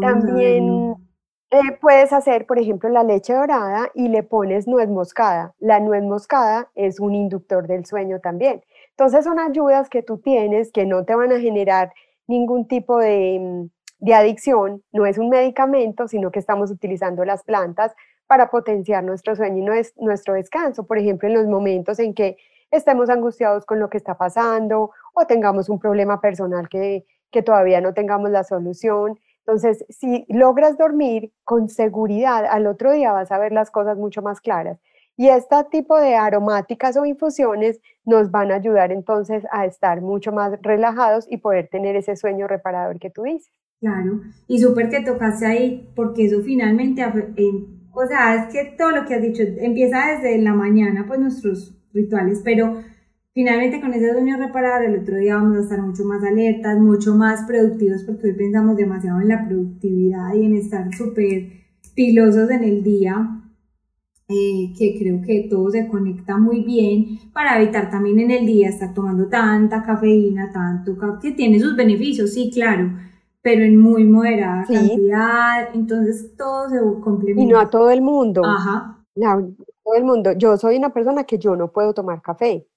También 0.00 0.94
eh, 1.50 1.78
puedes 1.80 2.12
hacer, 2.12 2.46
por 2.46 2.58
ejemplo, 2.58 2.88
la 2.88 3.02
leche 3.02 3.34
dorada 3.34 3.90
y 3.94 4.08
le 4.08 4.22
pones 4.22 4.68
nuez 4.68 4.88
moscada. 4.88 5.54
La 5.58 5.80
nuez 5.80 6.02
moscada 6.04 6.70
es 6.74 7.00
un 7.00 7.14
inductor 7.14 7.66
del 7.66 7.84
sueño 7.86 8.20
también. 8.20 8.62
Entonces 8.90 9.24
son 9.24 9.38
ayudas 9.40 9.88
que 9.88 10.02
tú 10.02 10.18
tienes 10.18 10.70
que 10.70 10.86
no 10.86 11.04
te 11.04 11.14
van 11.14 11.32
a 11.32 11.40
generar 11.40 11.92
ningún 12.28 12.68
tipo 12.68 12.98
de, 12.98 13.38
mm, 13.40 13.70
de 13.98 14.14
adicción. 14.14 14.82
No 14.92 15.06
es 15.06 15.18
un 15.18 15.28
medicamento, 15.28 16.06
sino 16.06 16.30
que 16.30 16.38
estamos 16.38 16.70
utilizando 16.70 17.24
las 17.24 17.42
plantas 17.42 17.94
para 18.28 18.48
potenciar 18.50 19.02
nuestro 19.02 19.34
sueño 19.34 19.74
y 19.74 19.82
nuestro 19.96 20.34
descanso. 20.34 20.86
Por 20.86 20.98
ejemplo, 20.98 21.28
en 21.28 21.34
los 21.34 21.46
momentos 21.46 21.98
en 21.98 22.14
que 22.14 22.36
estemos 22.70 23.10
angustiados 23.10 23.66
con 23.66 23.80
lo 23.80 23.90
que 23.90 23.98
está 23.98 24.16
pasando 24.16 24.92
o 25.14 25.26
tengamos 25.26 25.68
un 25.68 25.80
problema 25.80 26.20
personal 26.20 26.68
que, 26.68 27.04
que 27.32 27.42
todavía 27.42 27.80
no 27.80 27.92
tengamos 27.92 28.30
la 28.30 28.44
solución. 28.44 29.18
Entonces, 29.50 29.84
si 29.88 30.26
logras 30.28 30.78
dormir 30.78 31.32
con 31.42 31.68
seguridad, 31.68 32.46
al 32.48 32.68
otro 32.68 32.92
día 32.92 33.10
vas 33.10 33.32
a 33.32 33.38
ver 33.40 33.50
las 33.50 33.72
cosas 33.72 33.98
mucho 33.98 34.22
más 34.22 34.40
claras. 34.40 34.78
Y 35.16 35.26
este 35.28 35.56
tipo 35.72 35.98
de 35.98 36.14
aromáticas 36.14 36.96
o 36.96 37.04
infusiones 37.04 37.80
nos 38.04 38.30
van 38.30 38.52
a 38.52 38.54
ayudar 38.54 38.92
entonces 38.92 39.42
a 39.50 39.66
estar 39.66 40.02
mucho 40.02 40.30
más 40.30 40.52
relajados 40.62 41.26
y 41.28 41.38
poder 41.38 41.68
tener 41.68 41.96
ese 41.96 42.14
sueño 42.14 42.46
reparador 42.46 43.00
que 43.00 43.10
tú 43.10 43.24
dices. 43.24 43.52
Claro, 43.80 44.20
y 44.46 44.60
súper 44.60 44.88
que 44.88 45.00
tocaste 45.00 45.46
ahí, 45.46 45.90
porque 45.96 46.26
eso 46.26 46.42
finalmente, 46.42 47.04
o 47.04 48.06
sea, 48.06 48.36
es 48.36 48.52
que 48.52 48.76
todo 48.78 48.92
lo 48.92 49.04
que 49.04 49.16
has 49.16 49.22
dicho 49.22 49.42
empieza 49.42 50.14
desde 50.14 50.38
la 50.38 50.54
mañana, 50.54 51.06
pues 51.08 51.18
nuestros 51.18 51.76
rituales, 51.92 52.40
pero 52.44 52.84
finalmente 53.32 53.80
con 53.80 53.92
ese 53.94 54.12
sueño 54.12 54.36
reparador 54.36 54.88
el 54.88 55.00
otro 55.00 55.16
día 55.16 55.36
vamos 55.36 55.56
a 55.56 55.60
estar 55.60 55.80
mucho 55.80 56.04
más 56.04 56.22
alertas, 56.24 56.78
mucho 56.78 57.14
más 57.14 57.44
productivos 57.46 58.02
porque 58.04 58.28
hoy 58.28 58.32
pensamos 58.34 58.76
demasiado 58.76 59.20
en 59.20 59.28
la 59.28 59.46
productividad 59.46 60.34
y 60.34 60.44
en 60.44 60.56
estar 60.56 60.92
súper 60.94 61.48
pilosos 61.94 62.50
en 62.50 62.64
el 62.64 62.82
día. 62.82 63.36
Eh, 64.32 64.72
que 64.78 64.96
creo 64.96 65.20
que 65.26 65.48
todo 65.50 65.70
se 65.70 65.88
conecta 65.88 66.38
muy 66.38 66.62
bien 66.62 67.18
para 67.32 67.60
evitar 67.60 67.90
también 67.90 68.20
en 68.20 68.30
el 68.30 68.46
día 68.46 68.68
estar 68.68 68.94
tomando 68.94 69.26
tanta 69.26 69.82
cafeína, 69.82 70.52
tanto 70.52 70.96
que 71.20 71.32
tiene 71.32 71.58
sus 71.58 71.74
beneficios, 71.74 72.32
sí, 72.32 72.48
claro, 72.54 72.92
pero 73.42 73.64
en 73.64 73.76
muy 73.76 74.04
moderada 74.04 74.64
cantidad, 74.66 75.74
entonces 75.74 76.36
todo 76.36 76.68
se 76.68 76.78
complementa. 77.00 77.42
Y 77.42 77.46
no 77.46 77.58
a 77.58 77.68
todo 77.70 77.90
el 77.90 78.02
mundo. 78.02 78.42
Ajá. 78.44 79.04
No, 79.16 79.52
todo 79.82 79.94
el 79.96 80.04
mundo. 80.04 80.30
Yo 80.32 80.56
soy 80.56 80.76
una 80.76 80.92
persona 80.92 81.24
que 81.24 81.38
yo 81.38 81.56
no 81.56 81.72
puedo 81.72 81.92
tomar 81.92 82.22
café. 82.22 82.69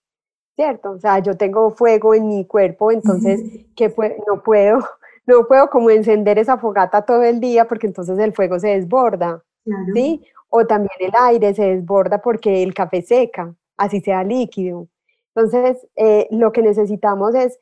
¿Cierto? 0.55 0.91
O 0.91 0.99
sea, 0.99 1.19
yo 1.19 1.35
tengo 1.35 1.71
fuego 1.71 2.13
en 2.13 2.27
mi 2.27 2.45
cuerpo, 2.45 2.91
entonces 2.91 3.41
que 3.75 3.93
no 4.27 4.43
puedo, 4.43 4.79
no 5.25 5.47
puedo 5.47 5.69
como 5.69 5.89
encender 5.89 6.37
esa 6.39 6.57
fogata 6.57 7.03
todo 7.03 7.23
el 7.23 7.39
día 7.39 7.67
porque 7.67 7.87
entonces 7.87 8.17
el 8.19 8.33
fuego 8.33 8.59
se 8.59 8.69
desborda, 8.69 9.43
¿sí? 9.93 10.23
O 10.49 10.65
también 10.65 10.91
el 10.99 11.11
aire 11.19 11.53
se 11.53 11.63
desborda 11.75 12.21
porque 12.21 12.63
el 12.63 12.73
café 12.73 13.01
seca, 13.01 13.53
así 13.77 14.01
sea 14.01 14.23
líquido. 14.23 14.87
Entonces, 15.35 15.87
eh, 15.95 16.27
lo 16.31 16.51
que 16.51 16.61
necesitamos 16.61 17.33
es 17.33 17.59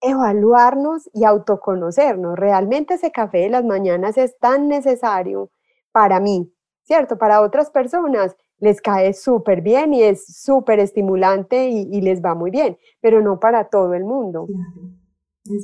evaluarnos 0.00 1.10
y 1.12 1.24
autoconocernos. 1.24 2.38
Realmente 2.38 2.94
ese 2.94 3.10
café 3.12 3.38
de 3.38 3.50
las 3.50 3.64
mañanas 3.64 4.16
es 4.16 4.38
tan 4.38 4.68
necesario 4.68 5.50
para 5.92 6.20
mí, 6.20 6.52
¿cierto? 6.84 7.18
Para 7.18 7.40
otras 7.42 7.70
personas 7.70 8.36
les 8.60 8.80
cae 8.80 9.12
súper 9.14 9.62
bien 9.62 9.94
y 9.94 10.02
es 10.02 10.24
súper 10.42 10.78
estimulante 10.78 11.68
y, 11.68 12.00
les 12.00 12.22
va 12.22 12.34
muy 12.34 12.50
bien, 12.50 12.78
pero 13.00 13.20
no 13.20 13.40
para 13.40 13.68
todo 13.68 13.94
el 13.94 14.04
mundo. 14.04 14.46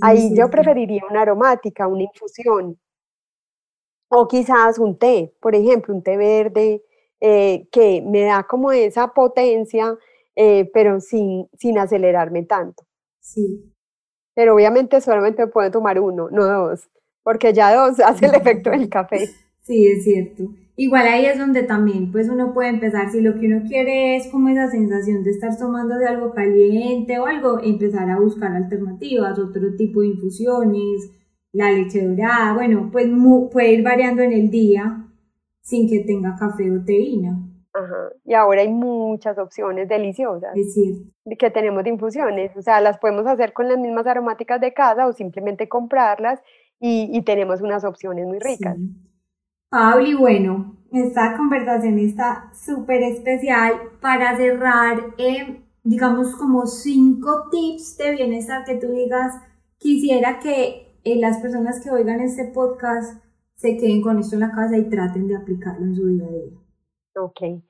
Ahí 0.01 0.35
yo 0.35 0.51
preferiría 0.51 1.03
una 1.09 1.23
aromática, 1.23 1.87
una 1.87 2.05
infusión, 2.05 2.79
o 4.09 4.27
quizás 4.27 4.79
un 4.79 4.99
té, 4.99 5.35
por 5.41 5.55
ejemplo, 5.55 5.95
un 5.95 6.03
té 6.03 6.17
verde, 6.17 6.83
eh, 7.21 7.69
que 7.71 8.03
me 8.03 8.23
da 8.23 8.45
como 8.45 8.73
esa 8.73 9.09
potencia, 9.09 9.97
eh, 10.35 10.71
pero 10.73 11.01
sin, 11.01 11.49
sin 11.59 11.79
acelerarme 11.79 12.45
tanto. 12.45 12.85
Sí. 13.21 13.73
Pero 14.35 14.55
obviamente 14.55 15.01
solamente 15.01 15.47
puedo 15.47 15.71
tomar 15.71 16.01
uno, 16.01 16.29
no 16.31 16.45
dos, 16.47 16.89
porque 17.23 17.53
ya 17.53 17.75
dos 17.75 18.01
hace 18.05 18.27
el 18.27 18.35
efecto 18.35 18.71
del 18.71 18.89
café. 18.89 19.29
Sí, 19.63 19.87
es 19.87 20.05
cierto. 20.05 20.45
Igual 20.79 21.07
ahí 21.07 21.25
es 21.25 21.39
donde 21.39 21.63
también 21.63 22.13
pues 22.13 22.29
uno 22.29 22.53
puede 22.53 22.69
empezar, 22.69 23.11
si 23.11 23.23
lo 23.23 23.35
que 23.41 23.47
uno 23.47 23.63
quiere 23.67 24.17
es 24.17 24.29
como 24.31 24.51
esa 24.51 24.71
sensación 24.71 25.25
de 25.25 25.31
estar 25.31 25.57
tomando 25.57 25.97
de 25.97 26.07
algo 26.07 26.33
caliente 26.33 27.19
o 27.19 27.25
algo, 27.25 27.61
empezar 27.63 28.11
a 28.11 28.21
buscar 28.21 28.53
alternativas, 28.53 29.39
otro 29.39 29.75
tipo 29.77 30.03
de 30.03 30.09
infusiones, 30.09 31.11
la 31.53 31.73
leche 31.73 32.07
dorada, 32.07 32.53
bueno, 32.53 32.91
pues 32.93 33.09
puede 33.51 33.73
ir 33.73 33.83
variando 33.83 34.21
en 34.21 34.33
el 34.33 34.51
día 34.51 35.03
sin 35.63 35.89
que 35.89 36.01
tenga 36.01 36.37
café 36.39 36.71
o 36.71 36.85
teína. 36.85 37.39
Ajá. 37.73 38.11
Y 38.25 38.35
ahora 38.35 38.61
hay 38.61 38.69
muchas 38.69 39.39
opciones 39.39 39.89
deliciosas. 39.89 40.55
Es 40.55 40.75
cierto. 40.75 41.11
Que 41.39 41.51
tenemos 41.51 41.85
de 41.85 41.91
infusiones, 41.91 42.55
o 42.55 42.61
sea, 42.61 42.83
las 42.83 42.99
podemos 42.99 43.27
hacer 43.27 43.55
con 43.55 43.69
las 43.69 43.79
mismas 43.79 44.07
aromáticas 44.07 44.61
de 44.61 44.75
casa 44.75 45.07
o 45.07 45.13
simplemente 45.15 45.69
comprarlas 45.69 46.43
y, 46.79 47.23
tenemos 47.23 47.63
unas 47.63 47.85
opciones 47.85 48.27
muy 48.27 48.39
ricas. 48.39 48.77
Pauli, 49.77 50.15
bueno, 50.15 50.75
esta 50.91 51.37
conversación 51.37 51.99
está 51.99 52.51
súper 52.55 53.03
especial 53.03 53.75
para 54.01 54.35
cerrar, 54.35 55.13
eh, 55.19 55.61
digamos, 55.85 56.35
como 56.35 56.65
cinco 56.65 57.51
tips 57.51 57.99
de 57.99 58.13
bienestar 58.13 58.65
que 58.65 58.77
tú 58.77 58.91
digas, 58.91 59.35
quisiera 59.77 60.39
que 60.39 60.99
eh, 61.05 61.17
las 61.17 61.43
personas 61.43 61.85
que 61.85 61.91
oigan 61.91 62.21
este 62.21 62.47
podcast 62.47 63.23
se 63.57 63.77
queden 63.77 64.01
con 64.01 64.19
esto 64.19 64.37
en 64.37 64.41
la 64.41 64.53
casa 64.53 64.79
y 64.79 64.89
traten 64.89 65.29
de 65.29 65.37
aplicarlo 65.37 65.85
en 65.85 65.95
su 65.95 66.07
día 66.07 66.25
a 66.25 66.31
día. 66.31 66.59
Ok, 67.21 67.63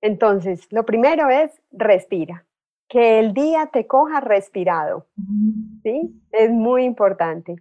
entonces, 0.00 0.66
lo 0.72 0.84
primero 0.84 1.30
es 1.30 1.52
respira, 1.70 2.44
que 2.88 3.20
el 3.20 3.34
día 3.34 3.70
te 3.72 3.86
coja 3.86 4.18
respirado, 4.18 5.06
¿sí? 5.84 6.20
Es 6.32 6.50
muy 6.50 6.82
importante. 6.82 7.54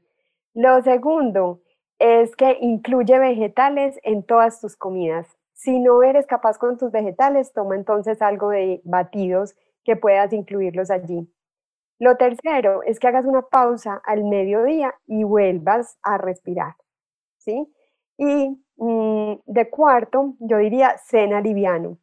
Lo 0.55 0.81
segundo, 0.81 1.61
es 2.01 2.35
que 2.35 2.57
incluye 2.61 3.19
vegetales 3.19 3.99
en 4.01 4.23
todas 4.23 4.59
tus 4.59 4.75
comidas. 4.75 5.27
Si 5.53 5.79
no 5.79 6.01
eres 6.01 6.25
capaz 6.25 6.57
con 6.57 6.75
tus 6.75 6.91
vegetales, 6.91 7.53
toma 7.53 7.75
entonces 7.75 8.23
algo 8.23 8.49
de 8.49 8.81
batidos 8.83 9.55
que 9.83 9.95
puedas 9.95 10.33
incluirlos 10.33 10.89
allí. 10.89 11.31
Lo 11.99 12.17
tercero 12.17 12.81
es 12.81 12.99
que 12.99 13.07
hagas 13.07 13.25
una 13.25 13.43
pausa 13.43 14.01
al 14.03 14.23
mediodía 14.23 14.95
y 15.05 15.23
vuelvas 15.23 15.99
a 16.01 16.17
respirar, 16.17 16.73
¿sí? 17.37 17.71
Y 18.17 18.59
mm, 18.77 19.33
de 19.45 19.69
cuarto, 19.69 20.33
yo 20.39 20.57
diría 20.57 20.97
cena 20.97 21.39
liviano. 21.39 21.99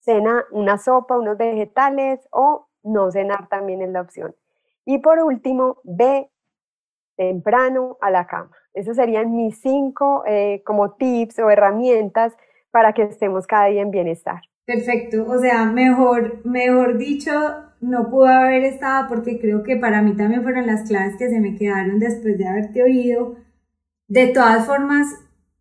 Cena 0.00 0.44
una 0.50 0.76
sopa, 0.76 1.18
unos 1.18 1.38
vegetales 1.38 2.28
o 2.30 2.68
no 2.82 3.10
cenar 3.10 3.48
también 3.48 3.80
es 3.80 3.88
la 3.88 4.02
opción. 4.02 4.36
Y 4.84 4.98
por 4.98 5.18
último, 5.20 5.78
ve 5.82 6.30
temprano 7.16 7.96
a 8.02 8.10
la 8.10 8.26
cama. 8.26 8.50
Esos 8.76 8.96
serían 8.96 9.34
mis 9.34 9.58
cinco 9.58 10.22
eh, 10.26 10.62
como 10.64 10.92
tips 10.92 11.38
o 11.38 11.50
herramientas 11.50 12.36
para 12.70 12.92
que 12.92 13.04
estemos 13.04 13.46
cada 13.46 13.66
día 13.66 13.80
en 13.80 13.90
bienestar. 13.90 14.42
Perfecto, 14.66 15.24
o 15.26 15.38
sea, 15.38 15.64
mejor, 15.64 16.44
mejor 16.44 16.98
dicho, 16.98 17.32
no 17.80 18.10
pudo 18.10 18.26
haber 18.26 18.64
estado 18.64 19.08
porque 19.08 19.38
creo 19.38 19.62
que 19.62 19.76
para 19.76 20.02
mí 20.02 20.14
también 20.14 20.42
fueron 20.42 20.66
las 20.66 20.86
claves 20.86 21.16
que 21.16 21.30
se 21.30 21.40
me 21.40 21.54
quedaron 21.54 21.98
después 21.98 22.36
de 22.36 22.46
haberte 22.46 22.82
oído. 22.82 23.36
De 24.08 24.26
todas 24.26 24.66
formas, 24.66 25.06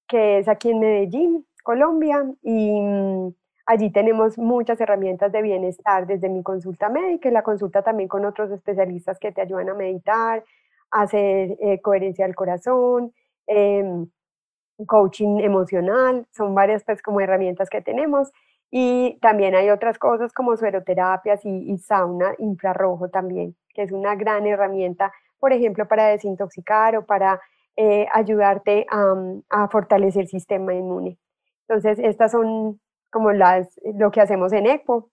que 0.08 0.40
es 0.40 0.48
aquí 0.48 0.72
en 0.72 0.80
Medellín, 0.80 1.46
Colombia, 1.64 2.24
y 2.44 2.82
mm, 2.82 3.34
allí 3.66 3.92
tenemos 3.92 4.38
muchas 4.38 4.80
herramientas 4.82 5.32
de 5.32 5.42
bienestar, 5.42 6.08
desde 6.08 6.30
mi 6.30 6.44
consulta 6.44 6.90
médica 6.90 7.30
y 7.30 7.32
la 7.32 7.44
consulta 7.44 7.82
también 7.82 8.10
con 8.10 8.26
otros 8.26 8.52
especialistas 8.52 9.20
que 9.20 9.32
te 9.32 9.42
ayudan 9.42 9.70
a 9.70 9.74
meditar, 9.74 10.44
a 10.92 11.02
hacer 11.04 11.58
eh, 11.62 11.82
coherencia 11.82 12.26
del 12.26 12.36
corazón, 12.36 13.14
em, 13.48 14.08
coaching 14.88 15.40
emocional, 15.40 16.28
son 16.32 16.56
varias 16.56 16.84
pues 16.84 17.02
como 17.02 17.22
herramientas 17.22 17.70
que 17.70 17.82
tenemos. 17.82 18.32
Y 18.72 19.20
también 19.22 19.56
hay 19.56 19.70
otras 19.70 20.00
cosas 20.00 20.34
como 20.34 20.58
sueroterapias 20.58 21.46
y, 21.46 21.72
y 21.72 21.78
sauna 21.78 22.34
infrarrojo 22.40 23.10
también, 23.10 23.56
que 23.74 23.84
es 23.84 23.92
una 23.92 24.16
gran 24.16 24.46
herramienta 24.46 25.12
por 25.44 25.52
ejemplo, 25.52 25.86
para 25.90 26.08
desintoxicar 26.08 26.96
o 26.96 27.06
para 27.06 27.38
eh, 27.76 28.08
ayudarte 28.14 28.86
a, 28.90 29.68
fortalecer 29.68 30.22
el 30.22 30.28
sistema 30.30 30.74
inmune. 30.74 31.20
Entonces, 31.68 32.00
estas 32.00 32.32
son 32.32 32.80
como 33.12 33.34
las, 33.34 33.78
lo 33.94 34.10
que 34.10 34.22
hacemos 34.22 34.54
en 34.54 34.68
ECPO. 34.68 35.12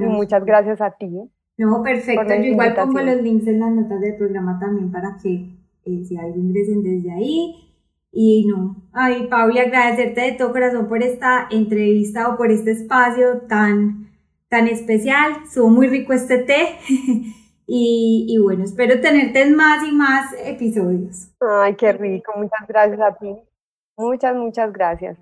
y 0.00 0.06
muchas 0.06 0.46
gracias 0.46 0.80
a 0.80 0.92
ti. 0.92 1.30
No, 1.58 1.82
perfecto. 1.82 2.34
Yo 2.36 2.42
igual 2.42 2.74
pongo 2.74 3.02
los 3.02 3.20
links 3.20 3.46
en 3.48 3.60
las 3.60 3.70
notas 3.70 4.00
del 4.00 4.16
programa 4.16 4.58
también 4.58 4.90
para 4.90 5.18
que 5.22 5.58
eh, 5.84 6.04
si 6.06 6.16
alguien 6.16 6.46
ingresen 6.46 6.82
desde 6.82 7.12
ahí. 7.12 7.54
Y 8.10 8.46
no, 8.46 8.88
ay, 8.94 9.26
Pauli, 9.26 9.58
agradecerte 9.58 10.22
de 10.22 10.32
todo 10.32 10.52
corazón 10.52 10.88
por 10.88 11.02
esta 11.02 11.48
entrevista 11.50 12.30
o 12.30 12.38
por 12.38 12.50
este 12.50 12.70
espacio 12.70 13.42
tan, 13.46 14.08
tan 14.48 14.68
especial. 14.68 15.32
Estuvo 15.44 15.68
muy 15.68 15.88
rico 15.88 16.14
este 16.14 16.38
té. 16.38 16.78
Y, 17.70 18.38
bueno, 18.42 18.64
espero 18.64 18.98
tenerte 18.98 19.42
en 19.42 19.54
más 19.54 19.86
y 19.86 19.92
más 19.92 20.34
episodios. 20.42 21.28
Ay, 21.38 21.76
qué 21.76 21.92
rico. 21.92 22.32
Muchas 22.34 22.66
gracias 22.66 22.98
a 22.98 23.14
ti. 23.18 23.36
Muchas, 23.98 24.34
muchas 24.34 24.72
gracias. 24.72 25.18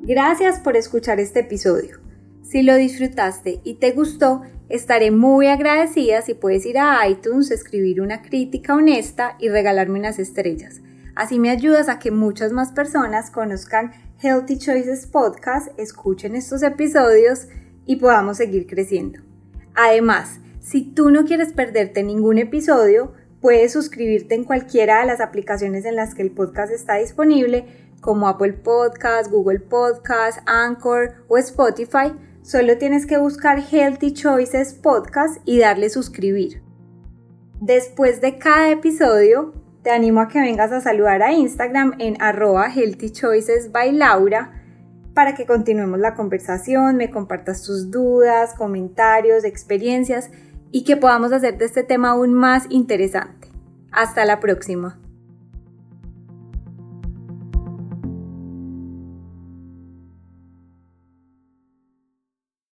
Gracias 0.00 0.58
por 0.58 0.76
escuchar 0.76 1.20
este 1.20 1.40
episodio. 1.40 2.00
Si 2.42 2.64
lo 2.64 2.74
disfrutaste 2.74 3.60
y 3.62 3.74
te 3.74 3.92
gustó, 3.92 4.42
estaré 4.68 5.12
muy 5.12 5.46
agradecida 5.46 6.22
si 6.22 6.34
puedes 6.34 6.66
ir 6.66 6.78
a 6.78 7.06
iTunes, 7.06 7.52
escribir 7.52 8.00
una 8.00 8.22
crítica 8.22 8.74
honesta 8.74 9.36
y 9.38 9.48
regalarme 9.48 10.00
unas 10.00 10.18
estrellas. 10.18 10.80
Así 11.14 11.38
me 11.38 11.50
ayudas 11.50 11.88
a 11.88 12.00
que 12.00 12.10
muchas 12.10 12.50
más 12.50 12.72
personas 12.72 13.30
conozcan 13.30 13.92
Healthy 14.20 14.58
Choices 14.58 15.06
Podcast, 15.06 15.68
escuchen 15.78 16.34
estos 16.34 16.64
episodios 16.64 17.46
y 17.86 17.96
podamos 17.96 18.36
seguir 18.36 18.66
creciendo. 18.66 19.20
Además, 19.74 20.40
si 20.60 20.82
tú 20.82 21.10
no 21.10 21.24
quieres 21.24 21.52
perderte 21.52 22.02
ningún 22.02 22.38
episodio, 22.38 23.12
puedes 23.40 23.72
suscribirte 23.72 24.34
en 24.34 24.44
cualquiera 24.44 25.00
de 25.00 25.06
las 25.06 25.20
aplicaciones 25.20 25.84
en 25.84 25.96
las 25.96 26.14
que 26.14 26.22
el 26.22 26.30
podcast 26.30 26.72
está 26.72 26.96
disponible, 26.96 27.66
como 28.00 28.28
Apple 28.28 28.54
Podcast, 28.54 29.30
Google 29.30 29.60
Podcast, 29.60 30.40
Anchor 30.46 31.24
o 31.28 31.38
Spotify. 31.38 32.12
Solo 32.42 32.78
tienes 32.78 33.06
que 33.06 33.18
buscar 33.18 33.60
Healthy 33.60 34.12
Choices 34.12 34.74
Podcast 34.74 35.38
y 35.44 35.58
darle 35.58 35.90
suscribir. 35.90 36.62
Después 37.60 38.20
de 38.20 38.38
cada 38.38 38.70
episodio, 38.70 39.52
te 39.82 39.90
animo 39.90 40.20
a 40.20 40.28
que 40.28 40.40
vengas 40.40 40.72
a 40.72 40.80
saludar 40.80 41.22
a 41.22 41.32
Instagram 41.32 41.94
en 41.98 42.20
arroba 42.20 42.70
Healthy 42.70 43.10
Choices 43.10 43.72
by 43.72 43.92
Laura 43.92 44.59
para 45.14 45.34
que 45.34 45.46
continuemos 45.46 45.98
la 45.98 46.14
conversación, 46.14 46.96
me 46.96 47.10
compartas 47.10 47.62
tus 47.62 47.90
dudas, 47.90 48.54
comentarios, 48.54 49.44
experiencias 49.44 50.30
y 50.70 50.84
que 50.84 50.96
podamos 50.96 51.32
hacer 51.32 51.58
de 51.58 51.64
este 51.64 51.82
tema 51.82 52.10
aún 52.10 52.32
más 52.32 52.66
interesante. 52.70 53.48
Hasta 53.90 54.24
la 54.24 54.40
próxima. 54.40 54.98